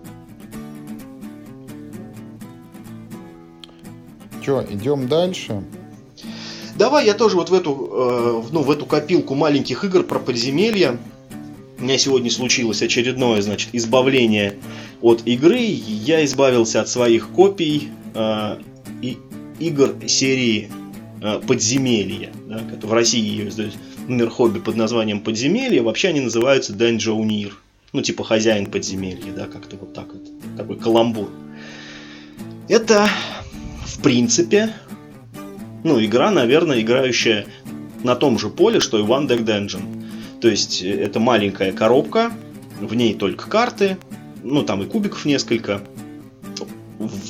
Че, 4.45 4.66
идем 4.70 5.08
дальше? 5.08 5.64
Давай 6.76 7.05
я 7.05 7.13
тоже 7.13 7.36
вот 7.36 7.49
в 7.49 7.53
эту, 7.53 7.89
э, 7.91 8.43
ну, 8.51 8.61
в 8.63 8.71
эту 8.71 8.86
копилку 8.86 9.36
маленьких 9.36 9.84
игр 9.84 10.03
про 10.03 10.19
подземелья. 10.19 10.97
У 11.78 11.84
меня 11.84 11.97
сегодня 11.97 12.32
случилось 12.32 12.82
очередное, 12.82 13.41
значит, 13.41 13.69
избавление 13.74 14.57
от 15.01 15.28
игры 15.28 15.59
я 15.59 16.24
избавился 16.24 16.82
от 16.82 16.88
своих 16.88 17.30
копий 17.30 17.89
э, 18.15 18.57
и 19.01 19.17
игр 19.59 19.95
серии 20.07 20.71
э, 21.21 21.41
Подземелья. 21.45 22.32
Да, 22.47 22.61
в 22.82 22.93
России 22.93 23.21
ее 23.21 23.49
издают 23.49 23.76
мир 24.07 24.30
хобби 24.30 24.59
под 24.59 24.76
названием 24.76 25.19
Подземелье. 25.19 25.82
Вообще 25.82 26.09
они 26.09 26.21
называются 26.21 26.74
Данджоунир. 26.74 27.57
Ну, 27.91 28.01
типа 28.01 28.24
хозяин 28.24 28.65
подземелья, 28.65 29.32
да, 29.34 29.45
как-то 29.45 29.76
вот 29.76 29.93
так 29.93 30.07
вот. 30.11 30.24
Такой 30.57 30.78
каламбур. 30.78 31.30
Это, 32.67 33.07
в 33.86 34.01
принципе, 34.01 34.74
ну, 35.84 36.03
игра, 36.03 36.31
наверное, 36.31 36.81
играющая 36.81 37.45
на 38.03 38.15
том 38.15 38.38
же 38.39 38.49
поле, 38.49 38.79
что 38.79 38.99
и 38.99 39.03
One 39.03 39.27
Deck 39.27 39.43
Dungeon. 39.45 40.03
То 40.41 40.47
есть 40.49 40.81
э, 40.84 40.91
это 40.91 41.19
маленькая 41.19 41.71
коробка, 41.71 42.31
в 42.79 42.93
ней 42.95 43.13
только 43.13 43.49
карты, 43.49 43.97
ну 44.43 44.63
там 44.63 44.84
и 44.84 44.86
кубиков 44.86 45.25
несколько. 45.25 45.81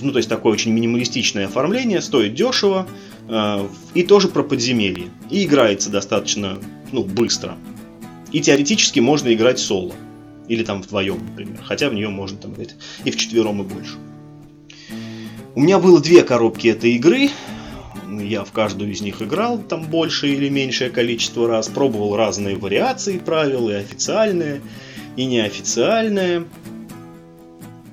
Ну, 0.01 0.11
то 0.11 0.17
есть 0.17 0.29
такое 0.29 0.53
очень 0.53 0.71
минималистичное 0.71 1.45
оформление, 1.45 2.01
стоит 2.01 2.35
дешево, 2.35 2.87
э, 3.27 3.67
и 3.93 4.03
тоже 4.03 4.27
про 4.27 4.43
подземелье. 4.43 5.07
И 5.29 5.45
играется 5.45 5.89
достаточно 5.89 6.59
ну, 6.91 7.03
быстро. 7.03 7.55
И 8.31 8.41
теоретически 8.41 8.99
можно 8.99 9.33
играть 9.33 9.59
соло. 9.59 9.93
Или 10.47 10.63
там 10.63 10.81
вдвоем, 10.81 11.19
например. 11.29 11.59
Хотя 11.63 11.89
в 11.89 11.93
нее 11.93 12.09
можно 12.09 12.37
там 12.37 12.53
играть 12.53 12.75
и 13.05 13.11
в 13.11 13.15
четвером, 13.15 13.61
и 13.61 13.63
больше. 13.63 13.95
У 15.55 15.61
меня 15.61 15.79
было 15.79 16.01
две 16.01 16.23
коробки 16.23 16.67
этой 16.67 16.93
игры. 16.93 17.29
Я 18.19 18.43
в 18.43 18.51
каждую 18.51 18.91
из 18.91 19.01
них 19.01 19.21
играл 19.21 19.57
там 19.57 19.83
большее 19.83 20.35
или 20.35 20.49
меньшее 20.49 20.89
количество 20.89 21.47
раз. 21.47 21.67
Пробовал 21.67 22.15
разные 22.15 22.55
вариации 22.55 23.17
правил, 23.17 23.69
и 23.69 23.73
официальные, 23.73 24.61
и 25.15 25.25
неофициальные. 25.25 26.45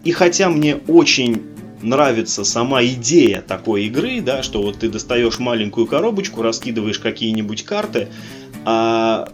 И 0.04 0.12
хотя 0.12 0.48
мне 0.48 0.76
очень 0.88 1.42
нравится 1.82 2.44
сама 2.44 2.84
идея 2.84 3.42
такой 3.42 3.84
игры, 3.84 4.20
да, 4.20 4.42
что 4.42 4.62
вот 4.62 4.78
ты 4.78 4.88
достаешь 4.88 5.38
маленькую 5.38 5.86
коробочку, 5.86 6.42
раскидываешь 6.42 6.98
какие-нибудь 6.98 7.64
карты, 7.64 8.08
а 8.64 9.30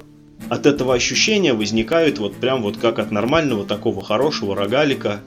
от 0.48 0.66
этого 0.66 0.94
ощущения 0.94 1.54
возникают 1.54 2.18
вот 2.18 2.36
прям 2.36 2.62
вот 2.62 2.76
как 2.76 2.98
от 2.98 3.10
нормального 3.10 3.64
такого 3.64 4.02
хорошего 4.02 4.54
рогалика 4.54 5.20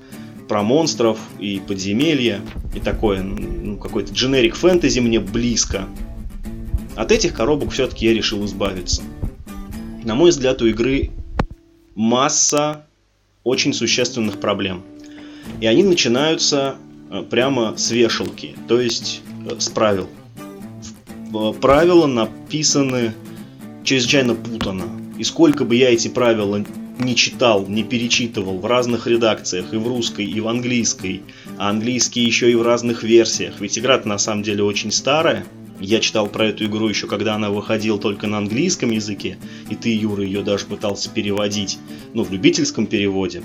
про 0.49 0.63
монстров 0.63 1.19
и 1.39 1.61
подземелья 1.65 2.41
и 2.75 2.79
такое, 2.79 3.21
ну, 3.21 3.77
какой-то 3.77 4.11
дженерик 4.13 4.55
фэнтези 4.55 4.99
мне 4.99 5.19
близко. 5.19 5.87
От 6.95 7.11
этих 7.11 7.33
коробок 7.33 7.71
все-таки 7.71 8.07
я 8.07 8.13
решил 8.13 8.43
избавиться. 8.45 9.03
На 10.03 10.15
мой 10.15 10.31
взгляд, 10.31 10.61
у 10.61 10.65
игры 10.65 11.11
масса 11.95 12.85
очень 13.43 13.73
существенных 13.73 14.39
проблем. 14.39 14.81
И 15.61 15.67
они 15.67 15.83
начинаются 15.83 16.75
э, 17.11 17.21
прямо 17.21 17.77
с 17.77 17.91
вешалки, 17.91 18.55
то 18.67 18.81
есть 18.81 19.21
э, 19.49 19.59
с 19.59 19.69
правил. 19.69 20.09
Правила 21.61 22.07
написаны 22.07 23.13
чрезвычайно 23.83 24.33
путано. 24.33 24.85
И 25.19 25.23
сколько 25.23 25.63
бы 25.63 25.75
я 25.75 25.93
эти 25.93 26.07
правила 26.07 26.65
не 26.99 27.15
читал, 27.15 27.65
не 27.65 27.83
перечитывал 27.83 28.59
в 28.59 28.65
разных 28.65 29.07
редакциях, 29.07 29.73
и 29.73 29.77
в 29.77 29.87
русской, 29.87 30.25
и 30.25 30.39
в 30.41 30.47
английской, 30.47 31.21
а 31.57 31.69
английский 31.69 32.21
еще 32.21 32.51
и 32.51 32.55
в 32.55 32.61
разных 32.61 33.03
версиях, 33.03 33.59
ведь 33.59 33.79
игра 33.79 34.01
на 34.03 34.17
самом 34.17 34.43
деле 34.43 34.63
очень 34.63 34.91
старая, 34.91 35.45
я 35.79 36.01
читал 36.01 36.27
про 36.27 36.47
эту 36.47 36.65
игру 36.65 36.89
еще 36.89 37.07
когда 37.07 37.35
она 37.35 37.49
выходила 37.49 37.97
только 37.97 38.27
на 38.27 38.37
английском 38.37 38.91
языке, 38.91 39.37
и 39.69 39.75
ты, 39.75 39.95
Юра, 39.95 40.23
ее 40.23 40.41
даже 40.41 40.65
пытался 40.65 41.09
переводить, 41.09 41.79
ну, 42.13 42.23
в 42.23 42.31
любительском 42.31 42.85
переводе. 42.85 43.41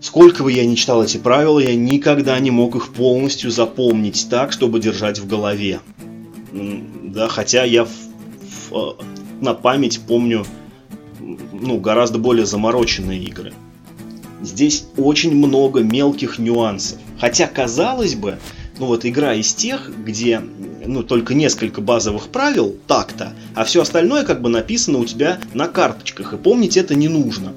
Сколько 0.00 0.42
бы 0.42 0.50
я 0.50 0.64
ни 0.64 0.76
читал 0.76 1.04
эти 1.04 1.18
правила, 1.18 1.58
я 1.58 1.74
никогда 1.74 2.38
не 2.40 2.50
мог 2.50 2.74
их 2.74 2.94
полностью 2.94 3.50
запомнить 3.50 4.28
так, 4.30 4.52
чтобы 4.52 4.80
держать 4.80 5.18
в 5.18 5.26
голове. 5.26 5.80
Да, 6.50 7.28
хотя 7.28 7.64
я 7.64 7.84
в, 7.84 7.90
в, 8.70 8.96
на 9.42 9.52
память 9.52 10.00
помню 10.08 10.46
ну, 11.52 11.78
гораздо 11.78 12.18
более 12.18 12.46
замороченные 12.46 13.22
игры. 13.22 13.52
Здесь 14.42 14.86
очень 14.96 15.34
много 15.34 15.80
мелких 15.80 16.38
нюансов. 16.38 16.98
Хотя, 17.18 17.46
казалось 17.46 18.14
бы, 18.14 18.38
ну 18.78 18.86
вот 18.86 19.04
игра 19.04 19.34
из 19.34 19.52
тех, 19.52 19.90
где 20.04 20.40
ну, 20.86 21.02
только 21.02 21.34
несколько 21.34 21.82
базовых 21.82 22.28
правил 22.28 22.74
так-то, 22.86 23.34
а 23.54 23.64
все 23.64 23.82
остальное 23.82 24.24
как 24.24 24.40
бы 24.40 24.48
написано 24.48 24.98
у 24.98 25.04
тебя 25.04 25.38
на 25.52 25.68
карточках, 25.68 26.32
и 26.32 26.38
помнить 26.38 26.78
это 26.78 26.94
не 26.94 27.08
нужно. 27.08 27.52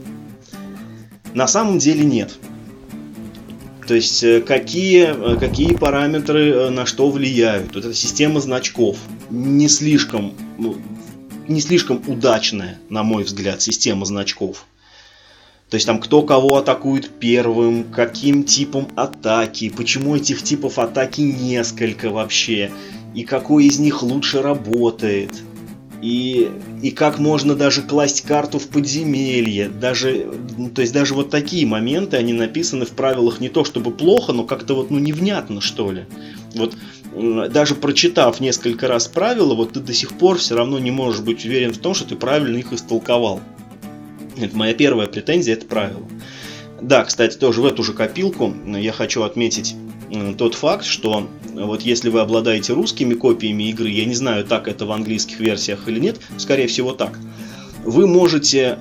На 1.34 1.48
самом 1.48 1.80
деле 1.80 2.04
нет. 2.04 2.32
То 3.88 3.96
есть 3.96 4.24
э, 4.24 4.42
какие, 4.42 5.14
э, 5.14 5.38
какие 5.40 5.76
параметры 5.76 6.50
э, 6.50 6.70
на 6.70 6.86
что 6.86 7.10
влияют. 7.10 7.76
Вот 7.76 7.86
эта 7.86 7.94
система 7.94 8.40
значков 8.40 8.98
не 9.30 9.68
слишком 9.68 10.34
ну, 10.58 10.78
не 11.48 11.62
слишком 11.62 12.02
удачная, 12.08 12.80
на 12.90 13.04
мой 13.04 13.24
взгляд, 13.24 13.62
система 13.62 14.06
значков. 14.06 14.66
То 15.70 15.76
есть 15.76 15.88
там 15.88 16.00
кто 16.00 16.22
кого 16.22 16.58
атакует 16.58 17.10
первым, 17.20 17.86
каким 17.86 18.44
типом 18.44 18.88
атаки, 18.96 19.70
почему 19.76 20.16
этих 20.16 20.44
типов 20.44 20.78
атаки 20.78 21.22
несколько 21.22 22.12
вообще, 22.12 22.72
и 23.16 23.24
какой 23.24 23.66
из 23.66 23.80
них 23.80 24.04
лучше 24.04 24.42
работает. 24.42 25.32
И, 26.02 26.52
и 26.82 26.92
как 26.92 27.18
можно 27.18 27.56
даже 27.56 27.82
класть 27.82 28.22
карту 28.22 28.60
в 28.60 28.68
подземелье. 28.68 29.70
Даже, 29.70 30.34
ну, 30.58 30.70
то 30.70 30.82
есть 30.82 30.94
даже 30.94 31.14
вот 31.14 31.30
такие 31.30 31.66
моменты, 31.66 32.18
они 32.18 32.34
написаны 32.34 32.86
в 32.86 32.92
правилах 32.92 33.40
не 33.40 33.48
то 33.48 33.64
чтобы 33.64 33.92
плохо, 33.92 34.34
но 34.34 34.44
как-то 34.44 34.76
вот 34.76 34.92
ну 34.92 35.00
невнятно 35.00 35.62
что 35.62 35.92
ли. 35.92 36.06
Вот 36.54 36.76
даже 37.16 37.76
прочитав 37.76 38.40
несколько 38.40 38.88
раз 38.88 39.08
правила, 39.08 39.54
вот 39.54 39.74
ты 39.74 39.80
до 39.80 39.94
сих 39.94 40.14
пор 40.14 40.38
все 40.38 40.56
равно 40.56 40.80
не 40.80 40.92
можешь 40.92 41.22
быть 41.22 41.46
уверен 41.46 41.74
в 41.74 41.78
том, 41.78 41.94
что 41.94 42.06
ты 42.06 42.16
правильно 42.16 42.58
их 42.58 42.74
истолковал. 42.74 43.40
Это 44.38 44.56
моя 44.58 44.74
первая 44.74 45.08
претензия, 45.08 45.54
это 45.54 45.66
правило. 45.66 46.04
Да, 46.82 47.04
кстати, 47.06 47.38
тоже 47.38 47.62
в 47.62 47.66
эту 47.66 47.84
же 47.84 47.94
копилку 47.94 48.54
я 48.66 48.92
хочу 48.92 49.24
отметить 49.24 49.76
тот 50.38 50.56
факт, 50.56 50.86
что 50.86 51.28
вот 51.54 51.82
если 51.82 52.10
вы 52.10 52.20
обладаете 52.20 52.74
русскими 52.74 53.14
копиями 53.14 53.70
игры, 53.70 53.90
я 53.90 54.06
не 54.06 54.16
знаю, 54.16 54.44
так 54.46 54.68
это 54.68 54.86
в 54.86 54.92
английских 54.92 55.40
версиях 55.40 55.88
или 55.88 56.00
нет, 56.00 56.20
скорее 56.38 56.68
всего 56.68 56.92
так, 56.94 57.18
вы 57.84 58.08
можете 58.08 58.80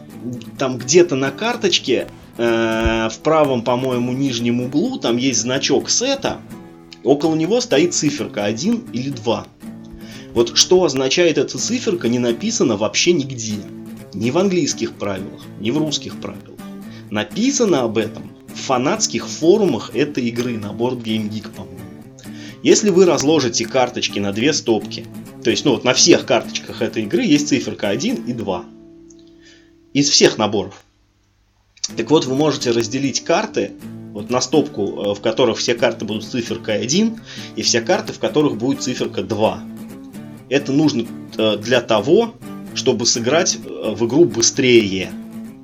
там 0.58 0.78
где-то 0.78 1.16
на 1.16 1.30
карточке 1.30 2.08
э, 2.38 3.08
в 3.10 3.18
правом, 3.22 3.62
по-моему, 3.62 4.12
нижнем 4.12 4.60
углу, 4.60 4.98
там 4.98 5.16
есть 5.16 5.40
значок 5.40 5.90
сета, 5.90 6.38
Около 7.04 7.34
него 7.34 7.60
стоит 7.60 7.94
циферка 7.94 8.44
1 8.44 8.90
или 8.92 9.10
2. 9.10 9.46
Вот 10.34 10.56
что 10.56 10.84
означает 10.84 11.38
эта 11.38 11.58
циферка, 11.58 12.08
не 12.08 12.18
написано 12.18 12.76
вообще 12.76 13.12
нигде. 13.12 13.56
Ни 14.14 14.30
в 14.30 14.38
английских 14.38 14.92
правилах, 14.92 15.42
ни 15.60 15.70
в 15.70 15.78
русских 15.78 16.20
правилах. 16.20 16.60
Написано 17.10 17.82
об 17.82 17.98
этом 17.98 18.30
в 18.54 18.58
фанатских 18.58 19.28
форумах 19.28 19.94
этой 19.94 20.24
игры 20.28 20.56
на 20.56 20.66
Board 20.66 21.02
Game 21.02 21.28
Geek, 21.28 21.50
по-моему. 21.50 21.80
Если 22.62 22.90
вы 22.90 23.06
разложите 23.06 23.64
карточки 23.66 24.18
на 24.18 24.32
две 24.32 24.52
стопки, 24.52 25.06
то 25.42 25.50
есть 25.50 25.64
ну 25.64 25.72
вот 25.72 25.84
на 25.84 25.94
всех 25.94 26.26
карточках 26.26 26.80
этой 26.80 27.02
игры 27.02 27.24
есть 27.24 27.48
циферка 27.48 27.88
1 27.88 28.26
и 28.26 28.32
2. 28.32 28.64
Из 29.94 30.08
всех 30.08 30.38
наборов. 30.38 30.84
Так 31.96 32.10
вот, 32.10 32.24
вы 32.26 32.36
можете 32.36 32.70
разделить 32.70 33.24
карты 33.24 33.72
вот 34.12 34.30
на 34.30 34.40
стопку, 34.40 34.82
э, 34.82 35.14
в 35.14 35.20
которых 35.20 35.58
все 35.58 35.74
карты 35.74 36.04
будут 36.04 36.24
циферкой 36.24 36.80
1, 36.80 37.20
и 37.56 37.62
все 37.62 37.80
карты, 37.80 38.12
в 38.12 38.18
которых 38.18 38.56
будет 38.56 38.82
циферка 38.82 39.22
2. 39.22 39.62
Это 40.48 40.72
нужно 40.72 41.06
э, 41.36 41.56
для 41.56 41.80
того, 41.80 42.34
чтобы 42.74 43.06
сыграть 43.06 43.56
э, 43.56 43.94
в 43.94 44.06
игру 44.06 44.24
быстрее. 44.24 45.10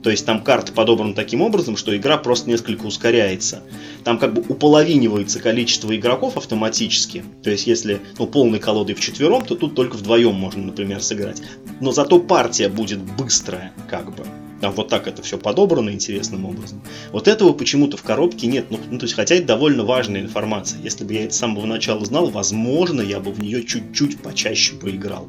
То 0.02 0.10
есть 0.10 0.24
там 0.24 0.42
карты 0.42 0.72
подобраны 0.72 1.12
таким 1.12 1.42
образом, 1.42 1.76
что 1.76 1.94
игра 1.96 2.18
просто 2.18 2.48
несколько 2.48 2.86
ускоряется. 2.86 3.62
Там 4.04 4.18
как 4.18 4.32
бы 4.32 4.42
уполовинивается 4.48 5.40
количество 5.40 5.94
игроков 5.94 6.36
автоматически. 6.36 7.24
То 7.42 7.50
есть 7.50 7.66
если 7.66 8.00
ну, 8.18 8.26
полной 8.26 8.60
колодой 8.60 8.94
четвером, 8.94 9.44
то 9.44 9.56
тут 9.56 9.74
только 9.74 9.96
вдвоем 9.96 10.34
можно, 10.34 10.62
например, 10.62 11.02
сыграть. 11.02 11.42
Но 11.80 11.90
зато 11.90 12.20
партия 12.20 12.68
будет 12.68 13.00
быстрая, 13.00 13.72
как 13.90 14.14
бы. 14.14 14.24
Там 14.60 14.72
вот 14.72 14.88
так 14.88 15.06
это 15.06 15.22
все 15.22 15.38
подобрано 15.38 15.90
интересным 15.90 16.44
образом. 16.44 16.82
Вот 17.12 17.28
этого 17.28 17.52
почему-то 17.52 17.96
в 17.96 18.02
коробке 18.02 18.46
нет. 18.48 18.66
Ну, 18.70 18.80
ну, 18.90 18.98
то 18.98 19.04
есть, 19.04 19.14
хотя 19.14 19.36
это 19.36 19.46
довольно 19.46 19.84
важная 19.84 20.20
информация. 20.20 20.80
Если 20.82 21.04
бы 21.04 21.14
я 21.14 21.24
это 21.24 21.34
с 21.34 21.38
самого 21.38 21.66
начала 21.66 22.04
знал, 22.04 22.28
возможно, 22.30 23.00
я 23.00 23.20
бы 23.20 23.32
в 23.32 23.40
нее 23.40 23.64
чуть-чуть 23.64 24.20
почаще 24.20 24.74
поиграл. 24.74 25.28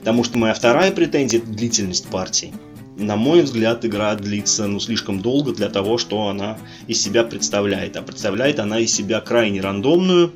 Потому 0.00 0.24
что 0.24 0.38
моя 0.38 0.54
вторая 0.54 0.92
претензия– 0.92 1.40
это 1.42 1.48
длительность 1.48 2.06
партии. 2.06 2.52
На 2.96 3.16
мой 3.16 3.42
взгляд, 3.42 3.84
игра 3.84 4.14
длится 4.14 4.66
ну, 4.66 4.80
слишком 4.80 5.20
долго 5.20 5.52
для 5.52 5.68
того, 5.68 5.98
что 5.98 6.28
она 6.28 6.58
из 6.86 7.02
себя 7.02 7.24
представляет. 7.24 7.96
А 7.96 8.02
представляет 8.02 8.58
она 8.58 8.80
из 8.80 8.92
себя 8.92 9.20
крайне 9.20 9.60
рандомную, 9.60 10.32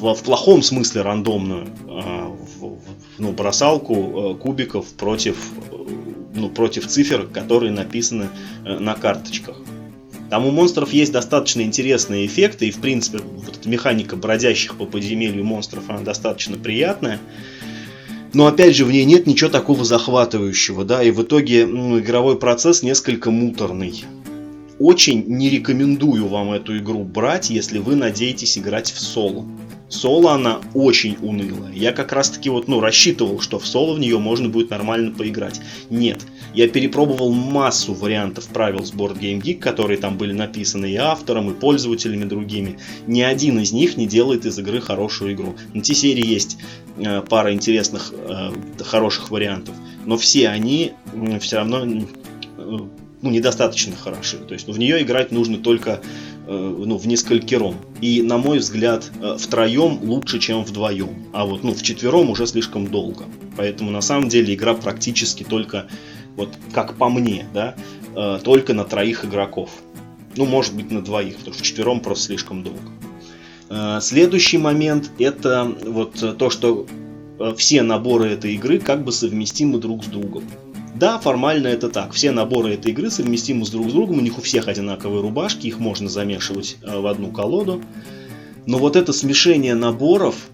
в, 0.00 0.14
в 0.14 0.22
плохом 0.22 0.62
смысле 0.62 1.02
рандомную, 1.02 1.66
э, 1.66 2.26
в, 2.60 2.66
в, 2.66 2.80
ну, 3.18 3.32
бросалку 3.32 3.94
э, 3.94 4.34
кубиков 4.36 4.86
против 4.92 5.36
ну, 6.34 6.48
против 6.48 6.86
цифр, 6.86 7.26
которые 7.26 7.72
написаны 7.72 8.28
э, 8.64 8.78
на 8.78 8.94
карточках. 8.94 9.56
Там 10.30 10.46
у 10.46 10.52
монстров 10.52 10.92
есть 10.92 11.10
достаточно 11.10 11.62
интересные 11.62 12.26
эффекты, 12.26 12.68
и 12.68 12.70
в 12.70 12.80
принципе 12.80 13.18
вот 13.18 13.56
эта 13.56 13.68
механика 13.68 14.16
бродящих 14.16 14.76
по 14.76 14.86
подземелью 14.86 15.44
монстров, 15.44 15.90
она 15.90 16.00
достаточно 16.00 16.56
приятная. 16.56 17.18
Но 18.32 18.46
опять 18.46 18.76
же, 18.76 18.84
в 18.84 18.92
ней 18.92 19.04
нет 19.04 19.26
ничего 19.26 19.50
такого 19.50 19.84
захватывающего, 19.84 20.84
да, 20.84 21.02
и 21.02 21.10
в 21.10 21.22
итоге 21.22 21.66
ну, 21.66 21.98
игровой 21.98 22.38
процесс 22.38 22.84
несколько 22.84 23.32
муторный. 23.32 24.04
Очень 24.78 25.24
не 25.26 25.50
рекомендую 25.50 26.28
вам 26.28 26.52
эту 26.52 26.78
игру 26.78 27.02
брать, 27.02 27.50
если 27.50 27.78
вы 27.78 27.96
надеетесь 27.96 28.56
играть 28.56 28.92
в 28.92 29.00
соло. 29.00 29.44
Соло 29.90 30.32
она 30.32 30.60
очень 30.72 31.16
унылая. 31.20 31.72
Я 31.72 31.92
как 31.92 32.12
раз 32.12 32.30
таки 32.30 32.48
вот, 32.48 32.68
ну, 32.68 32.80
рассчитывал, 32.80 33.40
что 33.40 33.58
в 33.58 33.66
соло 33.66 33.94
в 33.94 33.98
нее 33.98 34.18
можно 34.18 34.48
будет 34.48 34.70
нормально 34.70 35.12
поиграть. 35.12 35.60
Нет. 35.90 36.20
Я 36.54 36.68
перепробовал 36.68 37.32
массу 37.32 37.92
вариантов 37.92 38.46
правил 38.46 38.84
с 38.84 38.92
Board 38.92 39.18
Game 39.18 39.40
Geek, 39.40 39.58
которые 39.58 39.98
там 39.98 40.16
были 40.16 40.32
написаны 40.32 40.92
и 40.92 40.96
автором, 40.96 41.50
и 41.50 41.54
пользователями 41.54 42.24
другими. 42.24 42.78
Ни 43.08 43.20
один 43.20 43.58
из 43.58 43.72
них 43.72 43.96
не 43.96 44.06
делает 44.06 44.46
из 44.46 44.58
игры 44.58 44.80
хорошую 44.80 45.34
игру. 45.34 45.56
На 45.74 45.82
T-серии 45.82 46.24
есть 46.24 46.58
э, 46.96 47.22
пара 47.28 47.52
интересных, 47.52 48.12
э, 48.16 48.52
хороших 48.84 49.30
вариантов, 49.30 49.74
но 50.06 50.16
все 50.16 50.48
они 50.48 50.92
все 51.40 51.56
равно 51.56 51.84
э, 51.84 52.78
ну, 53.22 53.30
недостаточно 53.30 53.94
хороши. 53.96 54.38
То 54.38 54.54
есть 54.54 54.66
ну, 54.66 54.74
в 54.74 54.78
нее 54.78 55.02
играть 55.02 55.30
нужно 55.30 55.58
только 55.58 56.00
э, 56.46 56.84
ну, 56.86 56.96
в 56.96 57.06
несколькером. 57.06 57.76
И, 58.00 58.22
на 58.22 58.38
мой 58.38 58.58
взгляд, 58.58 59.10
э, 59.20 59.36
втроем 59.38 60.00
лучше, 60.02 60.38
чем 60.38 60.64
вдвоем. 60.64 61.26
А 61.32 61.44
вот 61.44 61.62
ну, 61.62 61.74
в 61.74 61.82
четвером 61.82 62.30
уже 62.30 62.46
слишком 62.46 62.86
долго. 62.86 63.24
Поэтому 63.56 63.90
на 63.90 64.00
самом 64.00 64.28
деле 64.28 64.54
игра 64.54 64.74
практически 64.74 65.42
только, 65.42 65.86
вот 66.36 66.50
как 66.72 66.94
по 66.96 67.08
мне, 67.08 67.46
да, 67.52 67.74
э, 68.16 68.40
только 68.42 68.72
на 68.72 68.84
троих 68.84 69.24
игроков. 69.24 69.70
Ну, 70.36 70.46
может 70.46 70.74
быть, 70.74 70.90
на 70.90 71.02
двоих, 71.02 71.36
потому 71.36 71.54
что 71.54 71.64
четвером 71.64 72.00
просто 72.00 72.26
слишком 72.26 72.62
долго. 72.62 74.00
Следующий 74.00 74.58
момент 74.58 75.12
это 75.20 75.72
вот 75.86 76.38
то, 76.38 76.50
что 76.50 76.86
все 77.56 77.82
наборы 77.82 78.30
этой 78.30 78.54
игры 78.54 78.80
как 78.80 79.04
бы 79.04 79.12
совместимы 79.12 79.78
друг 79.78 80.04
с 80.04 80.08
другом. 80.08 80.42
Да, 81.00 81.18
формально 81.18 81.68
это 81.68 81.88
так. 81.88 82.12
Все 82.12 82.30
наборы 82.30 82.74
этой 82.74 82.92
игры 82.92 83.10
совместимы 83.10 83.64
с 83.64 83.70
друг 83.70 83.88
с 83.88 83.92
другом, 83.94 84.18
у 84.18 84.20
них 84.20 84.36
у 84.36 84.42
всех 84.42 84.68
одинаковые 84.68 85.22
рубашки, 85.22 85.66
их 85.66 85.78
можно 85.78 86.10
замешивать 86.10 86.76
э, 86.82 87.00
в 87.00 87.06
одну 87.06 87.30
колоду. 87.30 87.80
Но 88.66 88.76
вот 88.76 88.96
это 88.96 89.14
смешение 89.14 89.74
наборов 89.74 90.50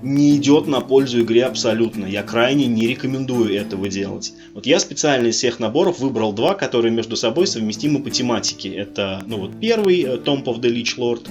не 0.00 0.36
идет 0.36 0.68
на 0.68 0.80
пользу 0.80 1.22
игре 1.22 1.44
абсолютно. 1.44 2.06
Я 2.06 2.22
крайне 2.22 2.66
не 2.66 2.86
рекомендую 2.86 3.52
этого 3.56 3.88
делать. 3.88 4.34
Вот 4.54 4.66
я 4.66 4.78
специально 4.78 5.26
из 5.26 5.34
всех 5.34 5.58
наборов 5.58 5.98
выбрал 5.98 6.32
два, 6.32 6.54
которые 6.54 6.92
между 6.92 7.16
собой 7.16 7.48
совместимы 7.48 8.00
по 8.00 8.08
тематике. 8.08 8.68
Это, 8.68 9.24
ну 9.26 9.38
вот 9.38 9.58
первый, 9.58 10.02
э, 10.02 10.16
Tomb 10.18 10.44
of 10.44 10.60
the 10.60 10.72
Lich 10.72 10.96
Lord, 10.96 11.26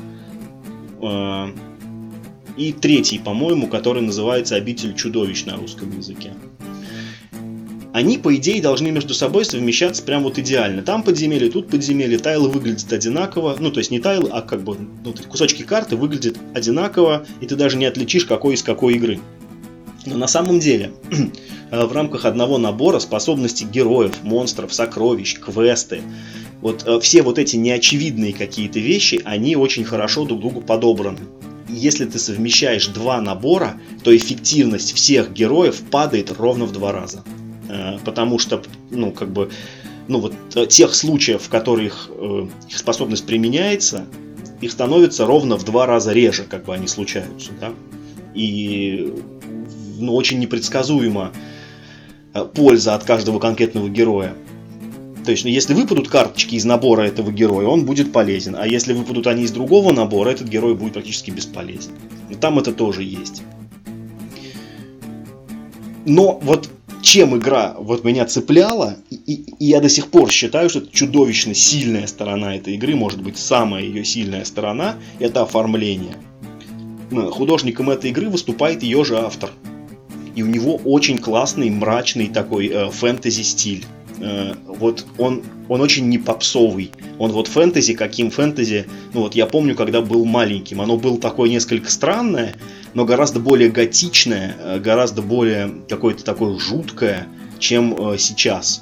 э, 1.02 1.54
и 2.58 2.74
третий, 2.74 3.20
по-моему, 3.20 3.68
который 3.68 4.02
называется 4.02 4.56
Обитель 4.56 4.94
чудовищ 4.94 5.46
на 5.46 5.56
русском 5.56 5.96
языке 5.96 6.34
они, 7.98 8.20
по 8.20 8.36
идее, 8.36 8.62
должны 8.62 8.92
между 8.92 9.16
собой 9.16 9.44
совмещаться 9.44 10.04
прям 10.04 10.22
вот 10.22 10.38
идеально. 10.38 10.84
Там 10.84 11.02
подземелье, 11.02 11.50
тут 11.50 11.68
подземелье, 11.68 12.20
тайлы 12.20 12.48
выглядят 12.48 12.94
одинаково. 12.94 13.56
Ну, 13.60 13.72
то 13.72 13.80
есть 13.80 13.90
не 13.90 14.00
тайлы, 14.00 14.30
а 14.32 14.44
как 14.44 14.62
бы 14.62 14.78
ну, 15.04 15.16
кусочки 15.28 15.64
карты 15.64 15.96
выглядят 15.96 16.38
одинаково, 16.54 17.26
и 17.42 17.48
ты 17.48 17.56
даже 17.56 17.76
не 17.76 17.86
отличишь, 17.86 18.26
какой 18.26 18.54
из 18.54 18.62
какой 18.62 18.94
игры. 18.94 19.20
Но 20.06 20.16
на 20.16 20.28
самом 20.28 20.60
деле, 20.60 20.92
в 21.72 21.92
рамках 21.92 22.26
одного 22.26 22.60
набора 22.60 23.00
способности 23.00 23.64
героев, 23.64 24.22
монстров, 24.22 24.76
сокровищ, 24.76 25.40
квесты, 25.40 26.02
вот 26.62 26.84
э, 26.86 27.00
все 27.00 27.24
вот 27.24 27.40
эти 27.40 27.56
неочевидные 27.56 28.32
какие-то 28.32 28.78
вещи, 28.78 29.24
они 29.26 29.56
очень 29.56 29.86
хорошо 29.86 30.26
друг 30.26 30.42
другу 30.42 30.62
подобраны. 30.62 31.22
Если 31.68 32.06
ты 32.06 32.20
совмещаешь 32.20 32.86
два 32.90 33.22
набора, 33.22 33.82
то 34.04 34.16
эффективность 34.16 34.94
всех 34.94 35.34
героев 35.34 35.82
падает 35.90 36.32
ровно 36.38 36.66
в 36.66 36.72
два 36.72 36.92
раза. 36.92 37.24
Э, 37.70 37.98
потому 38.04 38.40
что, 38.40 38.62
ну, 38.92 39.12
как 39.12 39.32
бы, 39.32 39.50
ну, 40.08 40.20
вот 40.20 40.34
э, 40.56 40.66
тех 40.68 40.94
случаев, 40.94 41.44
в 41.44 41.50
которых 41.50 42.10
э, 42.10 42.48
их 42.70 42.78
способность 42.78 43.26
применяется, 43.26 44.06
их 44.62 44.72
становится 44.72 45.26
ровно 45.26 45.58
в 45.58 45.66
два 45.66 45.86
раза 45.86 46.14
реже, 46.14 46.44
как 46.44 46.66
бы 46.66 46.74
они 46.74 46.88
случаются, 46.88 47.52
да, 47.60 47.74
и, 48.34 49.14
ну, 49.98 50.16
очень 50.16 50.40
непредсказуема 50.40 51.32
польза 52.54 52.94
от 52.94 53.04
каждого 53.04 53.40
конкретного 53.40 53.90
героя. 53.90 54.34
То 55.26 55.32
есть, 55.32 55.44
ну, 55.44 55.50
если 55.50 55.74
выпадут 55.74 56.08
карточки 56.08 56.56
из 56.56 56.66
набора 56.66 57.02
этого 57.02 57.32
героя, 57.32 57.68
он 57.68 57.86
будет 57.86 58.14
полезен. 58.14 58.56
А 58.56 58.68
если 58.68 58.94
выпадут 58.94 59.28
они 59.28 59.44
из 59.44 59.52
другого 59.52 59.92
набора, 59.92 60.30
этот 60.30 60.48
герой 60.48 60.76
будет 60.76 60.94
практически 60.94 61.32
бесполезен. 61.32 61.92
И 62.30 62.36
там 62.36 62.60
это 62.60 62.72
тоже 62.72 63.04
есть. 63.04 63.42
Но 66.06 66.40
вот 66.42 66.70
чем 67.08 67.38
игра 67.38 67.74
вот 67.80 68.04
меня 68.04 68.26
цепляла, 68.26 68.98
и, 69.10 69.34
и, 69.34 69.66
я 69.66 69.80
до 69.80 69.88
сих 69.88 70.12
пор 70.12 70.30
считаю, 70.30 70.70
что 70.70 70.80
это 70.80 70.92
чудовищно 70.92 71.54
сильная 71.54 72.06
сторона 72.06 72.58
этой 72.58 72.76
игры, 72.76 72.96
может 72.96 73.22
быть, 73.22 73.38
самая 73.38 73.82
ее 73.82 74.04
сильная 74.04 74.44
сторона, 74.44 74.98
это 75.18 75.44
оформление. 75.44 76.18
Ну, 77.10 77.32
художником 77.32 77.90
этой 77.90 78.10
игры 78.10 78.28
выступает 78.30 78.84
ее 78.84 79.06
же 79.06 79.18
автор. 79.18 79.52
И 80.36 80.44
у 80.44 80.48
него 80.48 80.76
очень 80.84 81.18
классный, 81.18 81.70
мрачный 81.70 82.28
такой 82.28 82.68
э, 82.68 82.90
фэнтези 82.92 83.42
стиль. 83.42 83.86
Э, 84.20 84.56
вот 84.68 85.06
он, 85.18 85.44
он 85.70 85.82
очень 85.82 86.08
не 86.10 86.18
попсовый. 86.18 86.92
Он 87.20 87.32
вот 87.32 87.48
фэнтези, 87.48 87.94
каким 87.94 88.32
фэнтези, 88.32 88.88
ну 89.14 89.22
вот 89.22 89.36
я 89.36 89.46
помню, 89.46 89.76
когда 89.76 90.02
был 90.02 90.26
маленьким, 90.26 90.82
оно 90.82 90.98
было 90.98 91.20
такое 91.20 91.50
несколько 91.50 91.90
странное, 91.92 92.56
но 92.94 93.06
гораздо 93.06 93.40
более 93.40 93.70
готичное, 93.70 94.56
э, 94.60 94.80
гораздо 94.80 95.22
более 95.22 95.72
какое-то 95.90 96.24
такое 96.24 96.58
жуткое, 96.58 97.28
чем 97.60 97.94
э, 97.94 98.18
сейчас. 98.18 98.82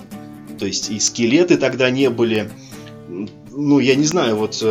То 0.60 0.66
есть 0.66 0.90
и 0.90 1.00
скелеты 1.00 1.58
тогда 1.58 1.90
не 1.90 2.10
были, 2.10 2.50
ну 3.52 3.80
я 3.80 3.96
не 3.96 4.06
знаю, 4.06 4.38
вот, 4.38 4.64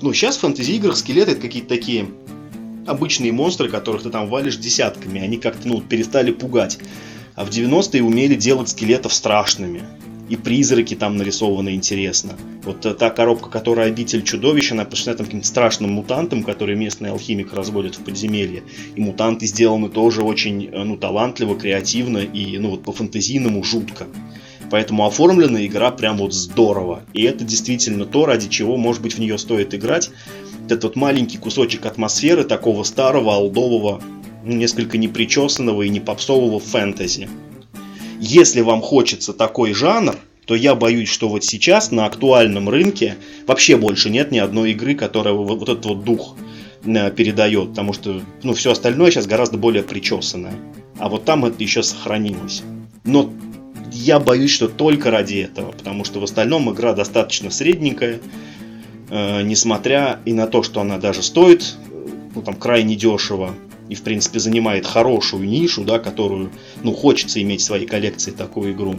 ну 0.00 0.12
сейчас 0.12 0.36
в 0.36 0.40
фэнтези-играх 0.40 0.96
скелеты 0.96 1.32
это 1.32 1.40
какие-то 1.40 1.68
такие 1.68 2.08
обычные 2.86 3.32
монстры, 3.32 3.68
которых 3.68 4.02
ты 4.02 4.10
там 4.10 4.28
валишь 4.28 4.56
десятками, 4.56 5.20
они 5.20 5.36
как-то 5.36 5.68
ну, 5.68 5.80
перестали 5.80 6.30
пугать. 6.30 6.78
А 7.34 7.44
в 7.44 7.50
90-е 7.50 8.02
умели 8.02 8.34
делать 8.34 8.70
скелетов 8.70 9.12
страшными 9.12 9.82
и 10.28 10.36
призраки 10.36 10.94
там 10.94 11.16
нарисованы 11.16 11.74
интересно. 11.74 12.32
Вот 12.64 12.84
э, 12.84 12.94
та 12.94 13.10
коробка, 13.10 13.48
которая 13.48 13.88
обитель 13.88 14.22
чудовища, 14.22 14.74
она 14.74 14.84
посвящена 14.84 15.16
там 15.16 15.26
каким-то 15.26 15.46
страшным 15.46 15.92
мутантам, 15.92 16.42
которые 16.42 16.76
местный 16.76 17.10
алхимик 17.10 17.52
разводит 17.52 17.96
в 17.96 18.04
подземелье. 18.04 18.62
И 18.94 19.00
мутанты 19.00 19.46
сделаны 19.46 19.88
тоже 19.88 20.22
очень 20.22 20.66
э, 20.66 20.82
ну, 20.82 20.96
талантливо, 20.96 21.56
креативно 21.56 22.18
и 22.18 22.58
ну, 22.58 22.70
вот 22.70 22.82
по-фантазийному 22.82 23.62
жутко. 23.62 24.06
Поэтому 24.70 25.06
оформлена 25.06 25.64
игра 25.64 25.92
прям 25.92 26.16
вот 26.16 26.34
здорово. 26.34 27.02
И 27.12 27.22
это 27.22 27.44
действительно 27.44 28.04
то, 28.04 28.26
ради 28.26 28.48
чего, 28.48 28.76
может 28.76 29.02
быть, 29.02 29.14
в 29.14 29.18
нее 29.18 29.38
стоит 29.38 29.74
играть. 29.74 30.10
Этот 30.64 30.84
вот 30.84 30.96
маленький 30.96 31.38
кусочек 31.38 31.86
атмосферы 31.86 32.42
такого 32.42 32.82
старого, 32.82 33.30
олдового, 33.30 34.02
ну, 34.44 34.52
несколько 34.54 34.98
непричесанного 34.98 35.82
и 35.82 35.88
не 35.88 36.00
попсового 36.00 36.58
фэнтези. 36.58 37.28
Если 38.20 38.60
вам 38.60 38.80
хочется 38.80 39.32
такой 39.32 39.72
жанр, 39.72 40.16
то 40.46 40.54
я 40.54 40.74
боюсь, 40.74 41.08
что 41.08 41.28
вот 41.28 41.44
сейчас 41.44 41.90
на 41.90 42.06
актуальном 42.06 42.68
рынке 42.68 43.16
вообще 43.46 43.76
больше 43.76 44.10
нет 44.10 44.30
ни 44.30 44.38
одной 44.38 44.72
игры, 44.72 44.94
которая 44.94 45.34
вот, 45.34 45.58
вот 45.58 45.68
этот 45.68 45.84
вот 45.86 46.04
дух 46.04 46.36
э, 46.84 47.10
передает, 47.10 47.70
потому 47.70 47.92
что 47.92 48.22
ну, 48.42 48.54
все 48.54 48.70
остальное 48.70 49.10
сейчас 49.10 49.26
гораздо 49.26 49.58
более 49.58 49.82
причесанное. 49.82 50.54
А 50.98 51.08
вот 51.08 51.24
там 51.24 51.44
это 51.44 51.62
еще 51.62 51.82
сохранилось. 51.82 52.62
Но 53.04 53.32
я 53.92 54.20
боюсь, 54.20 54.52
что 54.52 54.68
только 54.68 55.10
ради 55.10 55.36
этого, 55.36 55.72
потому 55.72 56.04
что 56.04 56.20
в 56.20 56.24
остальном 56.24 56.72
игра 56.72 56.92
достаточно 56.92 57.50
средненькая, 57.50 58.20
э, 59.10 59.42
несмотря 59.42 60.20
и 60.24 60.32
на 60.32 60.46
то, 60.46 60.62
что 60.62 60.80
она 60.80 60.98
даже 60.98 61.22
стоит 61.22 61.76
ну, 62.36 62.42
там, 62.42 62.54
крайне 62.54 62.94
дешево, 62.94 63.54
и, 63.88 63.94
в 63.94 64.02
принципе, 64.02 64.38
занимает 64.38 64.86
хорошую 64.86 65.48
нишу, 65.48 65.84
да, 65.84 65.98
которую, 65.98 66.50
ну, 66.82 66.92
хочется 66.92 67.40
иметь 67.42 67.60
в 67.60 67.64
своей 67.64 67.86
коллекции 67.86 68.30
такую 68.30 68.72
игру. 68.72 68.96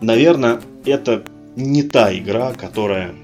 Наверное, 0.00 0.60
это 0.84 1.24
не 1.56 1.82
та 1.82 2.16
игра, 2.16 2.52
которая 2.52 3.14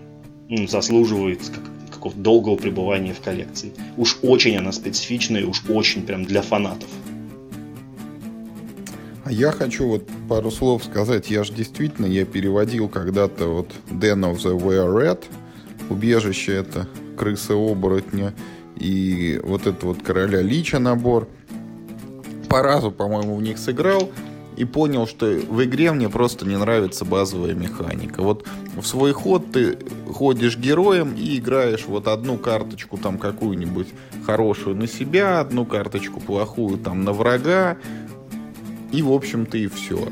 ну, 0.48 0.66
заслуживает 0.66 1.40
как, 1.48 1.64
какого-то 1.90 2.20
долгого 2.20 2.56
пребывания 2.56 3.14
в 3.14 3.20
коллекции. 3.20 3.72
Уж 3.96 4.18
очень 4.22 4.56
она 4.56 4.72
специфичная, 4.72 5.46
уж 5.46 5.62
очень 5.68 6.02
прям 6.02 6.24
для 6.24 6.42
фанатов. 6.42 6.88
А 9.24 9.32
я 9.32 9.50
хочу 9.50 9.88
вот 9.88 10.04
пару 10.28 10.52
слов 10.52 10.84
сказать. 10.84 11.30
Я 11.30 11.42
же 11.42 11.52
действительно, 11.52 12.06
я 12.06 12.24
переводил 12.24 12.88
когда-то 12.88 13.46
вот 13.46 13.72
Den 13.90 14.20
of 14.20 14.36
the 14.36 14.56
Were 14.56 14.86
Red, 14.86 15.24
убежище 15.90 16.52
это 16.54 16.88
крысы-оборотня, 17.16 18.34
и 18.76 19.40
вот 19.42 19.66
это 19.66 19.86
вот 19.86 20.02
короля 20.02 20.42
Лича 20.42 20.78
набор. 20.78 21.28
По 22.48 22.62
разу, 22.62 22.90
по-моему, 22.92 23.36
в 23.36 23.42
них 23.42 23.58
сыграл. 23.58 24.10
и 24.56 24.64
понял, 24.64 25.06
что 25.06 25.26
в 25.26 25.62
игре 25.64 25.92
мне 25.92 26.08
просто 26.08 26.46
не 26.46 26.56
нравится 26.56 27.04
базовая 27.04 27.54
механика. 27.54 28.22
Вот 28.22 28.46
в 28.74 28.84
свой 28.84 29.12
ход 29.12 29.52
ты 29.52 29.78
ходишь 30.10 30.56
героем 30.56 31.14
и 31.14 31.38
играешь 31.38 31.84
вот 31.86 32.08
одну 32.08 32.38
карточку 32.38 32.96
там 32.96 33.18
какую-нибудь 33.18 33.88
хорошую 34.24 34.76
на 34.76 34.86
себя, 34.86 35.40
одну 35.40 35.66
карточку 35.66 36.20
плохую 36.20 36.78
там 36.78 37.04
на 37.04 37.12
врага, 37.12 37.76
и 38.92 39.02
в 39.02 39.12
общем-то 39.12 39.58
и 39.58 39.68
все. 39.68 40.08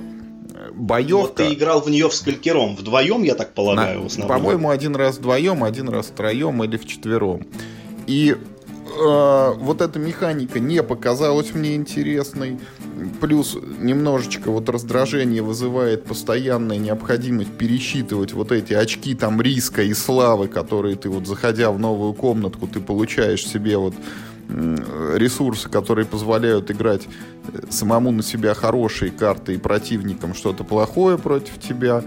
Боевка... 0.75 1.23
Вот 1.23 1.35
ты 1.37 1.55
играл 1.55 1.81
в 1.81 1.89
нее 1.89 2.09
в 2.09 2.15
скалькером, 2.15 2.77
вдвоем, 2.77 3.23
я 3.23 3.35
так 3.35 3.55
полагаю, 3.55 3.99
на... 3.99 4.05
в 4.05 4.07
основном. 4.07 4.37
По-моему, 4.37 4.71
один 4.71 4.95
раз 4.95 5.19
вдвоем, 5.19 5.65
один 5.65 5.89
раз 5.89 6.07
втроем 6.07 6.63
или 6.65 6.77
в 6.77 6.87
четвером. 6.87 7.47
И 8.07 8.37
э, 8.95 9.55
вот 9.59 9.81
эта 9.81 9.99
механика 9.99 10.61
не 10.61 10.83
показалась 10.83 11.55
мне 11.55 11.75
интересной. 11.75 12.59
Плюс 13.21 13.57
немножечко 13.79 14.51
вот 14.51 14.69
раздражение 14.69 15.43
вызывает 15.43 16.05
постоянная 16.05 16.79
необходимость 16.79 17.53
пересчитывать 17.53 18.33
вот 18.33 18.53
эти 18.53 18.73
очки 18.73 19.15
там 19.15 19.41
риска 19.41 19.83
и 19.83 19.95
славы, 19.95 20.49
которые 20.49 20.97
ты 20.97 21.09
вот 21.09 21.27
заходя 21.27 21.71
в 21.71 21.79
новую 21.79 22.15
комнатку, 22.15 22.67
ты 22.67 22.81
получаешь 22.81 23.47
себе 23.47 23.77
вот 23.77 23.95
ресурсы, 24.49 25.69
которые 25.69 26.07
позволяют 26.07 26.71
играть 26.71 27.03
э, 27.53 27.63
самому 27.71 28.13
на 28.13 28.23
себя 28.23 28.55
хорошие 28.55 29.11
карты 29.11 29.55
и 29.55 29.59
противникам 29.59 30.35
что-то 30.35 30.65
плохое 30.65 31.19
против 31.19 31.59
тебя. 31.61 32.05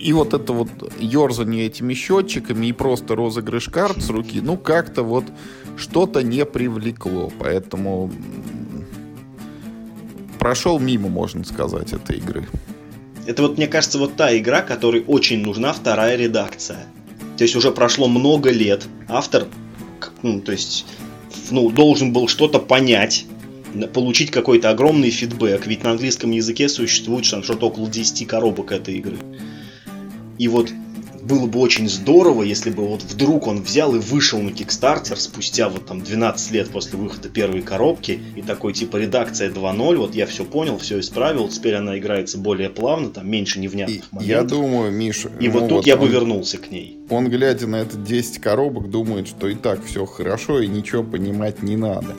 И 0.00 0.14
вот 0.14 0.32
это 0.32 0.54
вот 0.54 0.70
ерзание 0.98 1.66
этими 1.66 1.92
счетчиками 1.92 2.68
и 2.68 2.72
просто 2.72 3.14
розыгрыш 3.14 3.68
карт 3.68 4.02
с 4.02 4.08
руки, 4.08 4.40
ну 4.40 4.56
как-то 4.56 5.02
вот 5.02 5.24
что-то 5.76 6.22
не 6.22 6.46
привлекло. 6.46 7.30
Поэтому 7.38 8.10
прошел 10.38 10.78
мимо, 10.78 11.10
можно 11.10 11.44
сказать, 11.44 11.92
этой 11.92 12.16
игры. 12.16 12.48
Это 13.26 13.42
вот, 13.42 13.58
мне 13.58 13.66
кажется, 13.66 13.98
вот 13.98 14.16
та 14.16 14.36
игра, 14.36 14.62
которой 14.62 15.04
очень 15.06 15.42
нужна 15.42 15.74
вторая 15.74 16.16
редакция. 16.16 16.86
То 17.36 17.44
есть 17.44 17.54
уже 17.54 17.70
прошло 17.70 18.08
много 18.08 18.50
лет. 18.50 18.86
Автор, 19.06 19.46
ну, 20.22 20.40
то 20.40 20.52
есть, 20.52 20.86
ну, 21.50 21.70
должен 21.70 22.14
был 22.14 22.26
что-то 22.26 22.58
понять, 22.58 23.26
получить 23.92 24.30
какой-то 24.30 24.70
огромный 24.70 25.10
фидбэк. 25.10 25.66
Ведь 25.66 25.84
на 25.84 25.90
английском 25.90 26.30
языке 26.30 26.70
существует 26.70 27.26
что-то 27.26 27.66
около 27.66 27.88
10 27.88 28.26
коробок 28.26 28.72
этой 28.72 28.94
игры. 28.96 29.18
И 30.40 30.48
вот 30.48 30.72
было 31.22 31.46
бы 31.46 31.58
очень 31.58 31.86
здорово, 31.86 32.44
если 32.44 32.70
бы 32.70 32.88
вот 32.88 33.02
вдруг 33.02 33.46
он 33.46 33.60
взял 33.60 33.94
и 33.94 33.98
вышел 33.98 34.40
на 34.40 34.48
Kickstarter 34.48 35.14
спустя 35.16 35.68
вот 35.68 35.84
там 35.84 36.00
12 36.00 36.52
лет 36.52 36.70
после 36.70 36.98
выхода 36.98 37.28
первой 37.28 37.60
коробки 37.60 38.18
и 38.34 38.40
такой 38.40 38.72
типа 38.72 38.96
редакция 38.96 39.50
2.0, 39.50 39.96
вот 39.96 40.14
я 40.14 40.24
все 40.24 40.46
понял, 40.46 40.78
все 40.78 40.98
исправил, 40.98 41.50
теперь 41.50 41.74
она 41.74 41.98
играется 41.98 42.38
более 42.38 42.70
плавно, 42.70 43.10
там 43.10 43.28
меньше 43.28 43.60
невнятных 43.60 43.98
и, 43.98 44.02
моментов. 44.12 44.26
Я 44.26 44.42
думаю, 44.44 44.90
Миша... 44.90 45.30
И 45.38 45.48
ну 45.48 45.52
вот 45.52 45.60
тут 45.64 45.72
вот 45.72 45.86
я 45.86 45.96
он, 45.96 46.00
бы 46.00 46.08
вернулся 46.08 46.56
к 46.56 46.70
ней. 46.70 46.96
Он, 47.10 47.28
глядя 47.28 47.66
на 47.66 47.76
это 47.76 47.98
10 47.98 48.38
коробок, 48.38 48.88
думает, 48.88 49.28
что 49.28 49.46
и 49.46 49.54
так 49.54 49.84
все 49.84 50.06
хорошо 50.06 50.60
и 50.60 50.68
ничего 50.68 51.02
понимать 51.02 51.62
не 51.62 51.76
надо. 51.76 52.16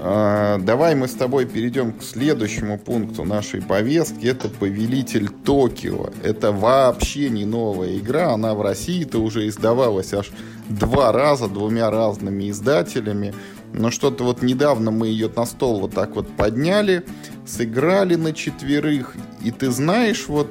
А, 0.00 0.58
давай 0.58 0.94
мы 0.94 1.08
с 1.08 1.14
тобой 1.14 1.44
перейдем 1.46 1.92
к 1.92 2.02
следующему 2.02 2.78
пункту 2.78 3.24
нашей 3.24 3.60
повестки. 3.60 4.26
Это 4.26 4.48
«Повелитель 4.48 5.28
Токио». 5.28 6.10
Это 6.22 6.52
вообще 6.52 7.30
не 7.30 7.44
новая 7.44 7.98
игра. 7.98 8.32
Она 8.32 8.54
в 8.54 8.62
России-то 8.62 9.18
уже 9.18 9.48
издавалась 9.48 10.14
аж 10.14 10.30
два 10.68 11.10
раза 11.12 11.48
двумя 11.48 11.90
разными 11.90 12.48
издателями. 12.50 13.34
Но 13.72 13.90
что-то 13.90 14.24
вот 14.24 14.42
недавно 14.42 14.90
мы 14.90 15.08
ее 15.08 15.30
на 15.34 15.44
стол 15.44 15.80
вот 15.80 15.94
так 15.94 16.14
вот 16.14 16.28
подняли, 16.28 17.04
сыграли 17.46 18.14
на 18.14 18.32
четверых. 18.32 19.14
И 19.42 19.50
ты 19.50 19.70
знаешь, 19.70 20.28
вот 20.28 20.48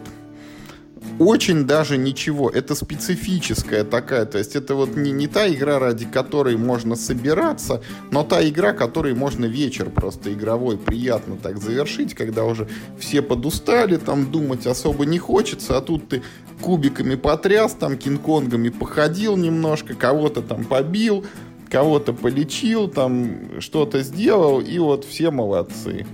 очень 1.19 1.65
даже 1.65 1.97
ничего. 1.97 2.49
Это 2.49 2.75
специфическая 2.75 3.83
такая. 3.83 4.25
То 4.25 4.37
есть 4.37 4.55
это 4.55 4.75
вот 4.75 4.95
не, 4.95 5.11
не 5.11 5.27
та 5.27 5.47
игра, 5.47 5.79
ради 5.79 6.05
которой 6.05 6.57
можно 6.57 6.95
собираться, 6.95 7.81
но 8.11 8.23
та 8.23 8.47
игра, 8.47 8.73
которой 8.73 9.13
можно 9.13 9.45
вечер 9.45 9.89
просто 9.89 10.33
игровой 10.33 10.77
приятно 10.77 11.37
так 11.37 11.57
завершить, 11.57 12.13
когда 12.13 12.45
уже 12.45 12.67
все 12.99 13.21
подустали, 13.21 13.97
там 13.97 14.31
думать 14.31 14.67
особо 14.67 15.05
не 15.05 15.19
хочется, 15.19 15.77
а 15.77 15.81
тут 15.81 16.09
ты 16.09 16.23
кубиками 16.61 17.15
потряс, 17.15 17.73
там 17.73 17.97
кинг-конгами 17.97 18.69
походил 18.69 19.37
немножко, 19.37 19.93
кого-то 19.93 20.41
там 20.41 20.65
побил, 20.65 21.25
кого-то 21.69 22.13
полечил, 22.13 22.87
там 22.87 23.59
что-то 23.59 24.01
сделал, 24.01 24.59
и 24.59 24.77
вот 24.79 25.05
все 25.05 25.31
молодцы. 25.31 26.05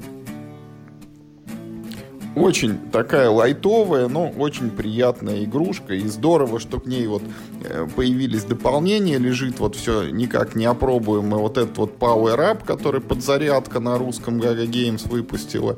Очень 2.36 2.79
такая 2.91 3.29
лайтовая, 3.29 4.07
но 4.07 4.27
очень 4.29 4.71
приятная 4.71 5.43
игрушка. 5.43 5.93
И 5.93 6.07
здорово, 6.07 6.59
что 6.59 6.79
к 6.79 6.88
ней 6.88 7.05
вот 7.05 7.21
э, 7.63 7.88
появились 7.95 8.43
дополнения. 8.43 9.19
Лежит 9.19 9.59
вот 9.59 9.75
все 9.75 10.09
никак 10.09 10.55
не 10.55 10.65
опробуемый 10.65 11.39
вот 11.39 11.59
этот 11.59 11.77
вот 11.77 11.97
Power 11.99 12.38
Up, 12.39 12.65
который 12.65 13.01
подзарядка 13.01 13.79
на 13.79 13.99
русском 13.99 14.39
Gaga 14.39 14.65
Games 14.65 15.07
выпустила. 15.07 15.77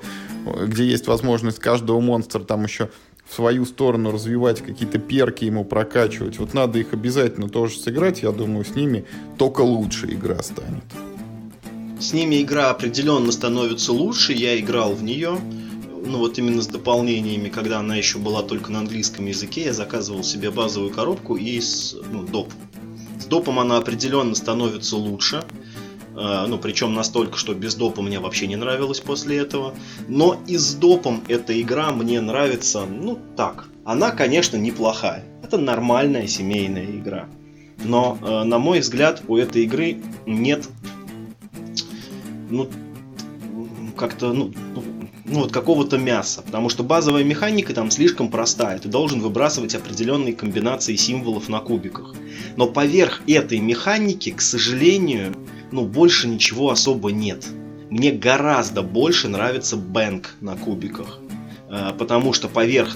Где 0.66 0.86
есть 0.86 1.08
возможность 1.08 1.60
каждого 1.60 2.00
монстра 2.00 2.40
там 2.40 2.64
еще 2.64 2.90
в 3.28 3.34
свою 3.34 3.66
сторону 3.66 4.12
развивать, 4.12 4.62
какие-то 4.62 4.98
перки 5.00 5.44
ему 5.44 5.66
прокачивать. 5.66 6.40
Вот 6.40 6.54
надо 6.54 6.80
их 6.80 6.94
обязательно 6.94 7.50
тоже 7.50 7.78
сыграть. 7.78 8.24
Я 8.24 8.32
думаю, 8.32 8.64
с 8.64 8.76
ними 8.76 9.06
только 9.38 9.62
лучше 9.62 10.08
игра 10.08 10.42
станет. 10.42 10.84
С 12.00 12.14
ними 12.14 12.42
игра 12.42 12.70
определенно 12.70 13.32
становится 13.32 13.92
лучше. 13.92 14.32
Я 14.34 14.58
играл 14.60 14.94
в 14.94 15.04
нее 15.04 15.38
ну 16.06 16.20
вот 16.20 16.38
именно 16.38 16.62
с 16.62 16.68
дополнениями, 16.68 17.50
когда 17.50 17.80
она 17.80 17.96
еще 17.96 18.18
была 18.18 18.44
только 18.44 18.72
на 18.72 18.80
английском 18.80 19.26
языке, 19.26 19.66
я 19.66 19.74
заказывал 19.74 20.24
себе 20.24 20.52
базовую 20.52 20.92
коробку 20.92 21.36
и 21.36 21.60
с 21.60 21.96
ну, 22.12 22.24
доп. 22.24 22.52
С 23.20 23.26
допом 23.26 23.60
она 23.60 23.78
определенно 23.78 24.36
становится 24.36 24.96
лучше. 24.98 25.44
Uh, 26.14 26.48
ну, 26.48 26.58
причем 26.58 26.94
настолько, 26.94 27.38
что 27.38 27.54
без 27.54 27.76
допа 27.76 28.02
мне 28.02 28.20
вообще 28.20 28.48
не 28.48 28.56
нравилось 28.56 29.02
после 29.02 29.38
этого. 29.38 29.74
Но 30.08 30.40
и 30.48 30.56
с 30.56 30.74
допом 30.74 31.22
эта 31.28 31.60
игра 31.62 31.92
мне 31.92 32.22
нравится, 32.22 32.86
ну, 32.86 33.20
так. 33.36 33.68
Она, 33.84 34.12
конечно, 34.12 34.56
неплохая. 34.56 35.26
Это 35.44 35.58
нормальная 35.58 36.26
семейная 36.28 36.86
игра. 36.86 37.28
Но, 37.84 38.18
uh, 38.22 38.44
на 38.44 38.60
мой 38.60 38.80
взгляд, 38.80 39.24
у 39.28 39.36
этой 39.36 39.64
игры 39.64 39.98
нет, 40.26 40.70
ну, 42.50 42.70
как-то, 43.98 44.32
ну, 44.32 44.54
ну, 45.28 45.42
вот 45.42 45.52
какого-то 45.52 45.98
мяса, 45.98 46.42
потому 46.44 46.70
что 46.70 46.84
базовая 46.84 47.24
механика 47.24 47.74
там 47.74 47.90
слишком 47.90 48.30
простая, 48.30 48.78
ты 48.78 48.90
должен 48.90 49.22
выбрасывать 49.22 49.74
определенные 49.74 50.34
комбинации 50.34 50.96
символов 50.96 51.50
на 51.50 51.60
кубиках. 51.60 52.14
Но 52.58 52.68
поверх 52.68 53.22
этой 53.28 53.60
механики, 53.60 54.32
к 54.32 54.42
сожалению, 54.42 55.36
ну, 55.72 55.86
больше 55.86 56.28
ничего 56.28 56.70
особо 56.70 57.12
нет. 57.12 57.48
Мне 57.90 58.12
гораздо 58.12 58.82
больше 58.82 59.28
нравится 59.28 59.78
бэнк 59.78 60.36
на 60.42 60.56
кубиках, 60.56 61.20
э, 61.70 61.92
потому 61.98 62.34
что 62.34 62.48
поверх 62.48 62.96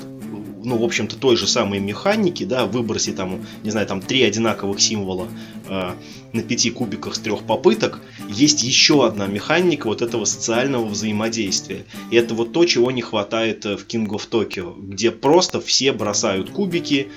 ну, 0.61 0.77
в 0.77 0.83
общем-то, 0.83 1.15
той 1.15 1.37
же 1.37 1.47
самой 1.47 1.79
механики, 1.79 2.43
да, 2.43 2.65
выброси 2.65 3.13
там, 3.13 3.45
не 3.63 3.71
знаю, 3.71 3.87
там 3.87 4.01
три 4.01 4.23
одинаковых 4.23 4.81
символа 4.81 5.27
э, 5.67 5.91
на 6.33 6.41
пяти 6.41 6.69
кубиках 6.71 7.15
с 7.15 7.19
трех 7.19 7.43
попыток, 7.43 8.01
есть 8.27 8.63
еще 8.63 9.05
одна 9.05 9.27
механика 9.27 9.87
вот 9.87 10.01
этого 10.01 10.25
социального 10.25 10.85
взаимодействия. 10.85 11.85
И 12.11 12.15
это 12.15 12.33
вот 12.33 12.53
то, 12.53 12.65
чего 12.65 12.91
не 12.91 13.01
хватает 13.01 13.65
э, 13.65 13.77
в 13.77 13.87
King 13.87 14.07
of 14.07 14.29
Tokyo, 14.29 14.75
где 14.79 15.11
просто 15.11 15.59
все 15.59 15.91
бросают 15.91 16.51
кубики 16.51 17.09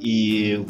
и 0.00 0.64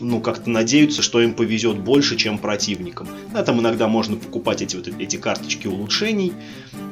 ну, 0.00 0.20
как-то 0.20 0.50
надеются, 0.50 1.02
что 1.02 1.20
им 1.20 1.34
повезет 1.34 1.78
больше, 1.78 2.16
чем 2.16 2.38
противникам. 2.38 3.08
Да, 3.32 3.42
там 3.44 3.60
иногда 3.60 3.86
можно 3.88 4.16
покупать 4.16 4.62
эти 4.62 4.76
вот 4.76 4.88
эти 4.88 5.16
карточки 5.16 5.66
улучшений, 5.66 6.32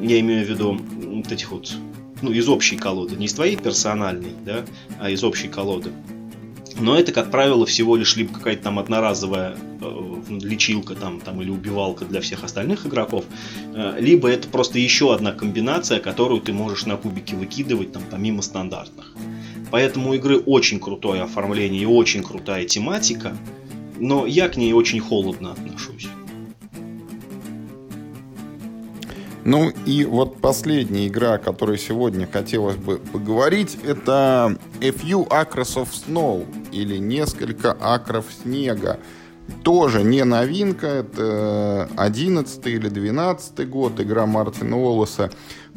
я 0.01 0.21
имею 0.21 0.45
в 0.45 0.49
виду 0.49 0.79
вот 1.07 1.33
этих 1.33 1.51
вот 1.51 1.73
ну, 2.23 2.33
из 2.33 2.49
общей 2.49 2.77
колоды, 2.77 3.17
не 3.17 3.27
из 3.27 3.33
твоей 3.33 3.57
персональной, 3.57 4.33
да, 4.45 4.65
а 5.01 5.11
из 5.11 5.25
общей 5.25 5.49
колоды. 5.49 5.91
Но 6.79 6.97
это, 6.97 7.13
как 7.13 7.31
правило, 7.31 7.67
всего 7.67 7.97
лишь 7.97 8.17
либо 8.17 8.33
какая-то 8.33 8.65
там 8.65 8.79
одноразовая 8.79 9.57
э, 9.81 10.09
лечилка 10.29 10.95
там, 10.95 11.21
там, 11.21 11.43
или 11.43 11.51
убивалка 11.51 12.05
для 12.05 12.21
всех 12.21 12.45
остальных 12.45 12.87
игроков, 12.87 13.25
э, 13.75 13.97
либо 13.99 14.29
это 14.29 14.49
просто 14.49 14.79
еще 14.79 15.13
одна 15.13 15.33
комбинация, 15.33 15.99
которую 15.99 16.41
ты 16.41 16.53
можешь 16.53 16.87
на 16.87 16.97
кубике 16.97 17.35
выкидывать 17.35 17.93
там, 17.93 18.03
помимо 18.11 18.43
стандартных. 18.43 19.13
Поэтому 19.71 20.11
у 20.11 20.15
игры 20.15 20.39
очень 20.39 20.79
крутое 20.81 21.23
оформление 21.23 21.83
и 21.83 21.87
очень 21.87 22.23
крутая 22.23 22.65
тематика, 22.65 23.37
но 23.99 24.27
я 24.27 24.49
к 24.49 24.57
ней 24.57 24.73
очень 24.73 25.01
холодно 25.01 25.53
отношусь. 25.53 26.09
Ну 29.49 29.71
и 29.87 30.05
вот 30.05 30.43
последняя 30.43 31.07
игра, 31.09 31.33
о 31.33 31.39
которой 31.39 31.79
сегодня 31.79 32.29
хотелось 32.31 32.77
бы 32.77 32.99
поговорить, 32.99 33.79
это 33.83 34.59
A 34.83 34.89
Few 34.91 35.27
Acres 35.27 35.83
of 35.83 35.89
Snow 35.89 36.45
или 36.71 36.99
несколько 36.99 37.73
акров 37.73 38.27
снега. 38.43 38.99
тоже 39.65 40.03
не 40.03 40.23
новинка, 40.25 40.87
это 40.89 41.89
11 41.97 42.67
или 42.67 42.91
12 42.91 43.71
год, 43.71 43.99
игра 43.99 44.27
Мартина 44.27 44.77
Уоллеса 44.77 45.31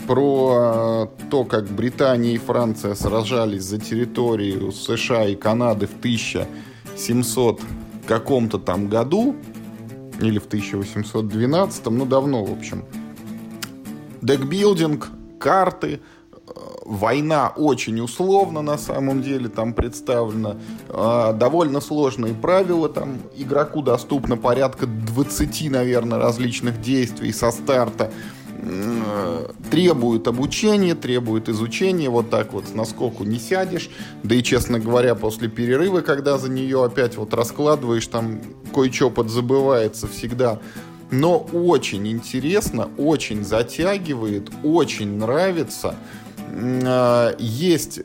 про 0.05 1.09
то, 1.29 1.45
как 1.45 1.69
Британия 1.69 2.33
и 2.33 2.39
Франция 2.39 2.93
сражались 2.93 3.63
за 3.63 3.79
территорию 3.79 4.73
США 4.73 5.27
и 5.27 5.35
Канады 5.35 5.87
в 5.87 5.97
1700 5.97 7.61
каком-то 8.05 8.59
там 8.59 8.89
году, 8.89 9.33
или 10.19 10.39
в 10.39 10.47
1812, 10.47 11.85
ну 11.85 12.05
давно, 12.05 12.43
в 12.43 12.51
общем. 12.51 12.83
Декбилдинг, 14.21 15.09
карты, 15.39 15.99
война 16.85 17.53
очень 17.55 17.99
условно 18.01 18.61
на 18.61 18.77
самом 18.77 19.21
деле 19.21 19.49
там 19.49 19.73
представлена. 19.73 20.57
А, 20.89 21.33
довольно 21.33 21.81
сложные 21.81 22.33
правила. 22.33 22.89
Там 22.89 23.19
игроку 23.35 23.81
доступно 23.81 24.37
порядка 24.37 24.87
20, 24.87 25.71
наверное, 25.71 26.19
различных 26.19 26.81
действий 26.81 27.31
со 27.31 27.51
старта. 27.51 28.11
Требует 29.71 30.27
обучения, 30.27 30.93
требует 30.93 31.49
изучения. 31.49 32.09
Вот 32.09 32.29
так 32.29 32.53
вот 32.53 32.75
на 32.75 32.85
скоку 32.85 33.23
не 33.23 33.39
сядешь. 33.39 33.89
Да 34.23 34.35
и, 34.35 34.43
честно 34.43 34.79
говоря, 34.79 35.15
после 35.15 35.47
перерыва, 35.47 36.01
когда 36.01 36.37
за 36.37 36.49
нее 36.49 36.83
опять 36.83 37.17
вот 37.17 37.33
раскладываешь, 37.33 38.05
там 38.07 38.41
кое-что 38.73 39.09
подзабывается 39.09 40.07
всегда 40.07 40.59
но 41.11 41.37
очень 41.37 42.07
интересно, 42.07 42.89
очень 42.97 43.43
затягивает, 43.43 44.49
очень 44.63 45.17
нравится. 45.17 45.95
А, 46.53 47.35
есть 47.37 47.99
э, 47.99 48.03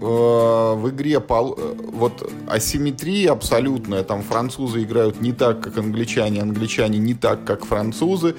в 0.00 0.90
игре 0.90 1.14
э, 1.14 1.74
вот 1.92 2.32
асимметрия 2.48 3.32
абсолютная. 3.32 4.02
Там 4.02 4.22
французы 4.22 4.82
играют 4.82 5.20
не 5.20 5.32
так, 5.32 5.60
как 5.62 5.78
англичане, 5.78 6.42
англичане 6.42 6.98
не 6.98 7.14
так, 7.14 7.44
как 7.44 7.64
французы. 7.64 8.36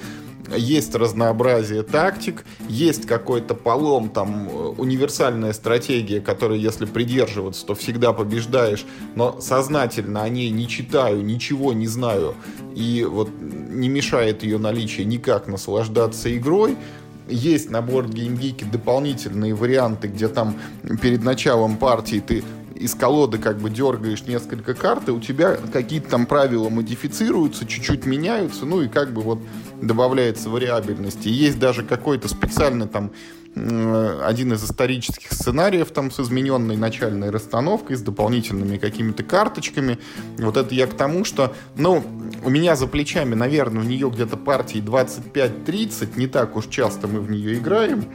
Есть 0.54 0.94
разнообразие 0.94 1.82
тактик, 1.82 2.44
есть 2.68 3.06
какой-то 3.06 3.54
полом, 3.54 4.10
там 4.10 4.48
э, 4.48 4.52
универсальная 4.76 5.52
стратегия, 5.52 6.20
которой, 6.20 6.58
если 6.58 6.84
придерживаться, 6.84 7.64
то 7.64 7.74
всегда 7.74 8.12
побеждаешь, 8.12 8.84
но 9.14 9.40
сознательно 9.40 10.22
о 10.22 10.28
ней 10.28 10.50
не 10.50 10.68
читаю, 10.68 11.24
ничего 11.24 11.72
не 11.72 11.86
знаю, 11.86 12.34
и 12.74 13.06
вот 13.08 13.30
не 13.40 13.88
мешает 13.88 14.42
ее 14.42 14.58
наличие 14.58 15.06
никак 15.06 15.46
наслаждаться 15.46 16.34
игрой. 16.36 16.76
Есть 17.26 17.70
на 17.70 17.78
Game 17.78 18.38
Geek 18.38 18.70
дополнительные 18.70 19.54
варианты, 19.54 20.08
где 20.08 20.28
там 20.28 20.56
перед 21.00 21.22
началом 21.22 21.78
партии 21.78 22.22
ты 22.24 22.44
из 22.84 22.94
колоды 22.94 23.38
как 23.38 23.58
бы 23.58 23.70
дергаешь 23.70 24.24
несколько 24.24 24.74
карт, 24.74 25.08
и 25.08 25.10
у 25.10 25.18
тебя 25.18 25.56
какие-то 25.72 26.10
там 26.10 26.26
правила 26.26 26.68
модифицируются, 26.68 27.66
чуть-чуть 27.66 28.04
меняются, 28.04 28.66
ну 28.66 28.82
и 28.82 28.88
как 28.88 29.12
бы 29.12 29.22
вот 29.22 29.40
добавляется 29.80 30.50
вариабельности. 30.50 31.28
Есть 31.28 31.58
даже 31.58 31.82
какой-то 31.82 32.28
специальный 32.28 32.86
там 32.86 33.10
один 33.54 34.52
из 34.52 34.64
исторических 34.64 35.32
сценариев 35.32 35.90
там 35.92 36.10
с 36.10 36.18
измененной 36.20 36.76
начальной 36.76 37.30
расстановкой, 37.30 37.96
с 37.96 38.02
дополнительными 38.02 38.78
какими-то 38.78 39.22
карточками. 39.22 39.98
Вот 40.38 40.56
это 40.56 40.74
я 40.74 40.86
к 40.86 40.94
тому, 40.94 41.24
что, 41.24 41.54
ну, 41.76 42.04
у 42.44 42.50
меня 42.50 42.74
за 42.74 42.86
плечами, 42.86 43.34
наверное, 43.34 43.82
у 43.82 43.86
нее 43.86 44.10
где-то 44.10 44.36
партии 44.36 44.82
25-30, 44.82 46.18
не 46.18 46.26
так 46.26 46.56
уж 46.56 46.66
часто 46.66 47.06
мы 47.06 47.20
в 47.20 47.30
нее 47.30 47.54
играем, 47.54 48.06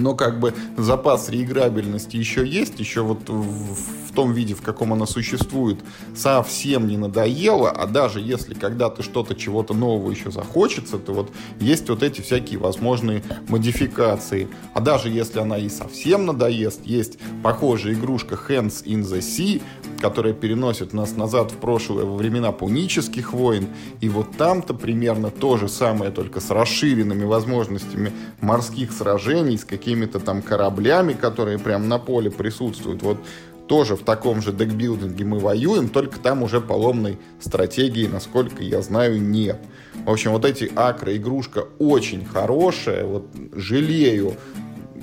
но 0.00 0.14
как 0.14 0.40
бы 0.40 0.54
запас 0.76 1.28
реиграбельности 1.28 2.16
еще 2.16 2.46
есть, 2.46 2.80
еще 2.80 3.02
вот 3.02 3.28
в, 3.28 3.74
в 4.10 4.12
том 4.12 4.32
виде, 4.32 4.54
в 4.54 4.62
каком 4.62 4.92
она 4.92 5.06
существует, 5.06 5.78
совсем 6.16 6.88
не 6.88 6.96
надоело, 6.96 7.70
а 7.70 7.86
даже 7.86 8.20
если 8.20 8.54
когда-то 8.54 9.02
что-то, 9.02 9.34
чего-то 9.34 9.74
нового 9.74 10.10
еще 10.10 10.30
захочется, 10.30 10.98
то 10.98 11.12
вот 11.12 11.30
есть 11.60 11.88
вот 11.88 12.02
эти 12.02 12.20
всякие 12.20 12.58
возможные 12.58 13.22
модификации. 13.48 14.48
А 14.74 14.80
даже 14.80 15.08
если 15.08 15.38
она 15.38 15.58
и 15.58 15.68
совсем 15.68 16.26
надоест, 16.26 16.84
есть 16.84 17.18
похожая 17.42 17.94
игрушка 17.94 18.38
Hands 18.48 18.84
in 18.84 19.02
the 19.02 19.20
Sea, 19.20 19.62
которая 20.00 20.32
переносит 20.32 20.92
нас 20.92 21.16
назад 21.16 21.52
в 21.52 21.56
прошлое 21.56 22.04
во 22.04 22.16
времена 22.16 22.52
пунических 22.52 23.32
войн, 23.32 23.68
и 24.00 24.08
вот 24.08 24.36
там-то 24.36 24.74
примерно 24.74 25.30
то 25.30 25.56
же 25.56 25.68
самое, 25.68 26.10
только 26.10 26.40
с 26.40 26.50
расширенными 26.50 27.24
возможностями 27.24 28.12
морских 28.40 28.92
сражений, 28.92 29.58
с 29.58 29.64
какими-то 29.90 30.20
там 30.20 30.40
кораблями, 30.40 31.14
которые 31.14 31.58
прям 31.58 31.88
на 31.88 31.98
поле 31.98 32.30
присутствуют. 32.30 33.02
Вот 33.02 33.18
тоже 33.66 33.96
в 33.96 34.04
таком 34.04 34.40
же 34.40 34.52
декбилдинге 34.52 35.24
мы 35.24 35.40
воюем, 35.40 35.88
только 35.88 36.20
там 36.20 36.44
уже 36.44 36.60
поломной 36.60 37.18
стратегии, 37.40 38.06
насколько 38.06 38.62
я 38.62 38.82
знаю, 38.82 39.20
нет. 39.20 39.58
В 40.06 40.10
общем, 40.10 40.30
вот 40.30 40.44
эти 40.44 40.70
акры 40.76 41.16
игрушка 41.16 41.64
очень 41.80 42.24
хорошая, 42.24 43.04
вот 43.04 43.26
жалею, 43.52 44.34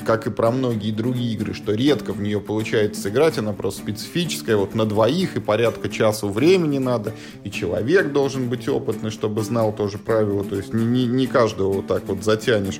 как 0.06 0.26
и 0.26 0.30
про 0.30 0.52
многие 0.52 0.92
другие 0.92 1.34
игры, 1.34 1.54
что 1.54 1.74
редко 1.74 2.14
в 2.14 2.22
нее 2.22 2.40
получается 2.40 3.02
сыграть, 3.02 3.38
она 3.38 3.52
просто 3.52 3.82
специфическая, 3.82 4.56
вот 4.56 4.74
на 4.74 4.86
двоих 4.86 5.36
и 5.36 5.42
порядка 5.42 5.90
часу 5.90 6.30
времени 6.30 6.78
надо, 6.78 7.14
и 7.44 7.52
человек 7.52 8.14
должен 8.14 8.48
быть 8.48 8.70
опытный, 8.70 9.12
чтобы 9.12 9.42
знал 9.42 9.74
тоже 9.76 9.98
правила, 9.98 10.46
то 10.46 10.56
есть 10.56 10.74
не, 10.74 10.86
не, 10.86 11.08
не 11.08 11.28
каждого 11.28 11.74
вот 11.74 11.88
так 11.88 12.06
вот 12.06 12.24
затянешь 12.24 12.80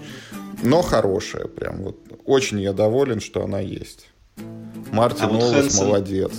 но 0.64 0.82
хорошая 0.82 1.46
прям. 1.48 1.84
Вот 1.84 1.98
очень 2.26 2.60
я 2.60 2.74
доволен, 2.74 3.20
что 3.20 3.44
она 3.44 3.60
есть. 3.60 4.08
Мартин 4.92 5.26
а 5.26 5.28
вот 5.30 5.44
Олас 5.44 5.80
молодец. 5.80 6.32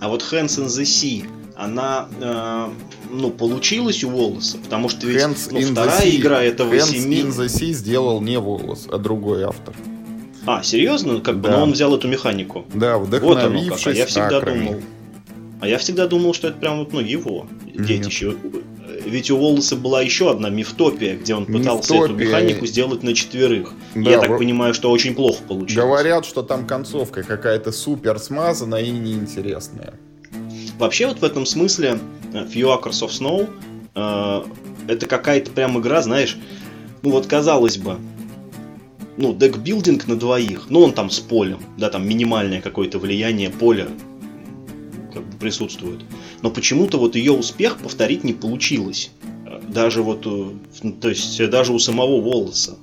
А 0.00 0.08
вот 0.08 0.22
in 0.22 0.46
the 0.46 0.82
Sea, 0.82 1.28
она 1.56 2.08
э, 2.20 2.68
ну, 3.10 3.30
получилась 3.30 4.02
у 4.02 4.10
Волоса, 4.10 4.58
потому 4.58 4.88
что 4.88 5.06
ведь 5.06 5.22
Hands 5.22 5.48
ну, 5.50 5.60
вторая 5.60 6.10
игра 6.10 6.42
этого 6.42 6.74
Hands 6.74 6.86
семи... 6.86 7.20
in 7.20 7.28
the 7.28 7.46
Sea 7.46 7.72
сделал 7.72 8.20
не 8.20 8.38
Волос, 8.38 8.88
а 8.90 8.98
другой 8.98 9.44
автор. 9.44 9.74
А, 10.44 10.62
серьезно? 10.62 11.20
Как 11.20 11.36
бы, 11.36 11.48
да. 11.48 11.58
но 11.58 11.62
он 11.64 11.72
взял 11.72 11.94
эту 11.94 12.08
механику. 12.08 12.64
Да, 12.74 12.98
вдохновившись 12.98 13.24
вот 13.24 13.38
оно 13.38 13.76
как. 13.76 13.86
А 13.86 13.90
я 13.92 14.06
всегда 14.06 14.38
акрами. 14.38 14.66
думал. 14.66 14.80
А 15.60 15.68
я 15.68 15.78
всегда 15.78 16.08
думал, 16.08 16.34
что 16.34 16.48
это 16.48 16.58
прям 16.58 16.80
вот, 16.80 16.92
ну, 16.92 16.98
его 16.98 17.46
детище 17.72 18.34
ведь 19.04 19.30
у 19.30 19.36
Волоса 19.36 19.76
была 19.76 20.02
еще 20.02 20.30
одна 20.30 20.50
мифтопия, 20.50 21.16
где 21.16 21.34
он 21.34 21.46
пытался 21.46 21.94
мифтопия. 21.94 22.04
эту 22.04 22.14
механику 22.14 22.66
сделать 22.66 23.02
на 23.02 23.14
четверых. 23.14 23.74
Да, 23.94 24.10
Я 24.10 24.20
так 24.20 24.30
в... 24.30 24.38
понимаю, 24.38 24.74
что 24.74 24.90
очень 24.90 25.14
плохо 25.14 25.42
получилось. 25.46 25.84
Говорят, 25.84 26.24
что 26.24 26.42
там 26.42 26.66
концовка 26.66 27.22
какая-то 27.22 27.72
супер 27.72 28.18
смазанная 28.18 28.82
и 28.82 28.90
неинтересная. 28.90 29.94
Вообще 30.78 31.06
вот 31.06 31.20
в 31.20 31.24
этом 31.24 31.46
смысле 31.46 31.98
э, 32.32 32.44
Few 32.44 32.80
Acres 32.80 33.02
of 33.02 33.10
Snow 33.10 33.48
э, 33.94 34.42
это 34.88 35.06
какая-то 35.06 35.50
прям 35.50 35.78
игра, 35.78 36.02
знаешь, 36.02 36.36
ну 37.02 37.10
вот 37.10 37.26
казалось 37.26 37.78
бы, 37.78 37.98
ну, 39.16 39.34
декбилдинг 39.34 40.06
на 40.06 40.16
двоих, 40.16 40.66
ну 40.70 40.80
он 40.80 40.92
там 40.92 41.10
с 41.10 41.20
полем, 41.20 41.60
да, 41.76 41.90
там 41.90 42.08
минимальное 42.08 42.60
какое-то 42.60 42.98
влияние 42.98 43.50
поля 43.50 43.88
бы 45.20 45.36
присутствует. 45.36 46.00
Но 46.40 46.50
почему-то 46.50 46.98
вот 46.98 47.16
ее 47.16 47.32
успех 47.32 47.78
повторить 47.78 48.24
не 48.24 48.32
получилось. 48.32 49.10
Даже 49.68 50.02
вот, 50.02 50.26
э, 50.26 50.90
то 51.00 51.08
есть 51.08 51.50
даже 51.50 51.72
у 51.72 51.78
самого 51.78 52.20
Волоса. 52.20 52.78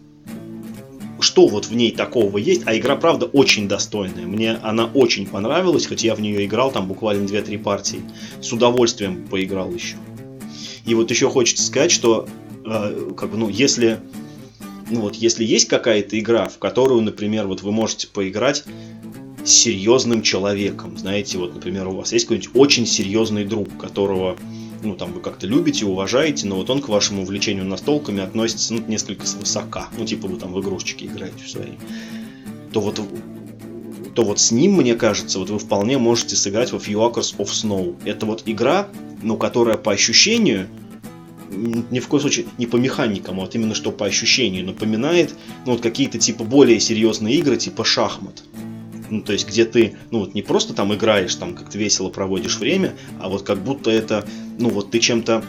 Что 1.20 1.48
вот 1.48 1.66
в 1.66 1.76
ней 1.76 1.92
такого 1.92 2.38
есть? 2.38 2.62
А 2.66 2.78
игра, 2.78 2.96
правда, 2.96 3.26
очень 3.26 3.68
достойная. 3.68 4.26
Мне 4.26 4.54
она 4.54 4.86
очень 4.86 5.28
понравилась, 5.28 5.86
хоть 5.86 6.04
я 6.04 6.16
в 6.16 6.22
нее 6.22 6.46
играл 6.46 6.72
там 6.72 6.88
буквально 6.88 7.26
2-3 7.26 7.58
партии. 7.58 8.02
С 8.42 8.54
удовольствием 8.54 9.28
поиграл 9.28 9.72
еще. 9.72 9.98
И 10.86 10.96
вот 10.96 11.12
еще 11.12 11.30
хочется 11.30 11.64
сказать, 11.64 11.92
что 11.92 12.28
э, 12.66 13.12
как 13.18 13.32
бы, 13.32 13.38
ну, 13.38 13.50
если 13.50 14.00
ну 14.90 15.02
вот, 15.02 15.16
если 15.16 15.44
есть 15.44 15.68
какая-то 15.68 16.18
игра, 16.20 16.48
в 16.50 16.58
которую, 16.58 17.02
например, 17.02 17.48
вот 17.48 17.62
вы 17.62 17.72
можете 17.72 18.08
поиграть 18.08 18.64
серьезным 19.50 20.22
человеком. 20.22 20.98
Знаете, 20.98 21.38
вот, 21.38 21.54
например, 21.54 21.88
у 21.88 21.96
вас 21.96 22.14
есть 22.14 22.26
какой-нибудь 22.26 22.52
очень 22.56 22.86
серьезный 22.86 23.46
друг, 23.46 23.78
которого 23.78 24.38
ну, 24.84 24.96
там 24.96 25.14
вы 25.14 25.22
как-то 25.22 25.48
любите, 25.48 25.86
уважаете, 25.86 26.48
но 26.48 26.56
вот 26.56 26.70
он 26.70 26.82
к 26.82 26.90
вашему 26.90 27.24
увлечению 27.24 27.66
настолками 27.66 28.22
относится 28.22 28.74
ну, 28.74 28.82
несколько 28.88 29.26
свысока. 29.26 29.90
Ну, 29.98 30.06
типа 30.06 30.28
вы 30.28 30.38
там 30.38 30.54
в 30.54 30.62
игрушечки 30.62 31.06
играете 31.06 31.44
в 31.44 31.50
свои. 31.50 31.74
То 32.72 32.82
вот, 32.82 33.02
то 34.16 34.24
вот 34.24 34.40
с 34.40 34.52
ним, 34.52 34.74
мне 34.74 34.96
кажется, 34.96 35.40
вот 35.40 35.50
вы 35.50 35.60
вполне 35.60 35.98
можете 35.98 36.36
сыграть 36.36 36.72
во 36.72 36.78
Few 36.78 37.14
of 37.14 37.46
Snow. 37.46 37.96
Это 38.06 38.26
вот 38.26 38.44
игра, 38.46 38.88
ну, 39.22 39.38
которая 39.38 39.78
по 39.78 39.92
ощущению, 39.92 40.68
ни 41.50 42.00
в 42.00 42.08
коем 42.08 42.22
случае 42.22 42.46
не 42.58 42.68
по 42.68 42.78
механикам, 42.78 43.40
а 43.40 43.44
вот 43.44 43.56
именно 43.56 43.76
что 43.76 43.92
по 43.92 44.06
ощущению 44.06 44.66
напоминает, 44.66 45.34
ну, 45.66 45.74
вот 45.74 45.82
какие-то 45.82 46.20
типа 46.20 46.44
более 46.44 46.80
серьезные 46.80 47.36
игры, 47.36 47.58
типа 47.58 47.84
шахмат 47.84 48.44
ну, 49.10 49.22
то 49.22 49.34
есть 49.34 49.48
где 49.48 49.66
ты, 49.66 49.96
ну, 50.12 50.20
вот 50.20 50.34
не 50.34 50.42
просто 50.42 50.74
там 50.74 50.94
играешь, 50.94 51.36
там 51.36 51.56
как-то 51.56 51.78
весело 51.78 52.10
проводишь 52.10 52.58
время, 52.58 52.94
а 53.20 53.30
вот 53.30 53.44
как 53.44 53.60
будто 53.64 53.90
это, 53.92 54.26
ну, 54.58 54.70
вот 54.70 54.92
ты 54.92 55.00
чем-то 55.00 55.44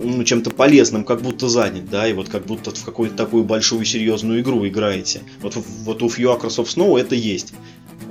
ну, 0.00 0.22
чем-то 0.22 0.50
полезным, 0.50 1.04
как 1.04 1.22
будто 1.22 1.48
занят, 1.48 1.88
да, 1.90 2.06
и 2.06 2.12
вот 2.12 2.28
как 2.28 2.44
будто 2.46 2.70
в 2.70 2.84
какую-то 2.84 3.16
такую 3.16 3.44
большую 3.44 3.84
серьезную 3.84 4.42
игру 4.42 4.66
играете. 4.66 5.22
Вот, 5.40 5.56
вот 5.56 6.02
у 6.02 6.06
Few 6.06 6.38
Acres 6.38 6.58
of 6.58 6.66
Snow 6.66 6.98
это 6.98 7.14
есть. 7.14 7.54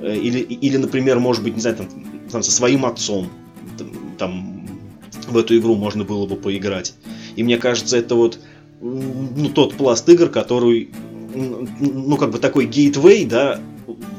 Э, 0.00 0.14
или, 0.14 0.40
или, 0.40 0.76
например, 0.76 1.18
может 1.18 1.42
быть, 1.42 1.54
не 1.54 1.60
знаю, 1.60 1.76
там, 1.76 1.88
там 2.30 2.42
со 2.42 2.50
своим 2.50 2.84
отцом, 2.84 3.30
там, 4.18 4.68
в 5.28 5.36
эту 5.36 5.56
игру 5.56 5.76
можно 5.76 6.04
было 6.04 6.26
бы 6.26 6.36
поиграть. 6.36 6.94
И 7.36 7.42
мне 7.42 7.58
кажется, 7.58 7.96
это 7.96 8.14
вот 8.14 8.40
ну, 8.80 9.48
тот 9.48 9.74
пласт 9.74 10.08
игр, 10.08 10.28
который, 10.28 10.90
ну, 11.34 12.16
как 12.16 12.30
бы 12.30 12.38
такой 12.38 12.66
гейтвей, 12.66 13.24
да, 13.24 13.60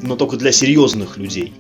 но 0.01 0.15
только 0.15 0.37
для 0.37 0.51
серьезных 0.51 1.17
людей. 1.17 1.53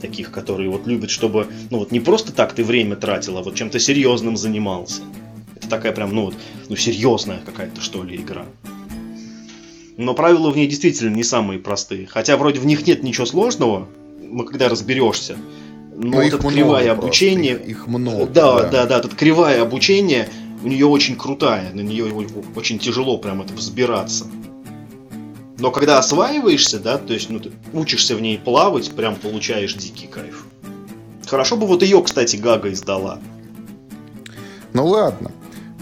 Таких, 0.00 0.30
которые 0.30 0.68
вот 0.68 0.86
любят, 0.86 1.10
чтобы, 1.10 1.46
ну, 1.70 1.78
вот 1.78 1.90
не 1.90 2.00
просто 2.00 2.32
так 2.32 2.52
ты 2.52 2.62
время 2.62 2.96
тратил, 2.96 3.38
а 3.38 3.42
вот 3.42 3.54
чем-то 3.54 3.78
серьезным 3.78 4.36
занимался. 4.36 5.02
Это 5.56 5.68
такая 5.68 5.92
прям, 5.92 6.14
ну, 6.14 6.26
вот, 6.26 6.34
ну, 6.68 6.76
серьезная 6.76 7.40
какая-то, 7.44 7.80
что 7.80 8.02
ли, 8.02 8.16
игра. 8.16 8.46
Но 9.96 10.12
правила 10.14 10.50
в 10.50 10.56
ней 10.56 10.66
действительно 10.66 11.14
не 11.14 11.24
самые 11.24 11.58
простые. 11.58 12.06
Хотя 12.06 12.36
вроде 12.36 12.60
в 12.60 12.66
них 12.66 12.86
нет 12.86 13.02
ничего 13.02 13.24
сложного, 13.24 13.88
но 14.22 14.44
когда 14.44 14.68
разберешься, 14.68 15.36
но, 15.96 16.08
но 16.08 16.16
вот 16.18 16.26
это 16.26 16.38
кривое 16.38 16.92
обучение... 16.92 17.54
Их, 17.54 17.68
их 17.68 17.86
много. 17.86 18.26
Да, 18.26 18.62
да, 18.62 18.68
да, 18.68 18.86
да, 18.86 19.00
тут 19.00 19.14
кривое 19.14 19.62
обучение, 19.62 20.28
у 20.62 20.68
нее 20.68 20.86
очень 20.86 21.16
крутая, 21.16 21.72
на 21.72 21.80
нее 21.80 22.04
очень 22.54 22.78
тяжело 22.78 23.16
прям 23.16 23.40
это 23.40 23.54
взбираться. 23.54 24.26
Но 25.58 25.70
когда 25.70 25.98
осваиваешься, 25.98 26.78
да, 26.78 26.98
то 26.98 27.14
есть 27.14 27.30
ну, 27.30 27.40
ты 27.40 27.50
учишься 27.72 28.14
в 28.14 28.20
ней 28.20 28.38
плавать, 28.38 28.90
прям 28.92 29.16
получаешь 29.16 29.74
дикий 29.74 30.06
кайф. 30.06 30.46
Хорошо 31.26 31.56
бы 31.56 31.66
вот 31.66 31.82
ее, 31.82 32.02
кстати, 32.02 32.36
Гага 32.36 32.72
издала. 32.72 33.18
Ну 34.72 34.86
ладно. 34.86 35.30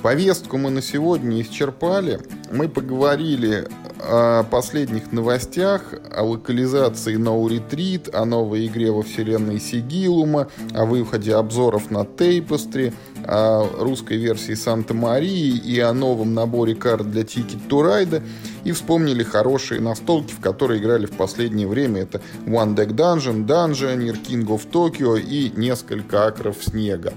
Повестку 0.03 0.59
мы 0.59 0.71
на 0.71 0.83
сегодня 0.83 1.41
исчерпали. 1.41 2.21
Мы 2.53 2.69
поговорили 2.69 3.67
о 3.99 4.43
последних 4.45 5.13
новостях, 5.13 5.95
о 6.15 6.23
локализации 6.25 7.17
No 7.17 7.43
Retreat, 7.47 8.15
о 8.15 8.27
новой 8.27 8.67
игре 8.67 8.91
во 8.91 9.03
вселенной 9.03 9.59
Сигилума, 9.59 10.49
о 10.75 10.85
выходе 10.85 11.35
обзоров 11.35 11.91
на 11.91 12.03
Tapestry, 12.03 12.93
о 13.27 13.67
русской 13.79 14.19
версии 14.19 14.53
Санта-Марии 14.53 15.57
и 15.57 15.81
о 15.81 15.95
новом 15.95 16.35
наборе 16.35 16.75
карт 16.75 17.11
для 17.11 17.23
Ticket 17.23 17.67
to 17.69 17.81
Ride. 17.81 18.23
И 18.65 18.73
вспомнили 18.73 19.23
хорошие 19.23 19.81
настолки, 19.81 20.33
в 20.33 20.41
которые 20.41 20.81
играли 20.81 21.07
в 21.07 21.13
последнее 21.13 21.69
время. 21.69 22.03
Это 22.03 22.21
One 22.47 22.75
Deck 22.75 22.89
Dungeon, 22.89 23.47
Dungeoneer, 23.47 24.17
King 24.23 24.47
of 24.47 24.69
Tokyo 24.71 25.21
и 25.21 25.53
несколько 25.55 26.27
акров 26.27 26.57
снега. 26.63 27.13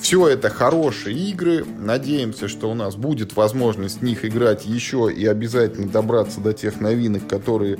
Все 0.00 0.26
это 0.28 0.48
хорошие 0.48 1.14
игры. 1.14 1.64
Надеемся, 1.78 2.48
что 2.48 2.70
у 2.70 2.74
нас 2.74 2.96
будет 2.96 3.36
возможность 3.36 4.00
в 4.00 4.02
них 4.02 4.24
играть 4.24 4.64
еще 4.64 5.12
и 5.14 5.26
обязательно 5.26 5.88
добраться 5.88 6.40
до 6.40 6.54
тех 6.54 6.80
новинок, 6.80 7.28
которые 7.28 7.78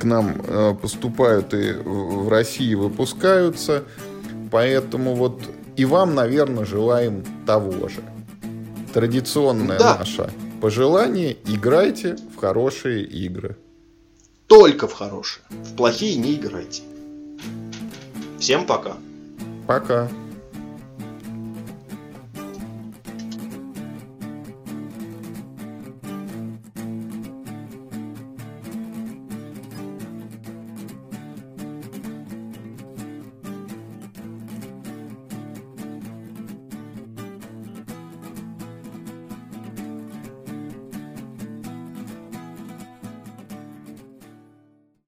к 0.00 0.04
нам 0.04 0.40
э, 0.42 0.74
поступают 0.80 1.52
и 1.52 1.74
в 1.74 2.30
России 2.30 2.74
выпускаются. 2.74 3.84
Поэтому 4.50 5.14
вот 5.14 5.42
и 5.76 5.84
вам, 5.84 6.14
наверное, 6.14 6.64
желаем 6.64 7.24
того 7.46 7.88
же. 7.88 8.00
Традиционное 8.94 9.78
да. 9.78 9.98
наше 9.98 10.30
пожелание– 10.60 11.36
играйте 11.46 12.16
в 12.34 12.36
хорошие 12.36 13.04
игры. 13.04 13.56
Только 14.46 14.86
в 14.88 14.92
хорошие. 14.92 15.44
В 15.50 15.76
плохие 15.76 16.16
не 16.16 16.34
играйте. 16.34 16.82
Всем 18.38 18.66
пока. 18.66 18.96
Пока. 19.66 20.08